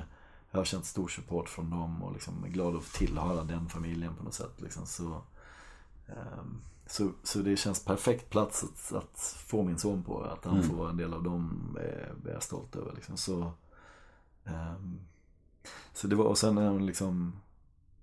[0.51, 4.15] jag har känt stor support från dem och liksom är glad att tillhöra den familjen
[4.15, 4.61] på något sätt.
[4.61, 4.85] Liksom.
[4.85, 5.21] Så,
[6.07, 10.23] ehm, så, så det känns perfekt plats att, att få min son på.
[10.23, 10.69] Att han mm.
[10.69, 12.93] får vara en del av dem är, är jag stolt över.
[12.93, 13.17] Liksom.
[13.17, 13.51] Så,
[14.43, 14.99] um,
[15.93, 17.33] så det var, och sen är hon liksom,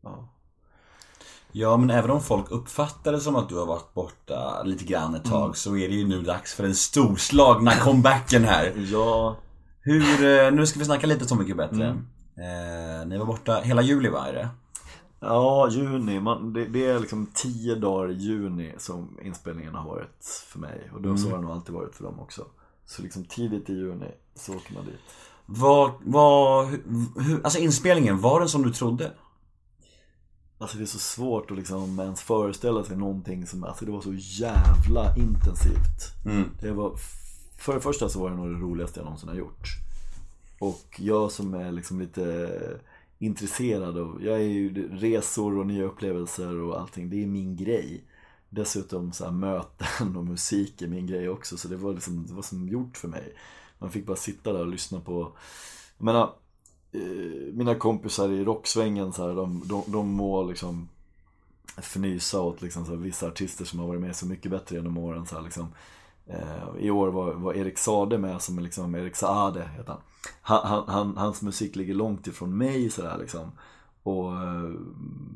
[0.00, 0.28] ja,
[1.58, 5.14] Ja men även om folk uppfattar det som att du har varit borta lite grann
[5.14, 5.54] ett tag mm.
[5.54, 8.72] så är det ju nu dags för den storslagna comebacken här.
[8.92, 9.36] ja.
[9.80, 11.84] Hur, eh, nu ska vi snacka lite Så mycket bättre.
[11.84, 13.00] Mm.
[13.00, 14.48] Eh, ni var borta hela juli va, det?
[15.20, 16.20] Ja, juni.
[16.20, 20.90] Man, det, det, är liksom tio dagar i juni som inspelningen har varit för mig.
[20.94, 21.18] Och då mm.
[21.18, 22.44] så har det nog alltid varit för dem också.
[22.86, 25.00] Så liksom tidigt i juni så åker man dit.
[25.46, 26.66] Vad, vad,
[27.16, 29.12] hur, alltså inspelningen, var den som du trodde?
[30.58, 34.00] Alltså det är så svårt att liksom ens föreställa sig någonting som, alltså det var
[34.00, 36.24] så jävla intensivt.
[36.24, 36.50] Mm.
[36.60, 36.96] Det var,
[37.58, 39.68] för det första så var det nog det roligaste jag någonsin har gjort.
[40.58, 42.50] Och jag som är liksom lite
[43.18, 48.04] intresserad av, jag är ju resor och nya upplevelser och allting, det är min grej.
[48.48, 52.42] Dessutom så möten och musik är min grej också så det var liksom, det var
[52.42, 53.34] som gjort för mig.
[53.78, 55.32] Man fick bara sitta där och lyssna på,
[55.98, 56.34] jag menar
[56.92, 60.88] Eh, mina kompisar i rocksvängen så här, de, de, de må liksom
[61.76, 64.98] fnysa åt liksom, så här, vissa artister som har varit med så mycket bättre genom
[64.98, 65.26] åren.
[65.26, 65.68] Så här, liksom.
[66.26, 70.00] eh, I år var, var Erik Sade med som liksom, Erik Saade heter han.
[70.42, 71.16] Han, han.
[71.16, 73.52] Hans musik ligger långt ifrån mig sådär liksom.
[74.02, 74.70] Och eh,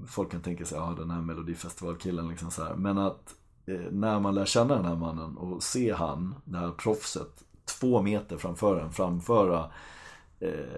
[0.07, 2.75] folk kan tänka sig, ja den här melodifestivalkillen liksom så här.
[2.75, 3.35] Men att
[3.67, 8.03] eh, när man lär känna den här mannen och se han, det här proffset, två
[8.03, 9.71] meter framför en framföra eh,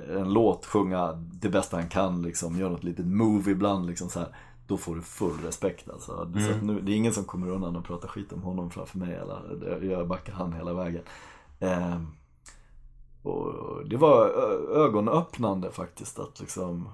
[0.08, 3.86] en låt, sjunga det bästa han kan, liksom, göra något litet move ibland.
[3.86, 4.28] Liksom, så här,
[4.66, 6.12] då får du full respekt alltså.
[6.12, 6.42] Mm.
[6.42, 9.14] Så nu, det är ingen som kommer undan och pratar skit om honom framför mig.
[9.14, 11.02] Eller, jag backar han hela vägen.
[11.60, 12.00] Eh,
[13.22, 14.26] och det var
[14.76, 16.88] ögonöppnande faktiskt att liksom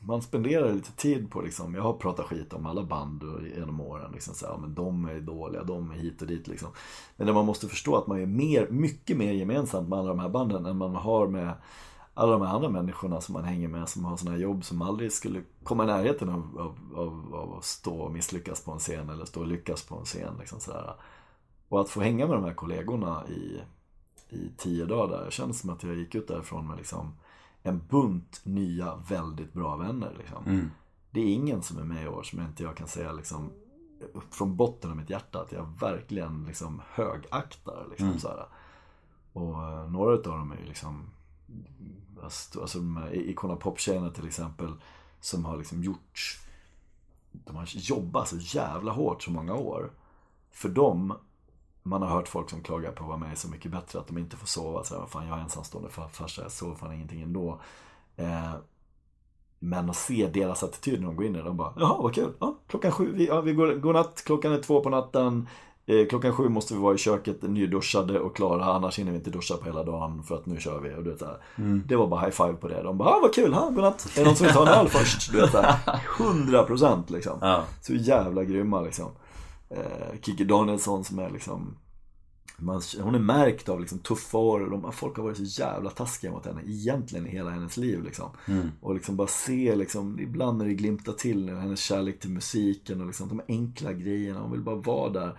[0.00, 3.22] man spenderar lite tid på liksom, jag har pratat skit om alla band
[3.56, 4.12] genom åren.
[4.12, 6.68] Liksom, så här, ja, men de är dåliga, de är hit och dit liksom.
[7.16, 10.28] Men man måste förstå att man är mer, mycket mer gemensamt med alla de här
[10.28, 11.54] banden än man har med
[12.14, 14.82] alla de här andra människorna som man hänger med som har sådana här jobb som
[14.82, 18.78] aldrig skulle komma i närheten av, av, av, av att stå och misslyckas på en
[18.78, 20.34] scen eller stå och lyckas på en scen.
[20.38, 20.94] Liksom, så här.
[21.68, 23.60] Och att få hänga med de här kollegorna i,
[24.36, 27.12] i tio dagar där, känns som att jag gick ut därifrån med liksom
[27.62, 30.14] en bunt nya väldigt bra vänner.
[30.18, 30.46] Liksom.
[30.46, 30.70] Mm.
[31.10, 33.50] Det är ingen som är med i år som inte jag kan säga liksom,
[34.30, 37.86] från botten av mitt hjärta att jag verkligen liksom, högaktar.
[37.90, 38.18] Liksom, mm.
[38.18, 38.46] så här.
[39.32, 41.10] Och uh, några av dem är ju liksom
[42.22, 44.74] Alltså, alltså de här Icona Pop-tjejerna till exempel
[45.20, 46.38] Som har liksom gjort
[47.32, 49.90] De har jobbat så jävla hårt så många år
[50.50, 51.14] För dem
[51.88, 54.06] man har hört folk som klagar på att vara med i Så mycket bättre att
[54.06, 54.84] de inte får sova.
[54.84, 57.60] Så här, fan jag är ensamstående far- farsa, jag sover fan ingenting ändå.
[58.16, 58.52] Eh,
[59.58, 62.32] men att se deras attityd när de går in där, de bara Jaha vad kul,
[62.40, 65.48] ja, klockan sju, vi, ja, vi går, går natt, klockan är två på natten
[65.86, 69.30] eh, Klockan sju måste vi vara i köket nyduschade och klara, annars hinner vi inte
[69.30, 70.94] duscha på hela dagen för att nu kör vi.
[70.94, 71.36] Och du vet, här.
[71.86, 72.82] Det var bara high five på det.
[72.82, 74.08] De bara, ah, vad kul, ha, godnatt.
[74.16, 75.32] Är det någon som vill ta en öl först?
[75.32, 77.38] Du vet, så här, 100% liksom.
[77.40, 77.62] Ja.
[77.80, 79.10] Så jävla grymma liksom.
[79.70, 81.76] Eh, Kikki Danielsson som är liksom
[82.58, 85.90] man, hon är märkt av liksom tuffa år och de, folk har varit så jävla
[85.90, 88.30] taskiga mot henne egentligen i hela hennes liv liksom.
[88.80, 93.00] Och liksom bara se liksom, ibland när det glimtar till nu, hennes kärlek till musiken
[93.00, 94.40] och liksom de enkla grejerna.
[94.40, 95.38] Hon vill bara vara där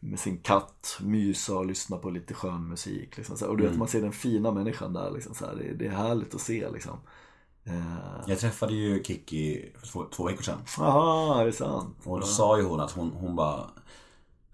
[0.00, 3.16] med sin katt, mysa och lyssna på lite skön musik.
[3.16, 3.48] Liksom.
[3.48, 5.10] Och du vet, man ser den fina människan där.
[5.10, 6.98] Liksom, så här, det, det är härligt att se liksom.
[7.64, 10.58] Eh, Jag träffade ju Kiki för två, två veckor sedan.
[10.78, 11.96] Aha, är det sant?
[12.04, 13.70] Och då sa ju hon att hon, hon bara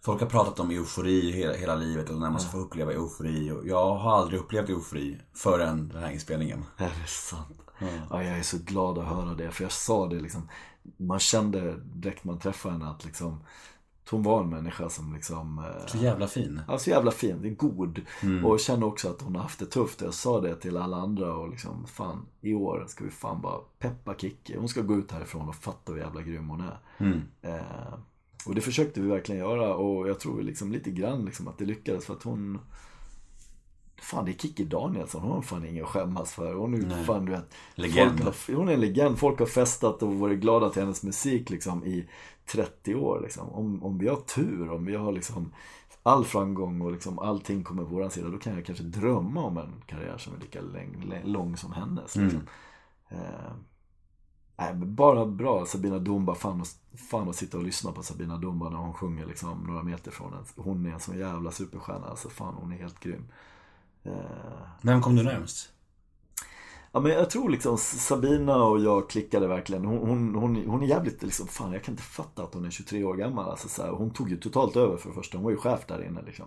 [0.02, 3.50] Folk har pratat om eufori hela, hela livet och när man ska få uppleva eufori.
[3.50, 6.64] Och jag har aldrig upplevt eufori förrän den här inspelningen.
[6.76, 7.58] Är det sant?
[8.10, 9.50] Ja, jag är så glad att höra det.
[9.50, 10.48] För jag sa det liksom.
[10.96, 13.44] Man kände direkt man träffade henne att liksom.
[14.10, 15.58] Hon var en människa som liksom.
[15.58, 16.60] eh, Så jävla fin.
[16.68, 18.00] Ja, så jävla fin, det är god.
[18.44, 20.00] Och jag känner också att hon har haft det tufft.
[20.00, 23.58] Jag sa det till alla andra och liksom, fan, i år ska vi fan bara
[23.78, 24.56] peppa Kikki.
[24.56, 26.78] Hon ska gå ut härifrån och fatta hur jävla grym hon är.
[27.42, 27.94] Eh,
[28.46, 31.64] och det försökte vi verkligen göra och jag tror liksom lite grann liksom att det
[31.64, 32.58] lyckades för att hon
[34.00, 36.54] Fan det är Kikki Danielsson, hon har fan inget att skämmas för.
[36.54, 38.10] Hon är fan du vet Legend.
[38.24, 41.50] Folk har, hon är en legend, folk har festat och varit glada till hennes musik
[41.50, 42.08] liksom i
[42.52, 43.48] 30 år liksom.
[43.50, 45.52] Om, om vi har tur, om vi har liksom
[46.02, 49.56] all framgång och liksom allting kommer på våran sida, då kan jag kanske drömma om
[49.58, 52.16] en karriär som är lika läng, lä- lång som hennes.
[52.16, 52.40] Liksom.
[53.08, 53.52] Eh,
[54.58, 58.36] nej, men bara bra, Sabina Dumba, fan, att- fan att sitta och lyssna på Sabina
[58.36, 60.44] Dumba när hon sjunger liksom några meter från en.
[60.56, 63.24] Hon är en sån jävla superstjärna, alltså fan hon är helt grym.
[64.04, 64.12] Eh,
[64.82, 65.72] Vem kom du närmst?
[66.92, 69.84] Ja men jag tror liksom Sabina och jag klickade verkligen.
[69.84, 72.70] Hon, hon, hon, hon är jävligt liksom, fan jag kan inte fatta att hon är
[72.70, 73.50] 23 år gammal.
[73.50, 75.38] Alltså, så här, hon tog ju totalt över för det första.
[75.38, 76.46] Hon var ju chef där inne liksom.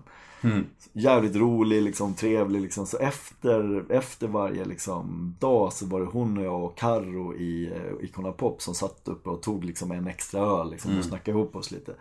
[0.93, 2.85] Jävligt rolig, liksom, trevlig liksom.
[2.85, 7.71] Så efter, efter varje liksom, dag så var det hon och jag och Karro i
[7.75, 11.37] eh, Icona Pop som satt uppe och tog liksom en extra öl liksom, och snackade
[11.37, 11.95] ihop oss lite.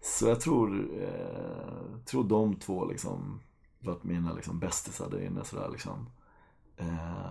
[0.00, 3.40] Så jag tror, eh, tror de två liksom
[3.84, 6.06] varit mina liksom, bästisar där inne sådär liksom.
[6.76, 7.30] Eh,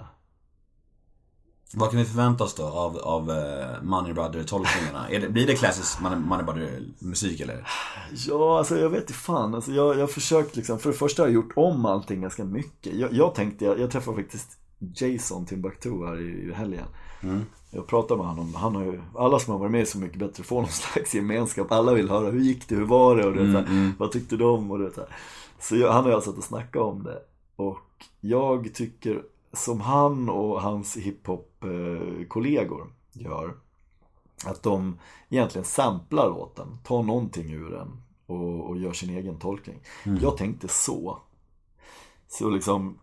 [1.74, 5.30] Vad kan vi förvänta oss då av, av eh, Money Brother-tolkningarna?
[5.30, 7.68] Blir det klassisk Money, Money Brother-musik eller?
[8.28, 9.56] Ja, alltså jag vet inte fan.
[9.56, 12.43] Alltså, jag jag har försökt liksom, för det första har jag gjort om allting ganska
[12.45, 12.93] mycket.
[12.95, 16.86] Jag, jag tänkte, jag, jag träffade faktiskt Jason Timbuktu här i, i helgen.
[17.72, 20.43] Jag pratade med honom, han har ju, alla som har varit med Så Mycket Bättre
[20.43, 21.72] får någon slags gemenskap.
[21.72, 24.38] Alla vill höra, hur gick det, hur var det och det, så här, vad tyckte
[24.38, 25.08] de och det här.
[25.64, 27.22] Så jag, han och jag satt och snackade om det.
[27.55, 33.55] Och jag tycker, som han och hans hiphop-kollegor gör,
[34.45, 34.99] att de
[35.30, 39.80] egentligen samplar låten, tar någonting ur den och, och gör sin egen tolkning.
[40.22, 41.18] Jag tänkte så.
[42.28, 42.99] Så liksom,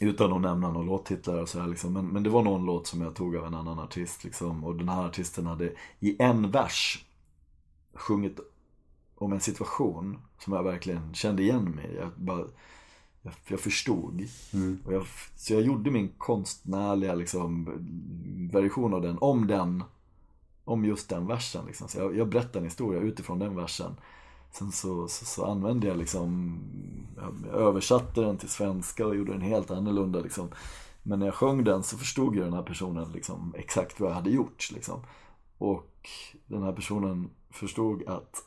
[0.00, 3.00] utan att nämna några låttitlar och sådär liksom, men, men det var någon låt som
[3.00, 7.04] jag tog av en annan artist liksom, och den här artisten hade i en vers
[7.94, 8.40] sjungit
[9.14, 11.96] om en situation som jag verkligen kände igen mig i.
[11.96, 12.44] Jag bara,
[13.22, 14.28] jag, jag förstod.
[14.84, 15.06] Och jag,
[15.36, 17.64] så jag gjorde min konstnärliga liksom,
[18.52, 19.84] version av den, om den
[20.64, 21.66] om just den versen.
[21.66, 21.88] Liksom.
[21.88, 23.96] Så jag, jag berättade en historia utifrån den versen.
[24.52, 26.58] Sen så, så, så använde jag liksom,
[27.16, 30.20] jag översatte den till svenska och gjorde den helt annorlunda.
[30.20, 30.48] Liksom.
[31.02, 34.14] Men när jag sjöng den så förstod ju den här personen liksom exakt vad jag
[34.14, 34.70] hade gjort.
[34.72, 35.00] Liksom.
[35.58, 36.08] Och
[36.46, 38.44] den här personen förstod att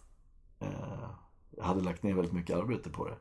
[1.58, 3.14] jag hade lagt ner väldigt mycket arbete på det.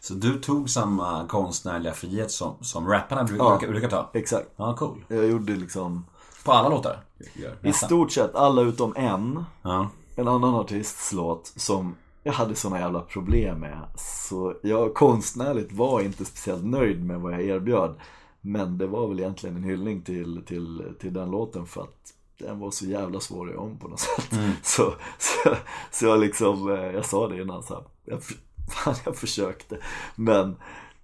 [0.00, 3.50] Så du tog samma konstnärliga frihet som, som rapparna brukar, Ja.
[3.58, 4.10] brukar, brukar ta?
[4.14, 4.48] Exakt.
[4.56, 5.04] Ja, cool.
[5.08, 6.06] Jag gjorde liksom,
[6.44, 7.00] På alla låtar?
[7.62, 9.88] I stort sett alla utom en, Ja.
[10.16, 13.78] en annan artists låt som jag hade såna jävla problem med.
[13.96, 17.94] Så jag konstnärligt var inte speciellt nöjd med vad jag erbjöd.
[18.40, 22.58] Men det var väl egentligen en hyllning till, till, till den låten för att den
[22.58, 24.34] var så jävla svår att göra om på något sätt.
[24.62, 25.56] Så, så,
[25.90, 28.22] så jag liksom, eh, jag sa det innan så här, jag,
[28.70, 29.78] fan jag försökte.
[30.16, 30.56] Men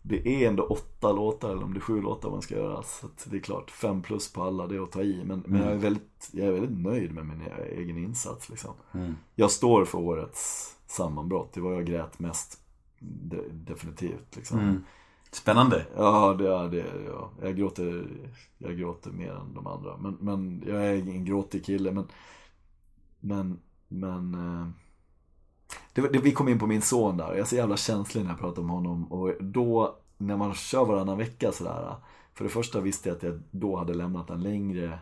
[0.02, 2.82] det är ändå åtta låtar eller om det är sju låtar man ska göra.
[2.82, 5.22] Så det är klart, fem plus på alla, det är att ta i.
[5.24, 7.42] Men, men jag, är väldigt, jag är väldigt nöjd med min
[7.76, 8.74] egen insats liksom.
[9.34, 12.58] Jag står för årets sammanbrott, det var jag grät mest.
[12.98, 14.84] De, definitivt liksom.
[15.34, 15.86] Spännande.
[15.96, 16.86] Ja, det är det.
[17.06, 17.30] Ja.
[17.42, 18.06] Jag, gråter,
[18.58, 19.96] jag gråter mer än de andra.
[19.96, 21.92] Men, men jag är ingen gråtig kille.
[21.92, 22.08] Men,
[23.20, 24.68] men, men eh,
[25.92, 27.28] det, det, vi kom in på min son där.
[27.28, 29.12] Jag är så jävla känslig när jag pratar om honom.
[29.12, 31.94] Och då, när man kör varannan vecka sådär.
[32.34, 34.98] För det första visste jag att jag då hade lämnat den längre.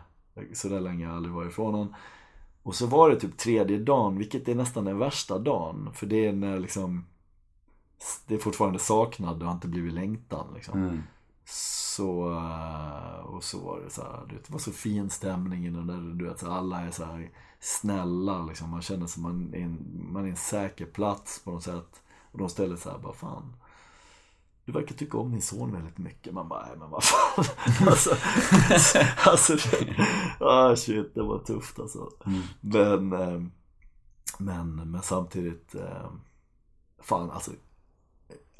[0.53, 1.95] Så där länge har jag aldrig varit ifrån honom.
[2.63, 5.89] Och så var det typ tredje dagen, vilket är nästan den värsta dagen.
[5.93, 7.05] För det är när liksom
[8.27, 10.83] det är fortfarande saknad, det har inte blivit längtan liksom.
[10.83, 11.03] Mm.
[11.45, 15.87] Så, eh, och så var det så här, det var så fin stämning i den
[15.87, 18.69] där, du vet, så alla är så här snälla liksom.
[18.69, 22.01] Man känner som man är, en, man är en säker plats på något sätt.
[22.31, 23.55] Och de ställer så här, bara fan.
[24.65, 26.33] Du verkar tycka om din son väldigt mycket.
[26.33, 27.45] Man bara, nej men vad fan.
[27.87, 28.15] alltså,
[29.29, 30.07] alltså det,
[30.39, 32.09] ah, shit, det var tufft alltså.
[32.61, 33.41] Men, eh,
[34.37, 36.11] men, men samtidigt, eh,
[37.01, 37.51] fan alltså,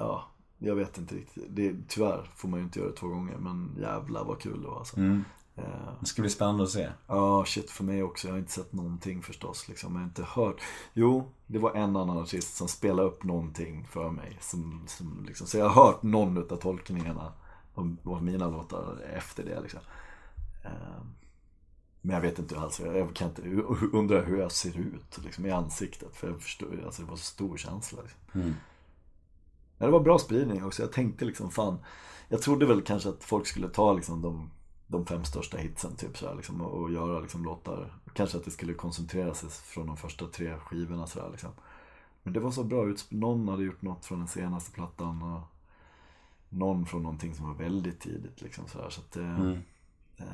[0.03, 0.27] ja,
[0.57, 1.43] jag vet inte riktigt.
[1.49, 4.67] Det, tyvärr får man ju inte göra det två gånger, men jävlar vad kul det
[4.67, 4.97] var alltså.
[4.97, 5.25] Mm.
[5.55, 5.63] Eh,
[5.99, 6.89] Det ska bli spännande att se.
[7.07, 8.27] Ja, shit för mig också.
[8.27, 9.67] Jag har inte sett någonting förstås.
[9.69, 9.93] Liksom.
[9.93, 10.61] Jag har inte hört.
[10.93, 14.37] Jo, det var en annan artist som spelade upp någonting för mig.
[14.41, 17.33] Som, som liksom, så jag har hört någon av tolkningarna
[18.03, 19.61] av, mina låtar efter det.
[19.61, 19.79] Liksom.
[20.63, 21.03] Eh,
[22.01, 22.79] Men jag vet inte alls.
[22.79, 26.15] Jag kan inte, jag undrar hur jag ser ut liksom, i ansiktet.
[26.15, 28.01] För jag förstår, alltså, det var så stor känsla.
[28.01, 28.41] Liksom.
[28.41, 28.53] Mm.
[29.77, 30.81] Ja, det var bra spridning också.
[30.83, 31.77] Jag tänkte liksom fan.
[32.27, 34.49] Jag trodde väl kanske att folk skulle ta liksom de,
[34.87, 37.93] de fem största hitsen typ så här, liksom, och, och göra liksom låtar.
[38.13, 41.49] Kanske att det skulle koncentrera sig från de första tre skivorna så här, liksom.
[42.23, 43.05] Men det var så bra ut.
[43.11, 45.41] Någon hade gjort något från den senaste plattan och
[46.49, 49.59] någon från någonting som var väldigt tidigt liksom så här, Så att eh, Mm.
[50.17, 50.25] eh,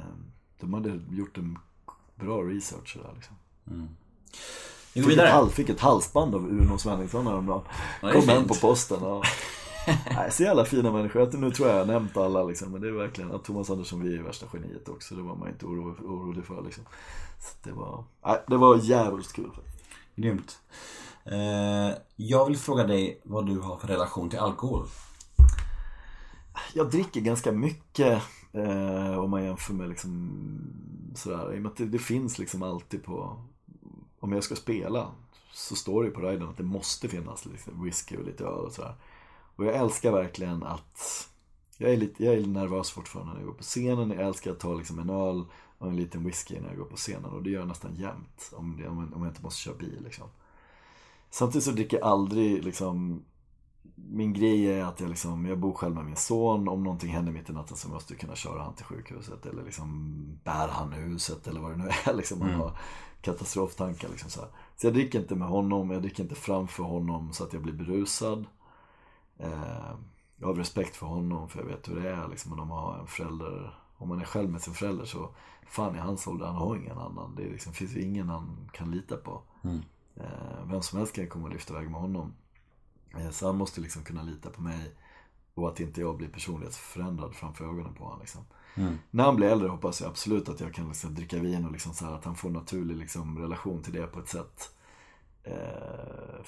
[0.59, 1.57] de hade gjort en
[2.15, 3.35] bra research så där, liksom.
[4.93, 5.27] Vi går ett, vidare.
[5.29, 7.61] hal- fick ett halsband av Uno Svenningsson häromdagen.
[8.01, 8.97] Ja, Kom hem på posten.
[9.01, 9.23] Ja.
[10.15, 11.37] Nej, så jävla fina människor.
[11.37, 12.71] Nu tror jag jag har nämnt alla liksom.
[12.71, 15.15] Men det är verkligen att Thomas Andersson vi är värsta geniet också.
[15.15, 16.83] Det var man inte oro, orolig för liksom.
[17.39, 19.51] Så det var, nej, det var jävligt kul.
[20.15, 20.59] Grymt.
[21.25, 24.85] Eh, jag vill fråga dig vad du har för relation till alkohol.
[26.73, 28.21] Jag dricker ganska mycket
[28.53, 30.31] eh, om man jämför med liksom
[31.15, 31.53] sådär.
[31.53, 33.41] I och med att det, det finns liksom alltid på,
[34.19, 35.11] om jag ska spela
[35.53, 38.65] så står det ju på riden att det måste finnas liksom whisky och lite öl
[38.65, 38.95] och sådär.
[39.55, 41.29] Och jag älskar verkligen att,
[41.77, 44.09] jag är lite, jag är nervös fortfarande när jag går på scenen.
[44.11, 45.45] Jag älskar att ta liksom en öl
[45.77, 47.25] och en liten whisky när jag går på scenen.
[47.31, 50.27] Och det gör jag nästan jämt om, det, om, jag- inte måste köra bil liksom.
[51.29, 53.23] Samtidigt så dricker jag aldrig liksom
[53.95, 56.67] min grej är att jag, liksom, jag bor själv med min son.
[56.67, 59.45] Om någonting händer mitt i natten så måste jag kunna köra han till sjukhuset.
[59.45, 62.13] Eller liksom bära han huset eller vad det nu är.
[62.17, 62.77] Liksom, man har
[63.21, 64.09] katastroftankar.
[64.09, 64.41] Liksom, så,
[64.75, 65.89] så jag dricker inte med honom.
[65.91, 68.45] Jag dricker inte framför honom så att jag blir berusad.
[69.37, 69.91] Eh,
[70.37, 72.27] jag har respekt för honom för jag vet hur det är.
[72.27, 75.29] Liksom, om, har en förälder, om man är själv med sin förälder så
[75.67, 77.35] fan i hans ålder, han har ingen annan.
[77.35, 79.41] Det liksom, finns ju ingen han kan lita på.
[80.15, 82.33] Eh, vem som helst kan komma och lyfta iväg med honom.
[83.17, 84.95] Eh, Så han måste liksom kunna lita på mig
[85.53, 88.19] och att inte jag blir personlighetsförändrad framför ögonen på honom.
[88.19, 88.41] Liksom.
[88.79, 88.97] Mm.
[89.11, 91.93] När han blir äldre hoppas jag absolut att jag kan liksom dricka vin och liksom
[91.93, 94.75] så här, att han får en naturlig liksom relation till det på ett sätt.
[95.43, 96.43] Eh,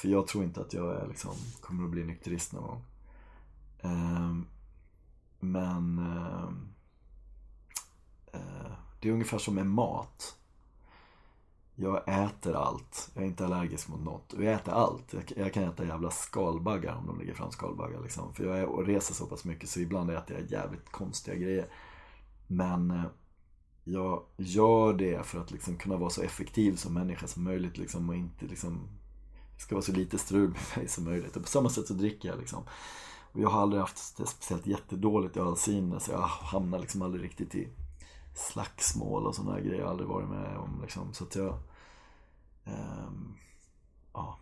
[0.00, 2.84] för jag tror inte att jag är, liksom, kommer att bli nykterist någon gång.
[3.80, 4.34] Eh,
[5.40, 6.48] men eh,
[8.32, 10.36] eh, det är ungefär som med mat.
[11.76, 13.10] Jag äter allt.
[13.14, 14.32] Jag är inte allergisk mot något.
[14.32, 15.12] Och jag äter allt.
[15.12, 18.00] Jag, jag kan äta jävla skalbaggar om de lägger fram skalbaggar.
[18.02, 18.34] Liksom.
[18.34, 21.66] För jag är, och reser så pass mycket så ibland äter jag jävligt konstiga grejer.
[22.46, 23.04] Men eh,
[23.84, 27.78] jag gör det för att liksom kunna vara så effektiv som människa som möjligt.
[27.78, 28.88] Liksom, och inte liksom,
[29.56, 31.36] det ska vara så lite strul med mig som möjligt.
[31.36, 32.38] Och på samma sätt så dricker jag.
[32.38, 32.62] Liksom.
[33.32, 36.00] Och jag har aldrig haft det speciellt jättedåligt ölsinne.
[36.00, 37.68] Så jag hamnar liksom aldrig riktigt i
[38.34, 39.78] slagsmål och sådana grejer.
[39.78, 40.78] Jag har aldrig varit med om.
[40.82, 41.14] Liksom.
[41.14, 41.58] Så att jag...
[42.64, 43.34] ehm,
[44.12, 44.38] ja.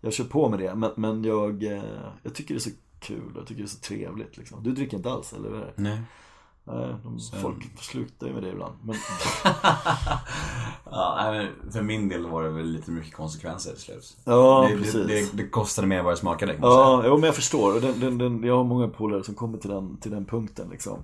[0.00, 0.74] Jag kör på med det.
[0.74, 1.82] Men, men jag, eh,
[2.22, 3.32] jag tycker det är så kul.
[3.36, 4.36] Jag tycker det är så trevligt.
[4.36, 4.62] Liksom.
[4.62, 5.72] Du dricker inte alls, eller hur?
[5.76, 6.02] Nej.
[6.66, 8.74] Nej, de, folk slutar ju med det ibland.
[8.82, 8.96] Men,
[10.90, 14.16] Ja, för min del var det väl lite mycket konsekvenser till slut.
[14.24, 15.06] ja, det, precis.
[15.06, 16.52] det, det, kostade mer vad det smakade.
[16.52, 16.72] man säga.
[16.72, 17.80] Ja, jo, men jag förstår.
[17.80, 20.98] Den, den, den, jag har många polare som kommer till den, till den punkten liksom.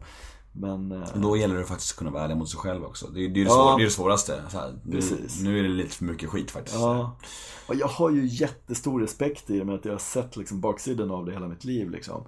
[0.52, 0.92] Men...
[0.92, 3.06] eh, Då gäller det faktiskt att kunna vara ärlig mot sig själv också.
[3.06, 3.54] Det, är- det, är, det, Ja.
[3.54, 4.42] svår, det är det svåraste.
[4.52, 5.42] Här, nu, Precis.
[5.42, 6.76] nu är det lite för mycket skit faktiskt.
[6.76, 7.16] Ja.
[7.68, 11.10] Och jag har ju jättestor respekt i och med att jag har sett liksom baksidan
[11.10, 11.90] av det hela mitt liv.
[11.90, 12.22] Liksom.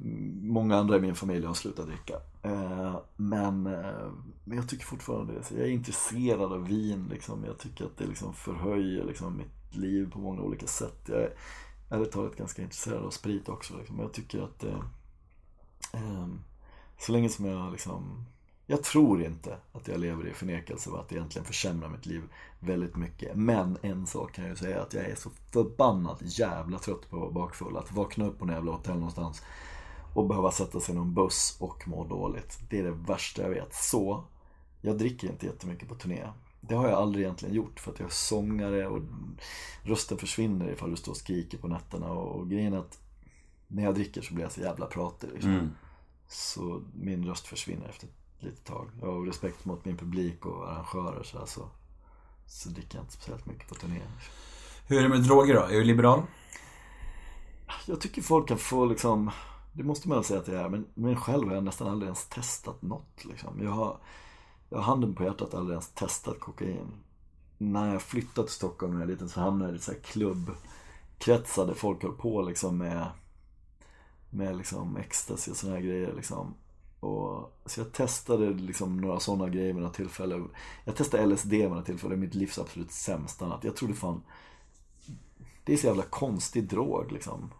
[0.00, 2.14] Mm, Många andra i min familj har slutat dricka.
[2.42, 4.08] Eh, Men, eh,
[4.44, 5.44] men jag tycker fortfarande det.
[5.44, 7.06] Så jag är intresserad av vin.
[7.10, 7.44] Liksom.
[7.44, 11.00] Jag tycker att det liksom förhöjer liksom mitt liv på många olika sätt.
[11.06, 11.32] Jag är
[11.90, 13.76] ärligt talat ganska intresserad av sprit också.
[13.78, 13.98] Liksom.
[13.98, 14.80] Jag tycker att eh,
[15.92, 16.26] eh,
[16.98, 18.24] så länge som jag liksom
[18.66, 22.22] Jag tror inte att jag lever i förnekelse och att det egentligen försämrar mitt liv
[22.60, 23.36] väldigt mycket.
[23.36, 27.16] Men en sak kan jag ju säga att jag är så förbannat jävla trött på
[27.16, 27.76] att vara bakfull.
[27.76, 29.42] Att vakna upp på en jävla hotell någonstans
[30.14, 32.58] och behöva sätta sig i någon buss och må dåligt.
[32.70, 33.74] Det är det värsta jag vet.
[33.74, 34.24] Så,
[34.80, 36.28] jag dricker inte jättemycket på turné.
[36.60, 39.02] Det har jag aldrig egentligen gjort för att jag är sångare och
[39.82, 42.10] rösten försvinner ifall du står och skriker på nätterna.
[42.10, 42.98] Och, och grejen är att
[43.66, 45.50] när jag dricker så blir jag så jävla pratig liksom.
[45.50, 45.70] Mm.
[46.28, 48.90] Så min röst försvinner efter ett litet tag.
[49.00, 51.68] Jag har respekt mot min publik och arrangörer så, alltså,
[52.46, 54.00] så dricker jag inte speciellt mycket på turné.
[54.86, 55.60] Hur är det med droger då?
[55.60, 56.22] Är du liberal?
[57.86, 59.30] Jag tycker folk kan få liksom,
[59.72, 62.06] det måste man väl säga att jag är, men, men själv har jag nästan aldrig
[62.06, 63.62] ens testat något liksom.
[63.62, 63.96] Jag har,
[64.68, 66.92] jag har handen på hjärtat aldrig ens testat kokain.
[67.58, 69.98] När jag flyttade till Stockholm när jag var liten så hamnade jag i så här
[69.98, 73.06] klubbkretsar där folk höll på liksom med,
[74.30, 76.54] med liksom ecstasy och såna här grejer liksom.
[77.00, 80.48] Och, så jag testade liksom några sådana grejer vid några tillfällen.
[80.84, 83.64] Jag testade LSD vid några tillfällen, mitt livs absolut sämsta natt.
[83.64, 84.22] Jag trodde fan,
[85.64, 87.50] det är så jävla konstig drog liksom.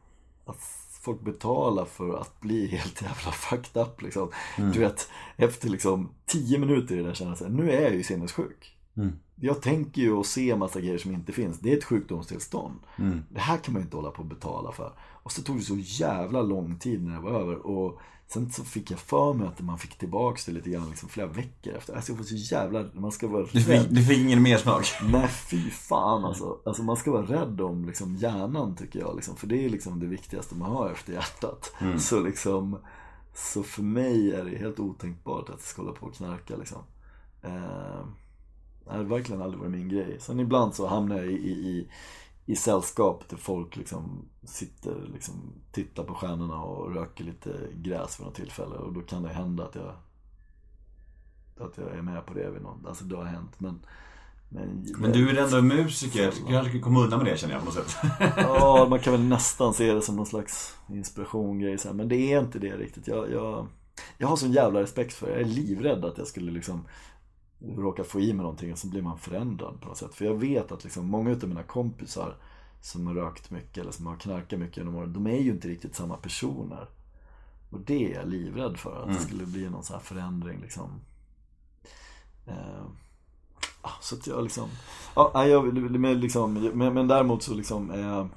[0.44, 0.60] Att
[1.00, 4.30] folk betalar för att bli helt jävla fucked up liksom.
[4.56, 7.82] Du vet, efter liksom 10 minuter i det där känner jag så här, nu är
[7.82, 8.76] jag ju sinnessjuk.
[8.96, 9.12] Mm.
[9.40, 11.58] Jag tänker ju och ser massa grejer som inte finns.
[11.58, 12.80] Det är ett sjukdomstillstånd.
[12.98, 13.22] Mm.
[13.28, 14.92] Det här kan man ju inte hålla på och betala för.
[15.22, 17.66] Och så tog det så jävla lång tid när det var över.
[17.66, 21.08] Och sen så fick jag för mig att man fick tillbaks det lite grann liksom
[21.08, 21.94] flera veckor efter.
[21.94, 24.86] Alltså jag var så jävla, man ska vara Du fick, du fick ingen mer smak?
[25.12, 26.58] Nej fy fan alltså.
[26.64, 26.82] alltså.
[26.82, 29.16] Man ska vara rädd om liksom, hjärnan tycker jag.
[29.16, 31.72] Liksom, för det är liksom det viktigaste man har efter hjärtat.
[31.98, 32.78] Så liksom
[33.34, 36.82] Så för mig är det helt otänkbart att jag ska hålla på och knarka liksom.
[37.42, 38.04] Eh,
[38.84, 40.16] det har verkligen aldrig varit min grej.
[40.20, 41.88] Sen ibland så hamnar jag i, i, i,
[42.48, 48.26] i sällskap där folk liksom sitter liksom tittar på stjärnorna och röker lite gräs vid
[48.26, 48.74] något tillfälle.
[48.74, 49.94] Och då kan det hända att jag
[51.60, 53.80] att jag är med på det vid något, alltså det har hänt men
[54.48, 57.62] men, Men du är ändå musiker, du kanske kan komma undan med det känner jag
[57.62, 57.96] på något sätt.
[58.36, 61.94] Ja, man kan väl nästan se det som någon slags inspiration grej så här.
[61.94, 63.06] Men det är inte det riktigt.
[63.06, 63.66] Jag, jag,
[64.18, 65.32] jag har sån jävla respekt för det.
[65.32, 66.84] Jag är livrädd att jag skulle liksom
[67.60, 70.14] råka få i mig någonting och så blir man förändrad på något sätt.
[70.14, 72.36] För jag vet att liksom många utav mina kompisar
[72.80, 75.68] som har rökt mycket eller som har knarkat mycket genom åren, de är ju inte
[75.68, 76.88] riktigt samma personer.
[77.70, 81.00] Och det är jag livrädd för, att det skulle bli någon sån här förändring liksom.
[82.46, 82.84] Eh,
[83.80, 84.68] ah, så att jag liksom,
[85.14, 88.28] ja, jag, men, liksom men, men däremot så liksom är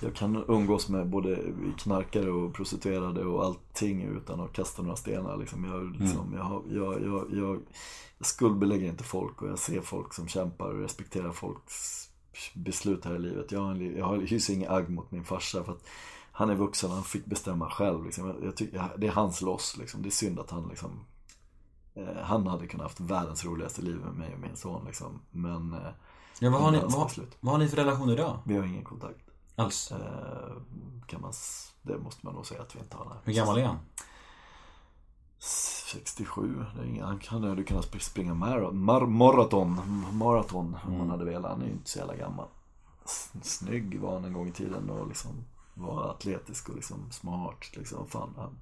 [0.00, 1.38] jag kan umgås med både
[1.78, 5.36] knarkare och prostituerade och allting utan att kasta några stenar.
[5.36, 5.64] Liksom.
[5.64, 7.60] Jag, liksom, jag, har- jag, jag, jag,
[8.18, 12.08] jag skuldbelägger inte folk och jag ser folk som kämpar och respekterar folks
[12.54, 13.52] beslut här i livet.
[13.52, 15.84] Jag, har en li- jag hyser inga agg mot min farsa för att
[16.32, 18.04] han är vuxen, han fick bestämma själv.
[18.04, 18.26] Liksom.
[18.26, 19.76] Jag, jag tycker, det är hans loss.
[19.78, 20.02] Liksom.
[20.02, 20.90] Det är synd att han liksom
[21.94, 25.20] eh, han hade kunnat haft världens roligaste liv med mig och min son liksom.
[25.30, 25.78] Men eh,
[26.40, 27.10] Ja, vad, har ni, vad,
[27.40, 28.38] vad har ni för relation idag?
[28.44, 29.20] vi har ingen kontakt.
[29.56, 29.92] Alls?
[29.92, 30.56] Eh,
[31.06, 31.32] kan man,
[31.82, 33.04] det måste man nog säga att vi inte har.
[33.04, 33.18] nej.
[33.24, 33.78] Hur gammal är han?
[35.38, 36.64] 67.
[36.74, 39.80] Det är ingen, han hade ju kunnat sp- springa mar, mar, maraton,
[40.12, 41.50] maraton om han hade velat.
[41.50, 42.46] Han är ju inte så jävla gammal.
[43.42, 45.30] Snygg var han en gång i tiden och liksom
[45.74, 47.76] var atletisk och liksom smart.
[47.76, 48.06] Liksom.
[48.06, 48.58] Fan, han,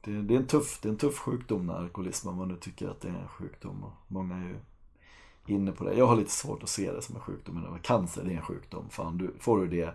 [0.00, 2.56] det, det, är en tuff, det är en tuff sjukdom när alkoholism, om man nu
[2.56, 3.84] tycker att det är en sjukdom.
[3.84, 4.56] Och många är ju
[5.50, 5.94] inne på det.
[5.94, 7.54] Jag har lite svårt att se det som en sjukdom.
[7.54, 8.90] Men cancer, det är en sjukdom.
[8.90, 9.94] Fan, du, får du det,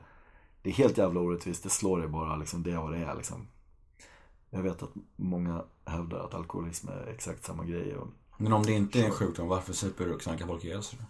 [0.61, 1.63] det är helt jävla orättvist.
[1.63, 3.15] Det slår dig bara, liksom, det är vad det är.
[3.15, 3.47] Liksom.
[4.49, 7.95] Jag vet att många hävdar att alkoholism är exakt samma grej.
[7.95, 8.07] Och,
[8.37, 10.99] Men om det inte är en sjukdom, varför super du och knarkar folk ihjäl sig
[11.01, 11.05] då?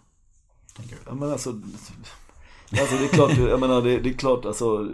[0.76, 1.02] Tänker du?
[1.06, 1.50] ja, men alltså,
[2.70, 4.88] alltså det är klart, jag menar det, det är klart alltså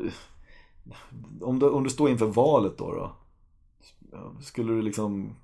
[1.41, 5.37] om du, om du står inför valet då, då Skulle du liksom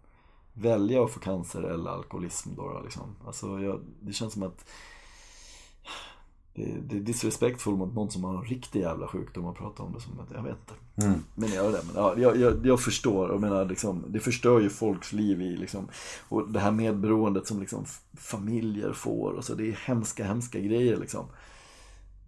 [0.60, 3.16] välja att få cancer eller alkoholism då, liksom?
[3.26, 4.64] Alltså jag, det känns som att
[6.54, 9.92] det, det är disrespektfull mot någon som har en riktig jävla sjukdom och prata om
[9.92, 11.06] det som att, jag vet inte.
[11.06, 11.20] Mm.
[11.34, 14.70] Men jag, det, men ja, jag, jag, jag förstår, jag menar liksom, det förstör ju
[14.70, 15.88] folks liv i liksom,
[16.28, 17.84] och det här medberoendet som liksom
[18.16, 21.26] familjer får och så, det är hemska, hemska grejer liksom.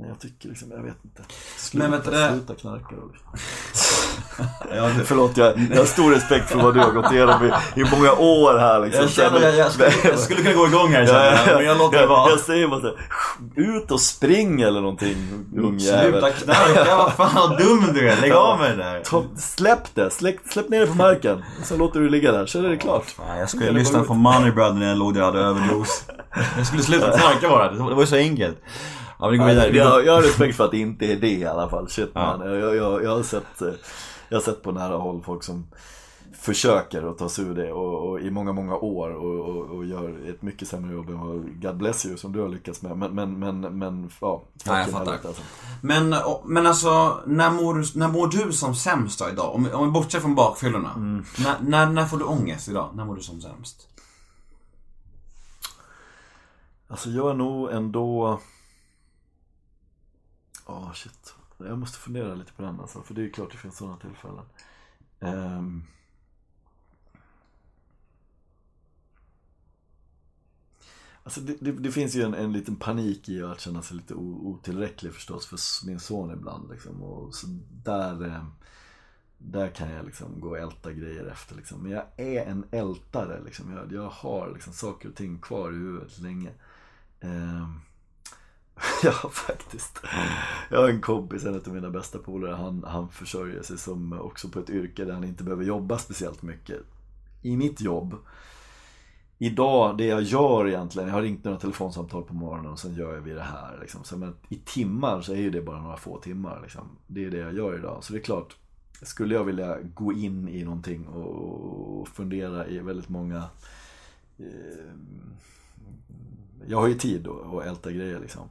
[0.01, 1.23] Men jag tycker liksom, jag vet inte.
[1.57, 3.11] Sluta, Men vänta, det- sluta knarka då.
[4.75, 7.45] Ja, det, Förlåt, jag, jag har stor respekt för vad du har gått igenom
[7.77, 9.03] i, i många år här liksom.
[9.03, 11.57] jag känner att jag, skulle, jag skulle kunna gå igång här Ja, känner ja, jag,
[11.57, 12.31] men jag låter det jag, vara.
[12.31, 12.97] jag säger bara såhär,
[13.57, 15.17] ut och spring eller någonting,
[15.57, 16.11] ung jävel.
[16.13, 18.21] Sluta knarka, vad fan vad dum du är.
[18.21, 19.01] Lägg av med det där.
[19.01, 21.45] Ta, släpp det, släpp, släpp ner det på marken.
[21.65, 23.05] Sen låter du ligga där, så är det klart.
[23.07, 26.05] Fan, jag skulle lyssna på Money Brother när jag låg där och hade överdos.
[26.57, 28.59] Jag skulle sluta knarka bara, det var ju så enkelt.
[29.21, 29.77] Ja, men vi går vidare.
[29.77, 31.89] Jag, jag har respekt för att det inte är det i alla fall.
[31.89, 32.37] Shit Ja.
[32.37, 32.51] man.
[32.51, 33.69] Jag, jag, jag, har sett, eh,
[34.29, 35.67] jag har sett på nära håll folk som
[36.41, 39.85] försöker att ta sig ur det och, och i många, många år och, och, och
[39.85, 42.99] gör ett mycket sämre jobb än vad God bless you som du har lyckats med.
[42.99, 44.43] Men, men, men, men ja.
[44.67, 45.13] Nej, jag fattar.
[45.13, 45.43] Alltså.
[45.83, 46.15] Men,
[46.45, 49.55] men alltså, när mår, du, när mår du som sämst då idag?
[49.55, 51.23] Om, om vi bortser från bakfyllorna.
[51.39, 52.91] När, när, när får du ångest idag?
[52.95, 53.87] När mår du som sämst?
[56.89, 58.41] Alltså jag är nog ändå...
[60.71, 61.35] Åh shit.
[61.59, 63.97] Jag måste fundera lite på den alltså, för det är ju klart det finns sådana
[63.97, 64.45] tillfällen.
[65.21, 65.85] Um...
[71.23, 74.15] Alltså det, det, det finns ju en, en liten panik i att känna sig lite
[74.15, 77.03] otillräcklig förstås för min son ibland liksom.
[77.03, 77.47] Och så
[77.85, 78.47] där, eh,
[79.39, 81.83] där kan jag liksom gå och älta grejer efter liksom.
[81.83, 83.73] Men jag är en ältare liksom.
[83.73, 86.51] Jag, jag har liksom saker och ting kvar i huvudet länge.
[87.21, 87.81] Ehm,
[89.03, 90.01] Ja, faktiskt.
[90.71, 94.49] Jag har en kompis, en av mina bästa polare, han, han försörjer sig som också
[94.49, 96.81] på ett yrke där han inte behöver jobba speciellt mycket.
[97.43, 98.17] I mitt jobb,
[99.39, 103.15] idag, det jag gör egentligen, jag har ringt några telefonsamtal på morgonen och sen gör
[103.15, 103.79] jag vi det här.
[103.81, 104.05] Liksom.
[104.05, 106.61] Så, men I timmar så är ju det bara några få timmar.
[106.63, 106.89] Liksom.
[107.07, 108.05] Det är det jag gör idag.
[108.05, 108.57] Så det är klart,
[109.03, 113.45] skulle jag vilja gå in i någonting och, och fundera i väldigt många
[114.39, 114.95] eh,
[116.67, 118.49] jag har ju tid att älta grejer liksom.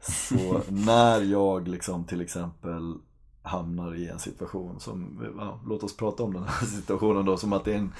[0.00, 2.94] Så när jag liksom till exempel
[3.42, 7.52] hamnar i en situation som, ja, låt oss prata om den här situationen då, som
[7.52, 7.92] att det är en,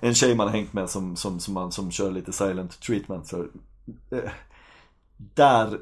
[0.00, 3.26] en tjej man hängt med som, som, som, man, som kör lite silent treatment.
[3.26, 3.46] Så,
[4.10, 4.30] eh,
[5.16, 5.80] där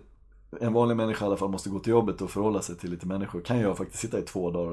[0.61, 3.07] en vanlig människa i alla fall måste gå till jobbet och förhålla sig till lite
[3.07, 4.73] människor kan jag faktiskt sitta i två dagar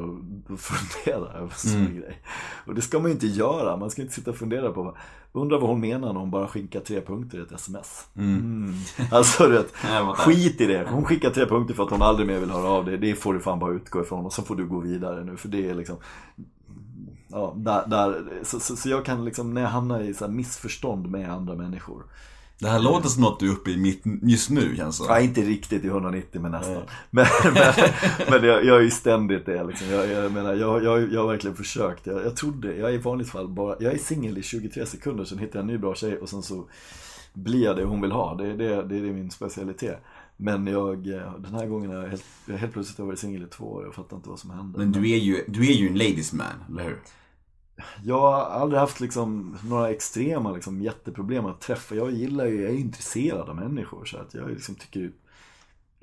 [0.49, 1.95] och fundera över sån Mm.
[1.95, 2.22] grej.
[2.66, 4.98] Och det ska man ju inte göra, man ska inte sitta och fundera på
[5.32, 8.08] Undrar vad hon menar när hon bara skickar tre punkter i ett sms.
[8.16, 8.74] Mm.
[9.12, 9.72] Alltså du vet,
[10.18, 10.88] skit i det.
[10.91, 12.98] Hon skickar tre punkter för att hon aldrig mer vill höra av dig.
[12.98, 15.48] Det får du fan bara utgå ifrån och så får du gå vidare nu för
[15.48, 15.95] det är liksom
[17.30, 20.32] Ja, där, där, så, så, så jag kan liksom, när jag hamnar i så här
[20.32, 22.04] missförstånd med andra människor
[22.59, 25.19] Det här låter som något du är uppe i mitt just nu känns det Ja,
[25.19, 26.81] inte riktigt i 190 men nästan.
[27.09, 27.73] Men, men,
[28.29, 29.88] men jag, jag är ju ständigt det liksom.
[29.88, 32.07] Jag, jag menar, jag, jag, jag har verkligen försökt.
[32.07, 35.25] Jag, jag trodde, jag är i vanligt fall bara, jag är singel i 23 sekunder,
[35.25, 36.65] sen hittar jag en ny bra tjej och sen så
[37.34, 38.35] blir jag det hon vill ha.
[38.35, 40.03] Det, det, det är min specialitet.
[40.38, 42.25] Men jag, eh, den här gången har jag helt,
[42.57, 43.84] helt plötsligt har varit singel i två år.
[43.84, 44.79] Jag fattar inte vad som hände.
[44.79, 46.99] Men du är ju, du är ju en ladies man, eller hur?
[48.04, 51.95] Jag har aldrig haft liksom några extrema liksom, jätteproblem att träffa.
[51.95, 55.06] Jag gillar ju, jag är intresserad av människor så att jag liksom tycker det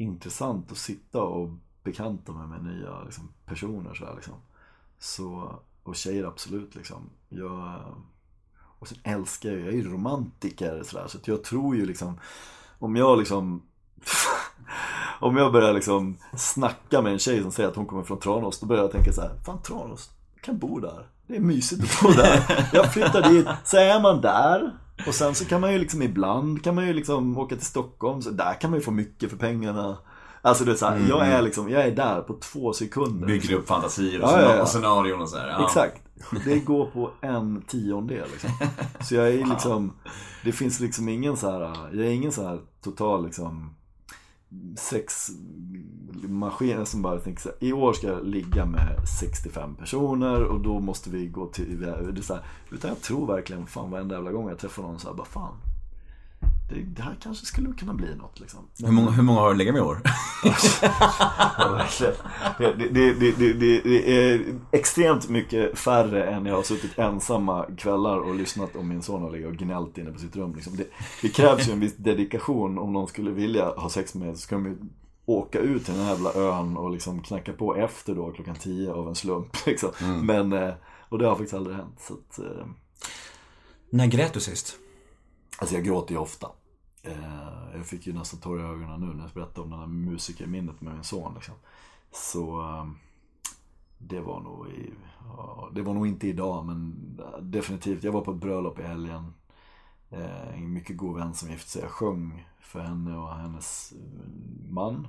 [0.03, 1.51] är intressant att sitta och
[1.83, 4.35] bekanta mig med nya liksom, personer så här, liksom.
[4.99, 7.11] Så, och tjejer absolut liksom.
[7.29, 7.81] Jag,
[8.79, 11.87] och sen älskar jag, jag är ju romantiker så, där, så att jag tror ju
[11.87, 12.21] liksom
[12.79, 13.63] om jag liksom
[15.21, 18.61] om jag börjar liksom snacka med en tjej som säger att hon kommer från Tranås,
[18.61, 21.09] då börjar jag tänka så här, fan Tranås, jag kan bo där.
[21.27, 22.69] Det är mysigt att bo där.
[22.73, 24.71] Jag flyttar dit, så är man där.
[25.07, 28.23] Och sen så kan man ju liksom ibland kan man ju liksom åka till Stockholm,
[28.23, 29.99] så där kan man ju få mycket för pengarna.
[30.43, 33.27] Alltså det är så här, jag är liksom, jag är där på två sekunder.
[33.27, 34.63] Bygger upp fantasier och, Ja, ja, ja.
[34.63, 35.49] och scenarion och så här.
[35.49, 35.65] Ja.
[35.65, 36.01] Exakt.
[36.45, 38.51] Det går på en tiondel liksom.
[39.01, 39.93] Så jag är liksom,
[40.45, 41.61] det finns liksom ingen så här,
[41.93, 43.75] jag är ingen så här total liksom
[44.77, 50.61] Sexmaskiner som bara tänker så här, i år ska jag ligga med 65 personer och
[50.61, 51.81] då måste vi gå till,
[52.15, 55.09] det så här, utan jag tror verkligen fan varenda jävla gång jag träffar någon så
[55.09, 55.55] här, bara fan.
[56.83, 58.61] Det, här kanske skulle kunna bli något liksom.
[58.79, 60.01] Hur, många, hur många har du legat med i år?
[62.59, 68.35] Det, det, det, det, är extremt mycket färre än jag har suttit ensamma kvällar och
[68.35, 70.55] lyssnat om min son har legat och gnällt inne på sitt rum.
[70.55, 70.77] Liksom.
[71.23, 74.55] Det, krävs ju en viss dedikation om någon skulle vilja ha sex med så ska
[74.55, 74.77] de ju
[75.27, 78.93] åka ut till den här jävla ön och liksom knacka på efter då klockan 10
[78.93, 79.57] av en slump.
[79.67, 79.91] Liksom.
[80.23, 80.75] Men, eh,
[81.09, 82.11] och det har faktiskt aldrig hänt.
[82.11, 82.67] Att, eh,
[83.91, 84.79] När grät du sist?
[85.59, 86.49] Alltså jag gråter ju ofta.
[87.05, 89.87] Eh, Jag fick ju nästan tårar i ögonen nu när jag berättade om den här
[89.87, 91.35] musikerminnet med min son.
[91.35, 91.55] Liksom.
[92.13, 92.87] Så eh,
[93.99, 94.95] det var nog i,
[95.37, 96.95] ja, det var nog inte idag men
[97.35, 98.05] eh, definitivt.
[98.05, 99.35] Jag var på ett bröllop i helgen.
[100.11, 101.83] Eh, En mycket god vän som gifte sig.
[101.83, 104.29] Jag sjöng för henne och hennes eh,
[104.71, 105.09] man.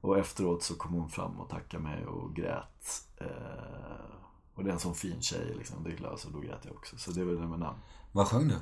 [0.00, 3.06] Och efteråt så kom hon fram och tackade mig och grät.
[3.16, 3.26] Eh,
[4.54, 5.84] Och det är en sån fin tjej liksom.
[5.84, 6.96] Det är klart, så då grät jag också.
[6.98, 7.78] Så det var det med namn.
[8.12, 8.56] Vad sjöng du?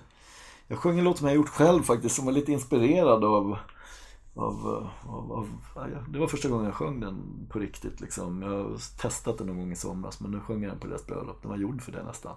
[0.68, 3.58] Jag sjöng en låt som jag gjort själv faktiskt, som var lite inspirerad av,
[4.34, 8.42] av, av, av ja, Det var första gången jag sjöng den på riktigt liksom.
[8.42, 11.06] Jag har testat den någon gång i somras, men nu sjöng jag den på deras
[11.06, 11.42] bröllop.
[11.42, 12.36] Den var gjord för det nästan.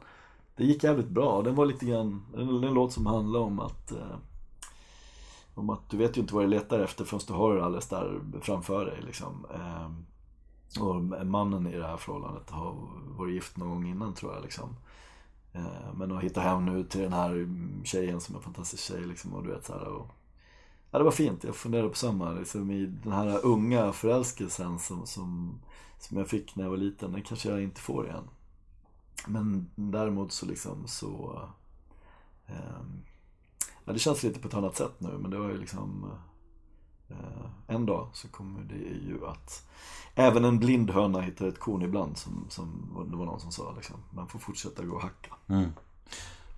[0.56, 1.42] Det gick jävligt bra.
[1.42, 4.18] Den var lite grann, en, en låt som handlar om att eh,
[5.56, 7.88] om att du vet ju inte vad du letar efter förrän du har det alldeles
[7.88, 9.46] där framför dig liksom.
[9.54, 9.92] Eh,
[10.82, 12.76] Och mannen i det här förhållandet har
[13.18, 14.70] varit gift någon gång innan tror jag liksom.
[15.58, 17.50] Eh, men att hitta hem nu till den här
[17.84, 20.08] tjejen som är en fantastisk tjej liksom och du vet så här, och
[20.92, 22.32] Ja det var fint, jag funderade på samma.
[22.32, 25.60] Liksom I den här unga förälskelsen som, som,
[26.00, 28.24] som jag fick när jag var liten, den kanske jag inte får igen.
[29.28, 31.42] Men däremot så liksom så...
[32.48, 32.82] Eh,
[33.86, 36.12] ja, det känns lite på ett annat sätt nu men det var ju liksom
[37.10, 39.68] eh, en dag så kommer det ju att
[40.20, 43.74] Även en blind höna hittar ett korn ibland som, som det var någon som sa
[43.76, 43.96] liksom.
[44.10, 45.34] Man får fortsätta gå och hacka.
[45.48, 45.72] Mm.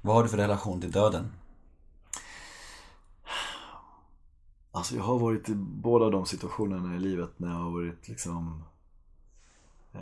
[0.02, 1.32] Vad har du för relation till döden?
[4.72, 8.64] Alltså jag har varit i båda de situationerna i livet när jag har varit liksom
[9.94, 10.02] eh,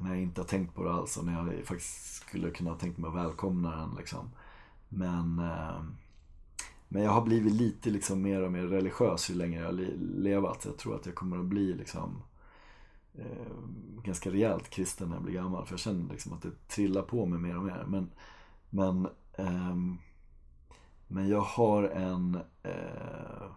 [0.00, 2.98] När jag inte har tänkt på det alls och när jag faktiskt skulle kunna tänkt
[2.98, 4.30] mig att välkomna den liksom.
[4.88, 5.82] Men eh,
[6.88, 10.64] men jag har blivit lite liksom mer och mer religiös ju längre jag har levat.
[10.64, 12.22] Jag tror att jag kommer att bli liksom
[13.14, 13.52] eh,
[14.04, 15.66] Ganska rejält kristen när jag blir gammal.
[15.66, 17.84] För jag känner liksom att det trillar på mig mer och mer.
[17.88, 18.10] Men
[18.70, 19.06] Men
[19.38, 19.76] eh,
[21.08, 23.50] Men jag har en eh,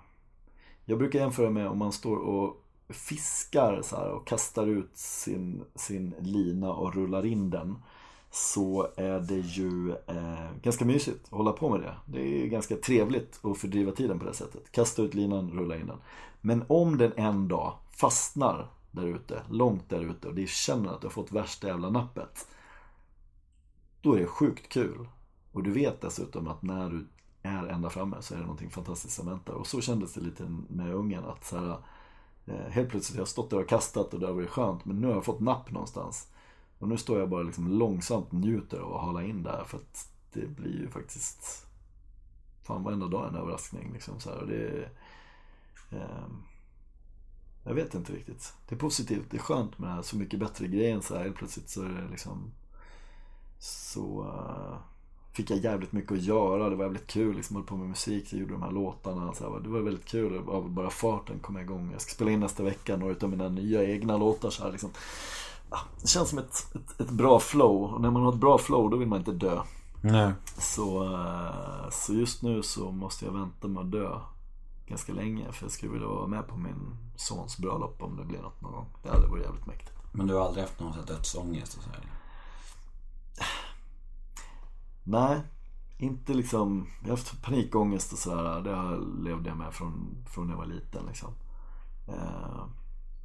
[0.86, 5.64] jag brukar jämföra med om man står och fiskar så här och kastar ut sin,
[5.76, 7.76] sin lina och rullar in den.
[8.32, 11.96] Så är det ju eh, ganska mysigt att hålla på med det.
[12.06, 14.72] Det är ganska trevligt att fördriva tiden på det sättet.
[14.72, 15.98] Kasta ut linan, rulla in den.
[16.42, 21.02] Men om den en dag fastnar där ute, långt där ute och du känner att
[21.02, 22.48] du har fått värsta jävla nappet.
[24.02, 25.08] Då är det sjukt kul.
[25.52, 27.08] Och du vet dessutom att när du
[27.44, 29.54] är ända framme så är det någonting fantastiskt som väntar.
[29.54, 31.78] Och så kändes det lite med ungen att så här,
[32.46, 34.96] eh, helt plötsligt har jag stått där och kastat och det har varit skönt men
[34.96, 36.28] nu har jag fått napp någonstans.
[36.82, 40.10] Och nu står jag bara liksom långsamt njuter av att hålla in där för att
[40.34, 41.68] det blir ju faktiskt
[42.64, 44.90] Fan varenda dag en överraskning liksom så här, och det
[45.92, 46.28] eh,
[47.64, 48.54] Jag vet inte riktigt.
[48.70, 51.24] Det är positivt, det är skönt med det här Så mycket bättre grejen så här.
[51.24, 52.52] Helt plötsligt så är det liksom
[53.60, 54.78] Så uh,
[55.34, 58.34] Fick jag jävligt mycket att göra, det var jävligt kul liksom, höll på med musik,
[58.34, 61.56] jag gjorde de här låtarna så här, Det var väldigt kul, av bara farten kom
[61.56, 64.64] jag igång Jag ska spela in nästa vecka några av mina nya egna låtar så
[64.64, 64.90] här, liksom.
[66.02, 68.90] Det känns som ett, ett, ett bra flow, och när man har ett bra flow
[68.90, 69.62] då vill man inte dö
[70.02, 70.34] Nej.
[70.58, 74.20] så, eh, så just nu så måste jag vänta med att dö
[74.88, 78.42] ganska länge för jag skulle vilja vara med på min sons bröllop om det blir
[78.42, 78.86] något någon gång.
[79.04, 79.92] Det hade varit jävligt mäktigt.
[80.12, 82.00] Men du har aldrig haft någon dödsångest och så här?
[85.04, 85.42] Nej,
[85.98, 88.62] inte liksom, jag har haft panikångest och sådär.
[88.62, 91.30] Det har- levde jag med från, från när jag var liten liksom.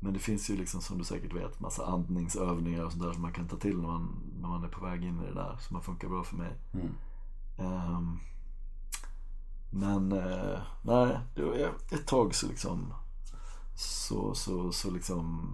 [0.00, 3.22] Men det finns ju liksom som du säkert vet massa andningsövningar och sånt där som
[3.22, 4.08] man kan ta till när man,
[4.40, 5.56] när man är på väg in i det där.
[5.60, 6.52] Som har funkat bra för mig.
[6.72, 6.88] Mm.
[7.58, 8.18] Ehm,
[9.70, 11.54] Men eh, nej, det var
[11.90, 12.94] ett tag så liksom
[13.76, 15.48] så, så, så liksom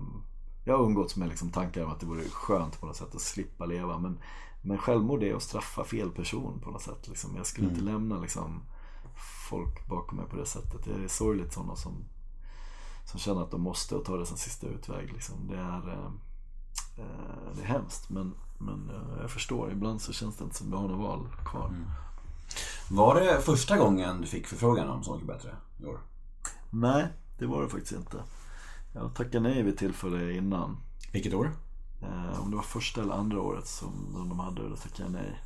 [0.64, 3.20] Jag har umgåtts med liksom tankar om att det vore skönt på något sätt att
[3.20, 4.18] slippa leva men
[4.62, 7.36] Men självmord är att straffa fel person på något sätt liksom.
[7.36, 8.62] Jag skulle inte lämna liksom
[9.50, 10.84] Folk bakom mig på det sättet.
[10.84, 12.04] Det är sorgligt sådana som
[13.04, 15.48] Som känner att de måste och tar det som sista utväg liksom.
[15.48, 16.10] Det är eh,
[16.96, 19.72] eh, Det är hemskt men, men eh, jag förstår.
[19.72, 21.74] Ibland så känns det inte som vi har något val kvar.
[22.90, 26.00] Var det första gången du fick förfrågan om Så mycket bättre i år?
[26.70, 27.08] Nej,
[27.38, 28.22] det var det faktiskt inte.
[28.92, 30.76] Jag tackade nej vid tillfälle innan.
[31.12, 31.52] Vilket år?
[32.42, 35.12] Om det var första eller andra året som, som de hade det, då tackade jag
[35.12, 35.42] nej.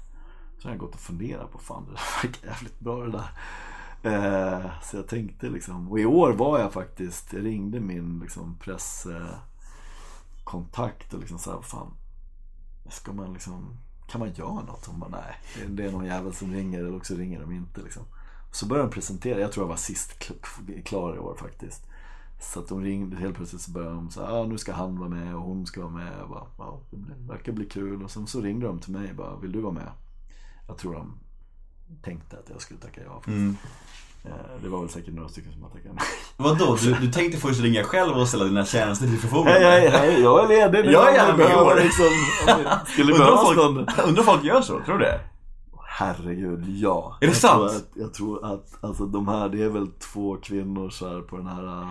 [0.59, 3.31] Så har jag gått och funderat på, fan det verkar jävligt bra det där.
[4.03, 8.57] Eh, så jag tänkte liksom, och i år var jag faktiskt, jag ringde min liksom
[8.61, 11.91] presskontakt eh, och liksom såhär, fan,
[12.91, 13.77] ska man liksom,
[14.09, 14.87] kan man göra något?
[14.87, 17.83] Hon bara, nej, det- det är någon jävel som ringer eller också ringer de inte
[17.83, 18.03] liksom.
[18.53, 20.19] Så började de presentera, jag tror jag var sist
[20.85, 21.87] klar i år faktiskt.
[22.41, 25.09] Så att de ringde, helt plötsligt så började de säga, ah, nu ska han vara
[25.09, 26.13] med och hon ska vara med.
[26.19, 28.03] Jag bara, ja, det verkar bli kul.
[28.03, 29.89] Och sen så ringde de till mig bara, vill du vara med?
[30.67, 31.15] Jag tror de
[32.03, 33.23] tänkte att jag skulle tacka ja.
[33.27, 33.57] Mm.
[34.25, 34.31] Eh,
[34.63, 36.05] Det var väl säkert några stycken som har tackat nej.
[36.37, 36.77] Vadå?
[36.83, 39.61] Du, du tänkte först ringa själv och ställa dina tjänster till förfogande?
[39.61, 40.93] Hej, hej, hej, jag är ledig nu.
[40.93, 41.85] Jag är gärna med.
[41.85, 42.07] Liksom,
[42.87, 43.59] skulle Undrar folk,
[44.09, 44.81] undrar folk gör så?
[44.81, 45.21] Tror du det?
[45.89, 47.19] Herregud, ja.
[47.21, 47.71] Är det jag sant?
[47.71, 51.21] Tror att, jag tror att alltså, de här, det är väl två kvinnor så här,
[51.21, 51.89] på den här äh,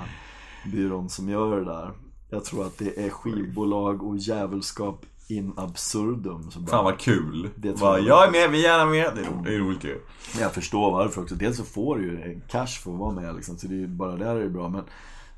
[0.72, 1.92] byrån som gör det där.
[2.30, 6.52] Jag tror att det är skivbolag och djävulskap in absurdum.
[6.52, 7.50] Så bara, Fan vad kul.
[7.56, 8.28] Det Bara, jag.
[8.28, 9.12] är med, vi är gärna med.
[9.16, 10.00] Det är, ro- det är roligt ju.
[10.40, 11.36] Jag förstår varför också.
[11.36, 13.88] Dels så får du ju cash för att vara med liksom, så det är ju,
[13.88, 14.70] bara där är det bra.
[14.70, 14.84] Men,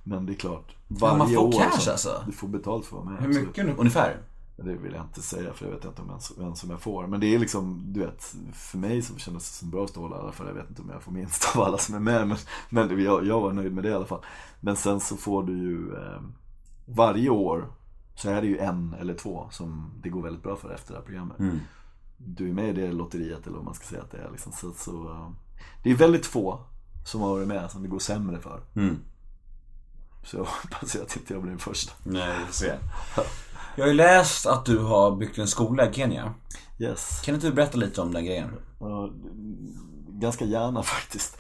[0.04, 2.24] men det är klart, varje man får år cash så- alltså?
[2.26, 3.22] Du får betalt för att vara med.
[3.24, 3.48] Hur absolut.
[3.48, 3.74] mycket nu?
[3.78, 4.18] Ungefär?
[4.60, 7.08] Det vill jag inte säga för jag vet inte om ens, ens som jag får.
[7.08, 10.16] Men det är liksom, du vet, för mig så kändes det som bra stål i
[10.16, 10.48] alla fall.
[10.48, 12.28] Jag vet inte om jag får minst av alla som är med.
[12.28, 12.38] Men,
[12.70, 14.22] men jag, jag var nöjd med det i alla fall.
[14.60, 16.22] Men sen så får du ju eh,
[16.86, 17.66] varje år
[18.18, 21.00] så är det ju en eller två som det går väldigt bra för efter det
[21.00, 21.40] här programmet.
[21.40, 21.60] Mm.
[22.18, 24.32] Du är med i det lotteriet eller vad man ska säga att det är.
[24.32, 24.52] Liksom.
[24.52, 25.32] Så, så, eh,
[25.84, 26.60] det är väldigt få
[27.06, 28.62] som har varit med som det går sämre för.
[28.76, 29.00] Mm.
[30.24, 31.94] Så jag hoppas att inte jag blir den första.
[32.04, 32.74] Nej, vi får se.
[33.76, 36.34] Jag har ju läst att du har byggt en skola i Kenya.
[36.80, 37.22] Yes.
[37.26, 38.50] Kan inte du berätta lite om den grejen?
[40.20, 41.38] Ganska gärna faktiskt.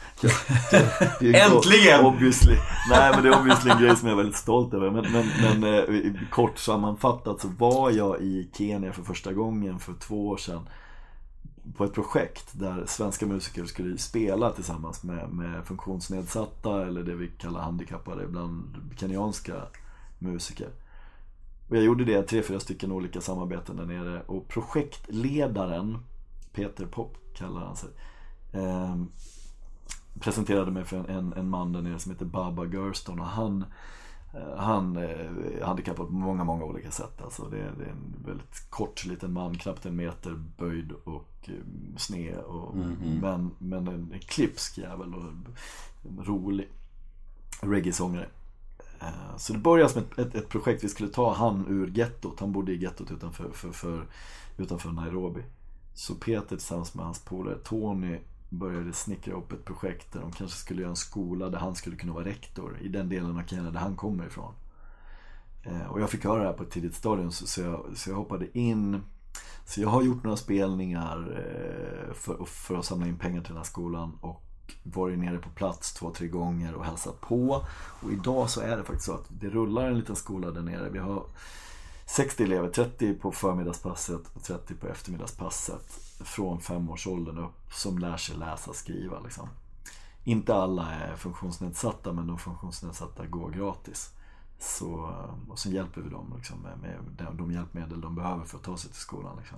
[1.21, 2.05] Äntligen!
[2.05, 2.55] Obviously.
[2.89, 4.91] Nej men det är obviously en grej som jag är väldigt stolt över.
[4.91, 9.93] Men, men, men eh, kort sammanfattat så var jag i Kenya för första gången för
[9.93, 10.69] två år sedan.
[11.77, 17.27] På ett projekt där svenska musiker skulle spela tillsammans med, med funktionsnedsatta eller det vi
[17.27, 19.53] kallar handikappade, ibland kenyanska
[20.19, 20.69] musiker.
[21.69, 25.97] Och jag gjorde det, tre, fyra stycken olika samarbeten där nere och projektledaren,
[26.53, 27.89] Peter Pop kallar han sig,
[28.51, 28.95] eh,
[30.19, 33.65] presenterade mig för en, en, man där nere som heter Baba Gurston och han
[34.33, 37.21] eh, han är handikappad på många, många olika sätt.
[37.21, 41.29] Alltså det, är, det är en väldigt kort liten man, knappt en meter böjd och
[41.43, 41.53] eh,
[41.97, 42.37] sned.
[42.37, 42.75] Och,
[43.21, 45.23] men, men en, en klipsk jävel och
[46.25, 46.69] rolig
[47.61, 48.27] reggae-sångare.
[48.99, 52.39] Eh, Så det började som ett, ett, ett projekt, vi skulle ta han ur gettot.
[52.39, 54.05] Han bodde i gettot utanför, för, för,
[54.57, 55.41] utanför Nairobi.
[55.93, 58.19] Så Peter tillsammans med hans polare Tony
[58.49, 61.95] började snickra upp ett projekt där de kanske skulle göra en skola där han skulle
[61.95, 64.53] kunna vara rektor i den delen av Kenya där han kommer ifrån.
[65.63, 68.15] Eh, och jag fick höra det här på ett tidigt stadium så, jag, så jag
[68.15, 69.01] hoppade in.
[69.65, 73.57] Så jag har gjort några spelningar eh, för, för att samla in pengar till den
[73.57, 74.43] här skolan och
[74.83, 77.65] varit nere på plats två, tre gånger och hälsat på.
[78.01, 80.89] Och idag så är det faktiskt så att det rullar en liten skola där nere.
[80.89, 81.23] Vi har
[82.05, 86.06] 60 elever, 30 på förmiddagspasset och 30 på eftermiddagspasset.
[86.19, 89.19] Från femårsåldern upp som lär sig läsa och skriva.
[89.19, 89.49] Liksom.
[90.23, 94.13] Inte alla är funktionsnedsatta men de funktionsnedsatta går gratis.
[94.59, 95.13] Så,
[95.49, 98.77] och sen hjälper vi dem liksom, med, de- de hjälpmedel de behöver för att ta
[98.77, 99.37] sig till skolan.
[99.37, 99.57] Liksom.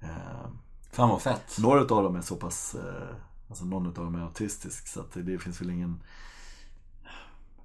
[0.00, 0.50] Eh,
[0.92, 1.56] Fan vad fett.
[1.58, 3.16] några av dem är så pass, eh,
[3.48, 6.00] alltså någon av dem är autistisk så att det finns väl ingen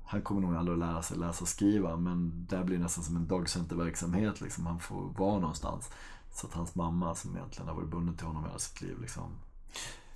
[0.06, 3.04] han kommer nog aldrig att lära sig läsa och skriva men där blir det nästan
[3.04, 4.66] som en dagcenterverksamhet liksom.
[4.66, 5.90] Han får vara någonstans.
[6.34, 9.24] Så att hans mamma som egentligen har varit bunden till honom hela sitt liv liksom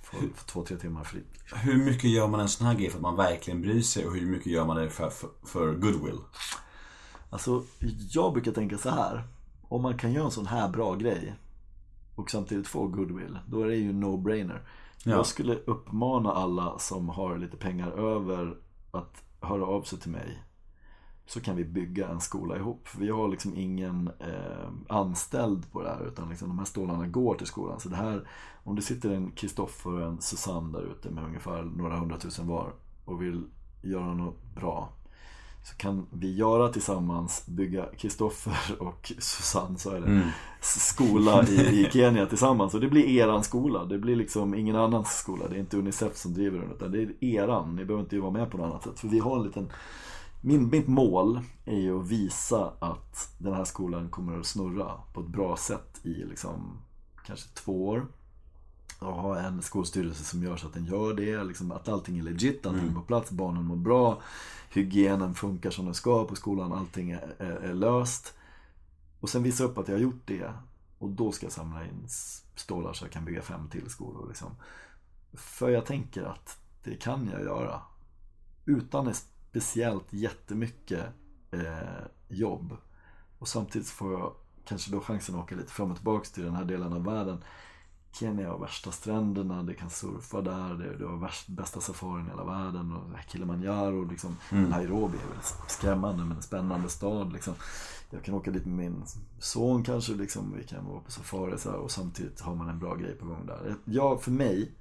[0.02, 1.38] får, får två, tre timmar fritt.
[1.54, 4.14] Hur mycket gör man en sån här grej för att man verkligen bryr sig och
[4.14, 6.18] hur mycket gör man det för, för, för goodwill?
[7.30, 7.64] Alltså
[8.10, 9.28] jag brukar tänka så här.
[9.68, 11.34] Om man kan göra en sån här bra grej
[12.14, 14.68] och samtidigt få goodwill, då är det ju no-brainer.
[15.04, 15.12] Ja.
[15.12, 18.56] Jag skulle uppmana alla som har lite pengar över
[18.90, 20.42] att höra av sig till mig.
[21.28, 22.88] Så kan vi bygga en skola ihop.
[22.88, 27.06] För vi har liksom ingen eh, anställd på det här utan liksom de här stålarna
[27.06, 27.80] går till skolan.
[27.80, 28.28] Så det här,
[28.64, 32.72] om det sitter en Kristoffer och en Susanne där ute med ungefär några hundratusen var
[33.04, 33.44] och vill
[33.82, 34.88] göra något bra.
[35.62, 41.88] Så kan vi göra tillsammans, bygga Kristoffer och Susanne, så är det, skola i, i
[41.92, 42.74] Kenya tillsammans.
[42.74, 43.84] Och det blir eran skola.
[43.84, 45.48] Det blir liksom ingen annans skola.
[45.48, 47.76] Det är inte Unicef som driver den utan det är eran.
[47.76, 48.98] Ni behöver inte vara med på något annat sätt.
[48.98, 49.70] För vi har en liten
[50.40, 55.20] min, mitt mål är ju att visa att den här skolan kommer att snurra på
[55.20, 56.78] ett bra sätt i liksom
[57.26, 58.06] kanske två år.
[58.98, 61.44] Och ha en skolstyrelse som gör så att den gör det.
[61.44, 64.22] Liksom att allting är legit, allting är på plats, barnen mår bra.
[64.70, 68.34] Hygienen funkar som den ska på skolan, allting är, är, är löst.
[69.20, 70.52] Och sen visa upp att jag har gjort det.
[70.98, 72.08] Och då ska jag samla in
[72.54, 74.28] stålar så jag kan bygga fem till skolor.
[74.28, 74.50] Liksom.
[75.32, 77.80] För jag tänker att det kan jag göra.
[78.64, 79.08] Utan
[79.60, 81.04] speciellt jättemycket
[81.50, 82.76] eh, jobb.
[83.38, 86.54] Och samtidigt får jag kanske då chansen att åka lite fram och tillbaka till den
[86.54, 87.44] här delen av världen.
[88.12, 92.28] Kenya har värsta stränderna, det kan surfa där, det, det har värst, bästa safarin i
[92.28, 92.92] hela världen.
[92.92, 94.36] Och Kilimanjaro, liksom.
[94.50, 97.32] Nairobi är väl skrämmande men en spännande stad.
[97.32, 97.54] Liksom.
[98.10, 99.04] Jag kan åka dit med min
[99.38, 100.54] son kanske, liksom.
[100.56, 103.26] vi kan vara på safari så här, och samtidigt har man en bra grej på
[103.26, 103.74] gång där.
[103.84, 104.72] Ja, för mig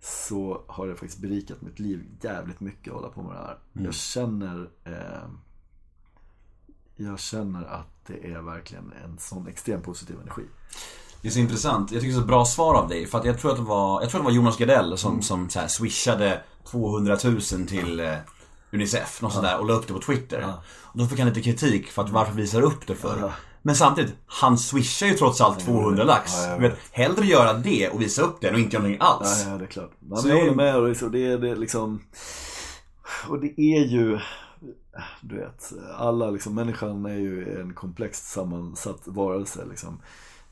[0.00, 3.58] så har det faktiskt berikat mitt liv jävligt mycket att hålla på med det här.
[3.72, 5.28] Jag känner eh,
[6.96, 10.42] Jag känner att det är verkligen en sån extremt positiv energi.
[11.22, 11.92] Det är så intressant.
[11.92, 13.06] Jag tycker det är så bra svar av dig.
[13.06, 15.50] För att jag tror att det var, jag tror det var Jonas Gardell som, som
[15.50, 18.16] så här swishade 200 000 till eh,
[18.72, 20.54] Unicef, något sånt där, och la upp det på Twitter.
[20.82, 23.18] Och då fick han lite kritik för att varför visar du upp det för?
[23.20, 23.32] Ja.
[23.62, 26.32] Men samtidigt, han swishar ju trots allt 200 lax.
[26.48, 29.42] Ja, vet, hellre göra det och visa upp den och inte göra någonting alls.
[29.46, 29.90] Ja, ja, det är klart.
[29.90, 30.76] Så men jag det är- håller med.
[31.04, 32.00] Och det, det, liksom...
[33.28, 34.18] Och det är ju...
[35.20, 39.98] Du vet, alla liksom, människan är ju en komplext sammansatt varelse liksom.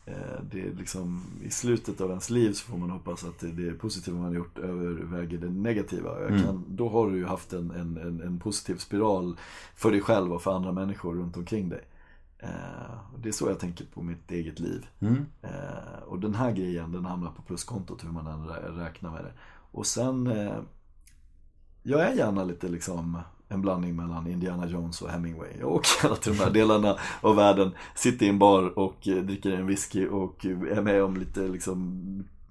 [0.06, 0.14] Eh,
[0.50, 3.72] Det är liksom, i slutet av ens liv så får man hoppas att det, det
[3.72, 6.20] positiva man har gjort överväger det negativa.
[6.20, 9.36] Jag kan, Då har du ju haft en, en, en, en positiv spiral
[9.76, 11.84] för dig själv och för andra människor runt omkring dig.
[12.38, 14.86] Eh, det är så jag tänker på mitt eget liv.
[15.00, 15.26] Mm.
[15.42, 19.24] Eh, och den här grejen den hamnar på pluskontot hur man än rä- räknar med
[19.24, 19.32] det.
[19.70, 20.58] Och sen, eh,
[21.82, 25.50] jag är gärna lite liksom en blandning mellan Indiana Jones och Hemingway.
[25.60, 29.52] Jag åker gärna till de här delarna av världen, sitter i en bar och dricker
[29.52, 32.02] en whisky och är med om lite liksom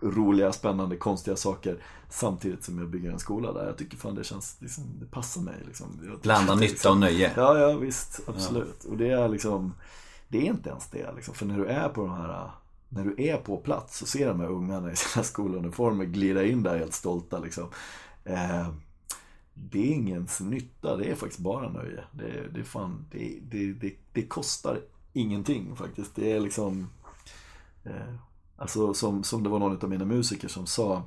[0.01, 3.65] roliga, spännande, konstiga saker samtidigt som jag bygger en skola där.
[3.65, 5.99] Jag tycker fan det känns, liksom, det passar mig liksom.
[6.05, 7.31] Jag- Blanda nytta och nöje.
[7.35, 8.83] Ja, ja visst, absolut.
[8.83, 9.73] Och det är liksom,
[10.27, 11.33] det är inte ens det liksom.
[11.33, 12.51] För när du är på de här,
[12.89, 16.63] när du är på plats och ser de här ungarna i sina skoluniformer glida in
[16.63, 17.69] där helt stolta liksom.
[18.23, 18.67] Eh,
[19.53, 22.03] det är ingens nytta, det är faktiskt bara nöje.
[22.11, 24.81] Det, det fan, det, det, det, det kostar
[25.13, 26.15] ingenting faktiskt.
[26.15, 26.89] Det är liksom,
[27.83, 28.13] eh,
[28.57, 31.03] alltså som, som det var någon av mina musiker som sa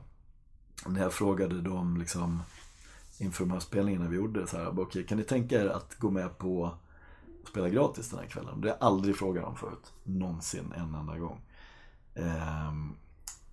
[0.87, 2.43] när jag frågade dem liksom
[3.19, 5.95] inför de här spelningarna vi gjorde så här, bara, okay, kan ni tänka er att
[5.95, 6.67] gå med på
[7.43, 8.61] att spela gratis den här kvällen?
[8.61, 9.93] Det har jag aldrig frågat dem förut.
[10.05, 11.41] Någonsin, en enda gång.
[12.15, 12.97] Ehm,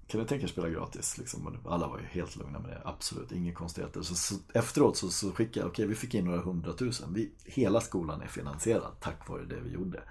[0.07, 1.18] kan ni tänka er att spela gratis?
[1.18, 1.57] Liksom?
[1.65, 4.02] Alla var ju helt lugna med det, absolut, inga konstigheter.
[4.02, 7.14] Så, så, efteråt så, så skickade jag, okej vi fick in några hundratusen.
[7.14, 10.02] Vi, hela skolan är finansierad tack vare det vi gjorde.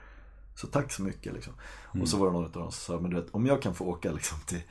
[0.57, 1.53] Så tack så mycket liksom.
[2.01, 3.75] Och så var det någon av dem som sa, men du vet, om jag kan
[3.75, 4.63] få åka liksom till,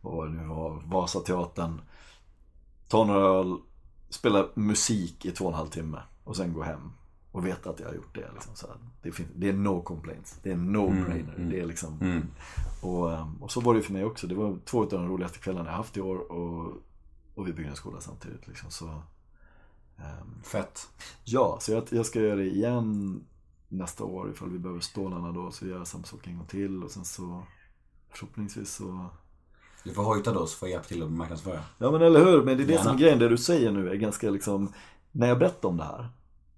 [0.00, 1.80] vad var det nu var, Vasateatern,
[2.88, 3.56] ta några öl,
[4.10, 6.92] spela musik i två och en halv timme och sen gå hem
[7.32, 8.30] och veta att jag har gjort det.
[8.34, 8.66] Liksom, så.
[9.02, 10.38] Det, finns, det är no complaints.
[10.42, 11.50] Det är no-brainer.
[11.50, 12.22] Det är liksom,
[12.82, 14.26] och, ehm, och så var det för mig också.
[14.26, 16.72] Det var två av de roligaste kvällarna jag haft i år och,
[17.34, 18.48] och vi byggde en skola samtidigt.
[18.48, 18.86] Liksom, så,
[19.98, 20.88] ehm, Fett.
[21.24, 23.20] ja, så jag, jag ska göra det igen
[23.68, 25.50] nästa år ifall vi behöver stålarna då.
[25.50, 27.42] Så gör jag samma sak en gång till och sen så
[28.10, 29.06] förhoppningsvis så
[29.84, 31.60] Du får hojta då så får jag hjälpa till att marknadsföra.
[31.78, 33.00] Ja men eller hur, men det är det som är Gärna.
[33.00, 34.72] grejen, det du säger nu är ganska liksom
[35.12, 36.08] När jag berättar om det här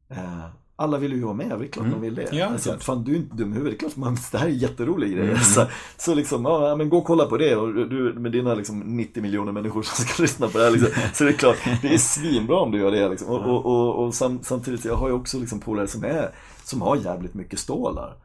[0.08, 0.46] eh,
[0.76, 2.22] Alla vill ju vara med, det är klart man vill det.
[2.22, 2.38] Mm.
[2.38, 2.84] Ja, alltså, klart.
[2.84, 5.16] fan du är inte dum i huvudet, det är klart man, det här är jätteroliga
[5.16, 5.36] grejer.
[5.36, 5.66] Så,
[5.96, 9.22] så liksom, ja men gå och kolla på det och du med dina liksom 90
[9.22, 10.90] miljoner människor som ska lyssna på det här liksom.
[11.14, 13.28] Så det är klart, det är svinbra om du gör det liksom.
[13.28, 16.30] Och, och, och, och sam, samtidigt, jag har ju också liksom polare som är
[16.70, 18.16] Som har jävligt mycket stålar.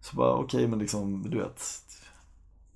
[0.00, 1.62] Så bara okej men liksom, du vet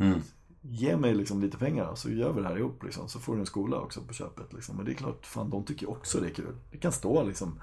[0.01, 0.23] Mm.
[0.63, 3.09] Ge mig liksom lite pengar så gör vi det här ihop liksom.
[3.09, 4.77] Så får du en skola också på köpet liksom.
[4.77, 6.55] Men det är klart, fan de tycker också det är kul.
[6.71, 7.61] Det kan stå liksom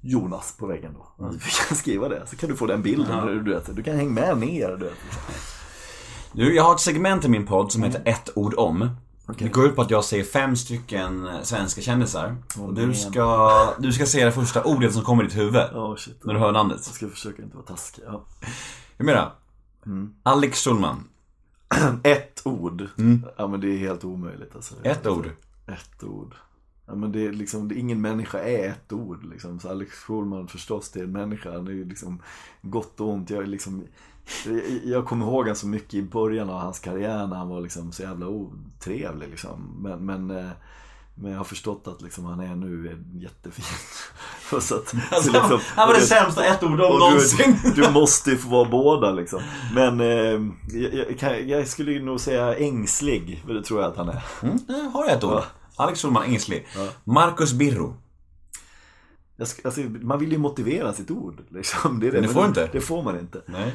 [0.00, 1.24] Jonas på väggen då.
[1.24, 1.38] Mm.
[1.44, 3.26] Vi kan skriva det, så kan du få den bilden.
[3.26, 4.68] Du, du, vet, du kan hänga med ner.
[4.68, 4.98] Du vet.
[6.32, 8.90] Du, jag har ett segment i min podd som heter ett ord om.
[9.38, 12.36] Det går ut på att jag säger fem stycken svenska kändisar.
[12.58, 15.62] Och du ska, du ska säga det första ordet som kommer i ditt huvud.
[15.72, 16.24] Ja, shit.
[16.24, 16.76] När du hör namnet.
[16.86, 18.02] Jag ska försöka inte vara taskig.
[18.06, 18.24] Ja.
[18.96, 19.32] Hur menar
[19.86, 20.14] Mm.
[20.22, 21.08] Alex Schulman.
[22.02, 22.88] Ett ord.
[23.36, 24.74] Ja men det är helt omöjligt alltså.
[24.74, 24.92] Mm.
[24.92, 25.30] Ett ord.
[25.66, 26.34] Ett ord.
[26.86, 29.60] Ja, men det är liksom, det, ingen människa är ett ord liksom.
[29.60, 31.52] Så Alex Schulman förstås, det är en människa.
[31.52, 32.22] Han är ju liksom
[32.62, 33.30] gott och ont.
[33.30, 33.86] Jag, är liksom,
[34.84, 37.92] jag, kommer ihåg han så mycket i början av hans karriär när han var liksom
[37.92, 39.76] så jävla otrevlig liksom.
[39.82, 40.50] Men, men, eh,
[41.14, 43.64] men jag har förstått att liksom han är nu jättefin.
[44.60, 47.58] Så att, så liksom- han var det sämsta ett ord om någonsin.
[47.62, 49.40] du, du måste ju få vara båda liksom.
[49.74, 50.40] Men eh,
[51.20, 54.22] jag, jag, skulle nog säga ängslig, för det tror jag att han är.
[54.42, 54.58] Mm,
[54.92, 55.32] har jag ett ord.
[55.32, 55.44] Ja.
[55.76, 56.66] Alex Schulman, ängslig.
[57.04, 57.96] Marcus Birro.
[59.64, 61.42] Alltså, man vill ju motivera sitt ord.
[61.48, 62.00] Liksom.
[62.00, 62.20] Det, det.
[62.20, 62.68] Det får inte.
[62.72, 63.42] Det får man inte.
[63.46, 63.72] Nej.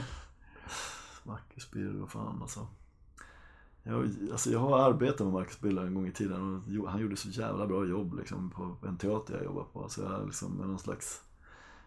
[1.26, 2.68] Marcus Birro, fan alltså.
[3.84, 4.52] Jag, alltså.
[4.52, 7.68] jag har arbetat med Marcus Birro en gång i tiden och han gjorde så jävla
[7.68, 9.90] bra jobb liksom, på en teater jag jobbade på.
[9.90, 11.22] Så jag har liksom någon slags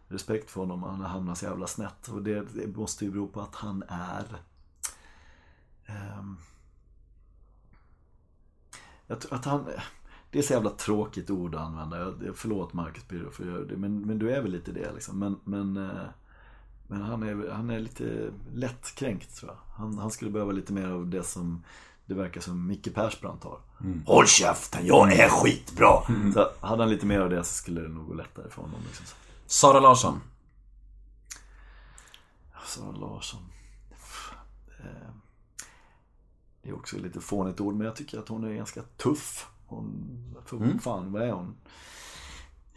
[0.08, 0.82] respekt för honom.
[0.82, 2.08] Han har hamnat så jävla snett.
[2.08, 4.42] Och det, det måste ju bero på att han är
[6.18, 6.36] um,
[9.08, 9.66] att han
[10.30, 11.98] det är så jävla tråkigt ord att använda.
[11.98, 13.76] Jag, förlåt Marcus Birro för att göra det.
[13.76, 15.18] Men, men du är väl lite det liksom.
[15.18, 16.08] Men, men, eh,
[16.90, 19.58] men han, är, han är lite lättkränkt tror jag.
[19.76, 21.64] Han, han skulle behöva lite mer av det som
[22.06, 23.58] det verkar som Micke Persbrandt har.
[24.06, 26.02] Håll käften, jag är skitbra!
[26.34, 28.80] Så hade han lite mer av det så skulle det nog gå lättare för honom.
[28.86, 29.06] Liksom.
[29.46, 30.20] Sara Larsson.
[32.66, 33.40] Sara Larsson.
[34.78, 35.10] Eh,
[36.62, 39.46] Det är också lite fånigt ord men jag tycker att hon är ganska tuff.
[39.66, 41.56] Hon, för fan vad är hon?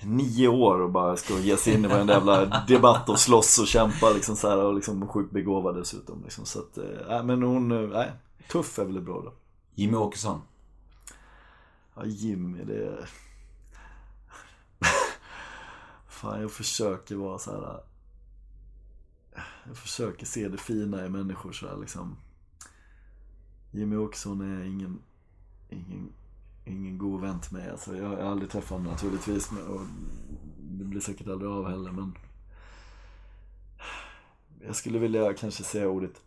[0.03, 3.67] Nio år och bara ska ge sig in i varenda jävla debatt och slåss och
[3.67, 6.45] kämpa liksom så här och liksom sjukt begåvad dessutom liksom.
[6.45, 8.11] Så att, äh, men hon, eh, nej,
[8.51, 9.33] tuff är väl bra då.
[9.75, 10.41] Jimmy Åkesson.
[11.95, 13.09] Ja, Jimmy, det är...
[16.07, 17.83] Fan, jag försöker vara så här.
[19.67, 22.15] Jag försöker se det fina i människor så här, liksom.
[23.71, 24.99] Jimmy Åkesson är ingen,
[25.69, 26.13] ingen,
[26.65, 27.69] ingen god vän till mig.
[27.69, 29.51] Alltså, jag har aldrig träffat honom naturligtvis.
[29.51, 29.81] Och
[30.59, 32.17] det blir säkert aldrig av heller, men...
[34.65, 36.21] jag skulle vilja kanske säga ordet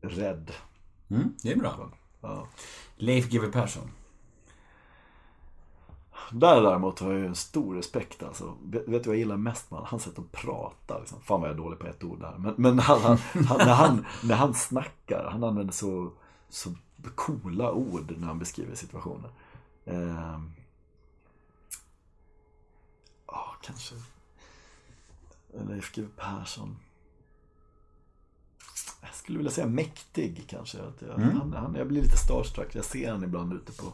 [0.00, 0.52] rädd.
[1.08, 1.90] Mm, det är bra.
[2.20, 2.46] Ja.
[2.96, 3.90] Leif GW Persson.
[6.32, 8.56] Där däremot har jag ju en stor respekt alltså.
[8.62, 9.80] Vet du vad jag gillar mest med?
[9.80, 10.98] Hans sätt att prata.
[10.98, 11.20] Liksom.
[11.20, 12.34] Fan vad jag är dålig på ett ord där.
[12.38, 16.12] Men, men han, han, han, när, han, när han snackar, han använder så,
[16.48, 16.74] så
[17.14, 19.30] coola ord när han beskriver situationer.
[19.84, 20.52] Ehm.
[23.26, 23.94] Ja, kanske
[25.68, 26.76] Leif GW Persson.
[29.02, 30.78] Jag skulle vilja säga mäktig kanske.
[30.82, 32.74] Att jag, han, han, jag blir lite starstruck.
[32.74, 33.84] Jag ser han ibland ute på,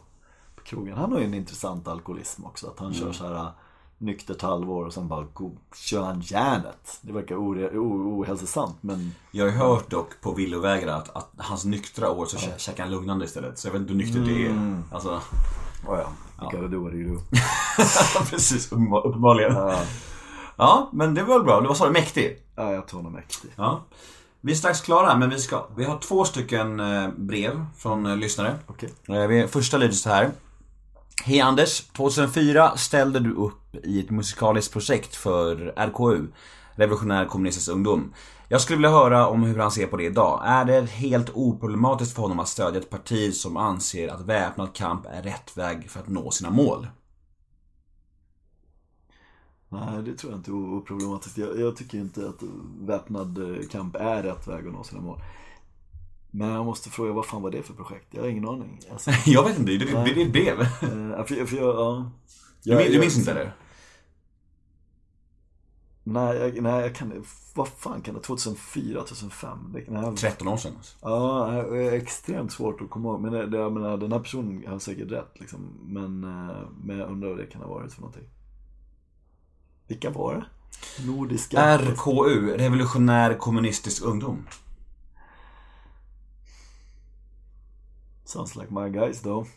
[0.56, 0.96] på krogen.
[0.96, 2.66] Han har ju en intressant alkoholism också.
[2.66, 3.48] Att han kör så här äh,
[3.98, 5.26] nyktert halvår och sen bara
[5.74, 6.98] kör han järnet.
[7.00, 12.10] Det verkar ohälsosamt men Jag har ju hört dock på villovägar att, att hans nyktra
[12.10, 13.58] år så kä- käkar han lugnande istället.
[13.58, 14.82] Så jag vet inte hur nyktert det är.
[14.92, 15.22] Alltså,
[15.86, 17.20] oh ja, you gotta do what you do.
[18.30, 18.72] precis.
[18.72, 19.52] uppenbar- Uppenbarligen.
[19.54, 19.78] Ja,
[20.58, 21.60] Ja, men det var väl bra.
[21.60, 21.92] Vad sa du?
[21.92, 22.38] Mäktig?
[22.56, 23.50] ja, jag tar honom mäktig.
[23.56, 23.84] Ja.
[24.40, 28.16] Vi är strax klara, men vi, ska, vi har två stycken eh, brev från eh,
[28.16, 28.54] lyssnare.
[28.66, 28.90] Okej.
[29.42, 30.30] Eh, Första lyder så här.
[31.24, 31.80] Hej Anders!
[31.80, 36.26] 2004 ställde du upp i ett musikaliskt projekt för RKU,
[36.76, 38.12] Revolutionär Kommunistisk Ungdom.
[38.48, 40.42] Jag skulle vilja höra om hur han ser på det idag.
[40.44, 45.06] Är det helt oproblematiskt för honom att stödja ett parti som anser att väpnad kamp
[45.06, 46.86] är rätt väg för att nå sina mål?
[49.68, 51.38] Nej, det tror jag inte är oproblematiskt.
[51.38, 52.42] Jag, jag tycker inte att
[52.80, 55.20] väpnad eh, kamp är rätt väg att nå sina mål.
[56.30, 58.06] Men jag måste fråga, vad fan var det för projekt?
[58.10, 58.80] Jag har ingen aning.
[58.92, 60.60] Alltså, Jag vet inte, det är det är ett brev.
[60.60, 62.10] eh, för, för jag, ja.
[62.62, 63.54] Du, min- du minns inte eller?
[66.08, 67.24] Nej, jag, nej, jag kan
[67.54, 68.20] Vad fan kan det?
[68.20, 69.58] 2004, 2005?
[69.72, 70.72] Det, nej, 13 år sedan.
[70.76, 70.96] alltså.
[71.00, 73.20] Ja, det är extremt svårt att komma ihåg.
[73.20, 75.60] Men det, det, jag menar, den här personen har säkert rätt liksom.
[75.82, 78.24] Men, eh, men jag undrar vad det kan ha varit för någonting.
[79.88, 80.44] Vilka var det?
[81.06, 81.78] Nordiska?
[81.78, 84.46] RKU, Revolutionär Kommunistisk Ungdom.
[88.26, 89.46] Sounds like my guys though.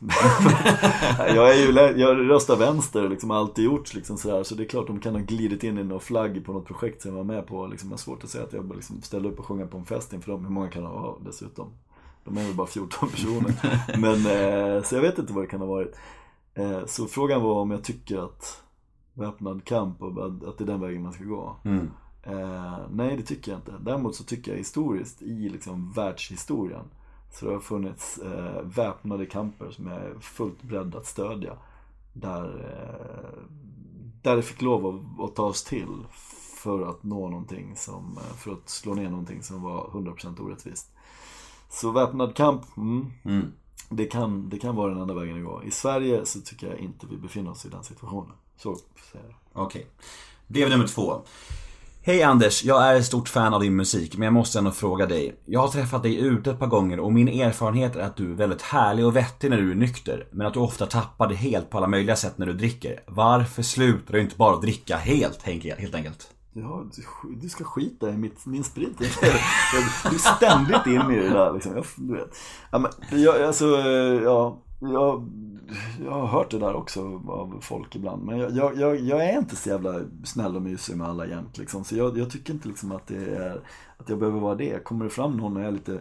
[1.18, 4.44] jag, är ju, jag röstar vänster, liksom alltid gjort liksom sådär.
[4.44, 7.02] Så det är klart de kan ha glidit in i någon flagg på något projekt
[7.02, 7.68] som jag var med på.
[7.68, 9.86] Liksom, jag har svårt att säga att jag liksom ställde upp och sjunga på en
[9.86, 10.46] fest inför dem.
[10.46, 11.72] Hur många kan det vara dessutom?
[12.24, 13.54] De är väl bara 14 personer.
[14.00, 15.96] Men, eh, så jag vet inte vad det kan ha varit.
[16.54, 18.64] Eh, så frågan var om jag tycker att
[19.14, 21.56] väpnad kamp och att att det är den vägen man ska gå.
[21.66, 21.92] Mm.
[22.24, 23.74] Eh, nej, det tycker jag inte.
[23.82, 26.86] Däremot så tycker jag historiskt, i liksom världshistorien,
[27.32, 31.54] så det har funnits eh, väpnade kamper som jag är fullt beredd att stödja.
[32.14, 33.44] Där, eh,
[34.22, 36.06] där det fick lov att, att ta oss till
[36.56, 40.92] för att nå någonting som, eh, för att slå ner någonting som var 100% orättvist.
[41.70, 43.52] Så väpnad kamp, mm, Mm.
[43.90, 45.64] det, kan, det kan vara den enda vägen att gå.
[45.64, 48.36] I Sverige så tycker jag inte vi befinner oss i den situationen.
[48.58, 48.76] Så
[49.12, 49.64] säger jag.
[49.64, 49.88] Okej.
[50.48, 51.22] Brev nummer två.
[52.10, 55.06] Hej Anders, jag är ett stort fan av din musik, men jag måste ändå fråga
[55.06, 55.36] dig.
[55.46, 58.36] Jag har träffat dig ute ett par gånger och min erfarenhet är att du är
[58.36, 61.70] väldigt härlig och vettig när du är nykter, men att du ofta tappar det helt
[61.70, 63.00] på alla möjliga sätt när du dricker.
[63.08, 66.28] Varför slutar du inte bara dricka helt, helt helt enkelt?
[66.54, 68.98] Ja, du, du ska skita i mitt, min sprit.
[70.10, 71.76] Du är ständigt inne i det där liksom.
[71.76, 72.38] Jag, du vet.
[72.72, 73.66] Ja, men, jag, alltså,
[74.24, 75.30] ja, jag,
[76.04, 78.26] jag har hört det där också av folk ibland.
[78.26, 81.58] Men jag, jag, jag, jag är inte så jävla snäll och mysig med alla jämt
[81.58, 81.84] liksom.
[81.84, 83.62] Så jag, jag tycker inte liksom att det är,
[83.98, 84.84] att jag behöver vara det.
[84.84, 86.00] Kommer det fram någon och är lite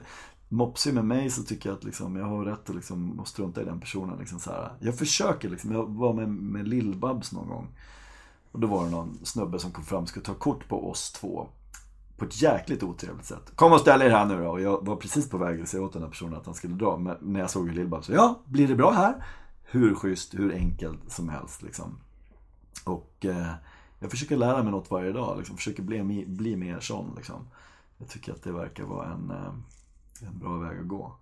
[0.49, 3.63] mopsig med mig så tycker jag att liksom, jag har rätt att, liksom, att strunta
[3.63, 4.19] i den personen.
[4.19, 4.73] Liksom, så här.
[4.81, 7.67] Jag försöker liksom, jag var med, med Lill-Babs någon gång.
[8.53, 11.13] Och då var det någon snubbe som kom fram och skulle ta kort på oss
[11.13, 11.49] två.
[12.19, 13.53] På ett jäkligt otrevligt sätt.
[13.55, 14.51] Kom och ställ er här nu då.
[14.51, 16.75] Och jag var precis på väg att säga åt den här personen att han skulle
[16.75, 16.97] dra.
[16.97, 19.25] Men när jag såg hur Lill-Babs sa, ja, blir det bra här?
[19.63, 21.99] Hur schysst, hur enkelt som helst liksom.
[22.85, 23.53] Och eh,
[23.99, 25.39] jag försöker lära mig något varje dag.
[25.39, 25.57] Liksom.
[25.57, 27.47] Försöker bli, bli mer sån liksom.
[27.99, 31.17] Jag tycker att det verkar vara en, eh, en bra väg att gå.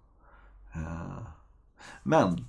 [0.75, 1.27] Eh,
[2.03, 2.45] men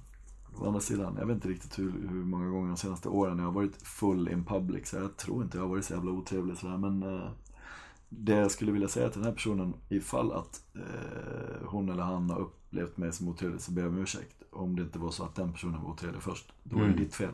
[0.60, 3.46] Å andra sidan, jag vet inte riktigt hur, hur många gånger de senaste åren jag
[3.46, 4.88] har varit full in public.
[4.88, 6.78] Så jag tror inte jag har varit så jävla otrevlig sådär.
[6.78, 7.30] Men eh,
[8.10, 12.30] det jag skulle vilja säga till den här personen, ifall att eh, hon eller han
[12.30, 14.36] har upplevt mig som otrevlig så ber jag om ursäkt.
[14.52, 16.54] Om det inte var så att den personen var otrevlig först.
[16.64, 17.32] Då är det ditt fel.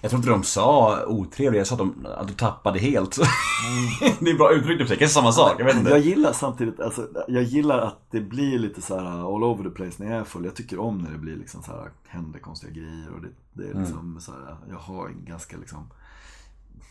[0.00, 3.16] Jag tror inte de sa otrevliga, jag sa att, de, att du tappade helt.
[4.20, 5.90] det är bra uttryck, det är kanske samma sak, jag vet inte.
[5.90, 9.70] Jag gillar samtidigt, alltså, jag gillar att det blir lite så här all over the
[9.70, 10.44] place när jag är full.
[10.44, 13.70] Jag tycker om när det blir liksom så här, händer konstiga grejer och det, det
[13.70, 15.90] är liksom så här, jag har en ganska liksom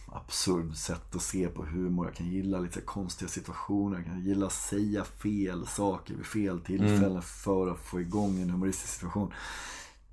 [0.07, 2.05] absurd sätt att se på humor.
[2.05, 3.97] Jag kan gilla lite konstiga situationer.
[3.97, 8.49] Jag kan gilla att säga fel saker vid fel tillfällen för att få igång en
[8.49, 9.33] humoristisk situation.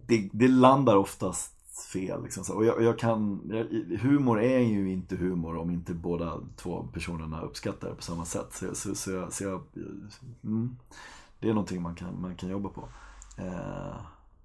[0.07, 1.55] Det, det landar oftast
[1.93, 2.23] fel.
[2.23, 2.57] Liksom.
[2.57, 3.41] Och jag, jag kan,
[4.01, 8.53] humor är ju inte humor om inte båda två personerna uppskattar det på samma sätt.
[8.53, 9.63] Så, så, så, jag, så jag,
[10.45, 10.77] mm,
[11.41, 12.89] det är någonting man kan, man kan jobba på.
[13.39, 13.97] Eh,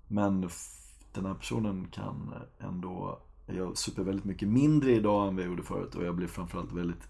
[0.07, 0.49] men
[1.13, 3.19] den här personen kan ändå
[3.55, 6.71] jag super väldigt mycket mindre idag än vad jag gjorde förut och jag blir framförallt
[6.71, 7.07] väldigt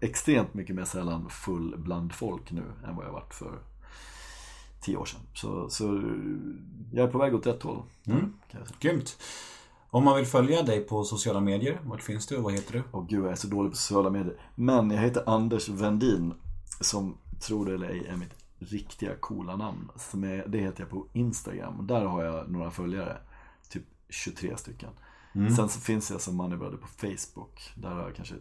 [0.00, 3.58] extremt mycket mer sällan full bland folk nu än vad jag varit för
[4.80, 5.20] tio år sedan.
[5.34, 5.84] Så, så
[6.92, 7.82] jag är på väg åt rätt håll.
[8.06, 8.32] Mm.
[8.80, 9.18] Grymt.
[9.90, 12.82] Om man vill följa dig på sociala medier, vart finns du och vad heter du?
[12.92, 14.40] Åh gud jag är så dålig på sociala medier.
[14.54, 16.34] Men jag heter Anders Vendin
[16.80, 19.90] som tror det eller ej är mitt riktiga coola namn.
[19.96, 21.86] Som är, det heter jag på Instagram.
[21.86, 23.16] Där har jag några följare.
[23.68, 24.90] Typ 23 stycken.
[25.56, 27.72] Sen så finns jag som Moneybrother på Facebook.
[27.74, 28.34] Där har jag kanske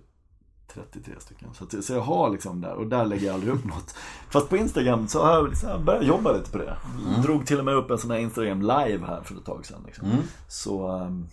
[0.67, 1.53] 33 stycken.
[1.53, 3.95] Så, att, så jag har liksom där och där lägger jag aldrig upp något.
[4.29, 6.77] Fast på Instagram så har jag liksom börjat jobba lite på det.
[7.23, 9.83] Drog till och med upp en sån här Instagram live här för ett tag sedan.
[9.85, 10.07] Liksom.
[10.47, 11.27] Så, ehm,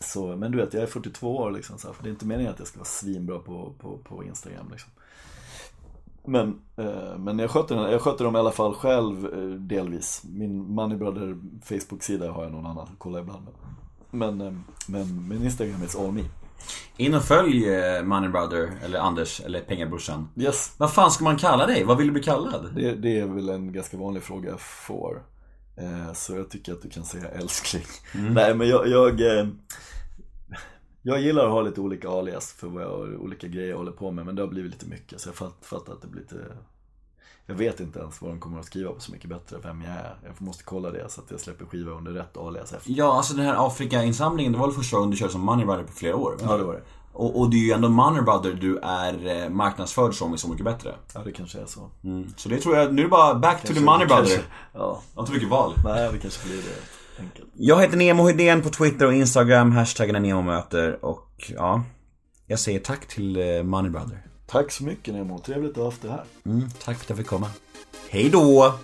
[0.00, 2.26] så, men du vet, jag är 42 år liksom, så här, för det är inte
[2.26, 4.90] meningen att jag ska vara svinbra på, på, på Instagram liksom.
[6.26, 10.22] Men, eh, men jag, sköter, jag sköter dem i alla fall själv eh, delvis.
[10.24, 13.44] Min Moneybrother Facebook-sida har jag någon annan som kollar ibland.
[13.44, 13.54] Men,
[14.22, 14.52] eh,
[14.86, 16.22] men min Instagram är all me.
[16.96, 20.28] In och följ eh, Money Brother, eller Anders, eller Pengabrorsan.
[20.36, 21.84] Yes, Vad fan ska man kalla dig?
[21.84, 22.70] Vad vill du bli kallad?
[22.74, 25.22] det, det är väl en ganska vanlig fråga jag får.
[25.76, 27.82] Eh, Så jag tycker att du kan säga älskling.
[28.14, 29.20] Nej men jag, jag,
[31.02, 34.10] jag gillar att ha lite olika alias för vad jag, olika grejer jag håller på
[34.10, 34.26] med.
[34.26, 36.36] Men det har blivit lite mycket så jag fatt, fattar att det blir lite
[37.46, 39.90] Jag vet inte ens vad de kommer att skriva på Så Mycket Bättre, vem jag
[39.92, 40.16] är.
[40.24, 42.92] Jag måste kolla det så att jag släpper skiva under rätt alias efter.
[42.92, 45.82] Ja, alltså den här Afrika-insamlingen, det var väl första gången du körde som Money Brother
[45.84, 46.36] på flera år?
[46.42, 46.82] Ja det var det.
[47.12, 50.48] Och, och det är ju ändå Money Brother du är eh, marknadsförd som i Så
[50.48, 50.94] Mycket Bättre.
[51.14, 51.90] Ja det kanske är så.
[52.04, 52.34] Mm.
[52.36, 54.24] Så det tror jag, nu är det bara back to the Money Brother.
[54.24, 54.40] Kanske,
[54.72, 55.72] ja, Jag har inte mycket val.
[55.84, 57.48] nej det kanske blir det enkelt.
[57.54, 61.82] Jag heter Nemo Hedén på Twitter och Instagram, hashtaggen är NEMOMÖTER och ja,
[62.46, 64.26] jag säger tack till eh, Money Brother.
[64.54, 66.24] Tack så mycket Nemo, trevligt att ha haft det här.
[66.46, 67.50] Mm, tack för att jag fick komma.
[68.10, 68.74] Hej då!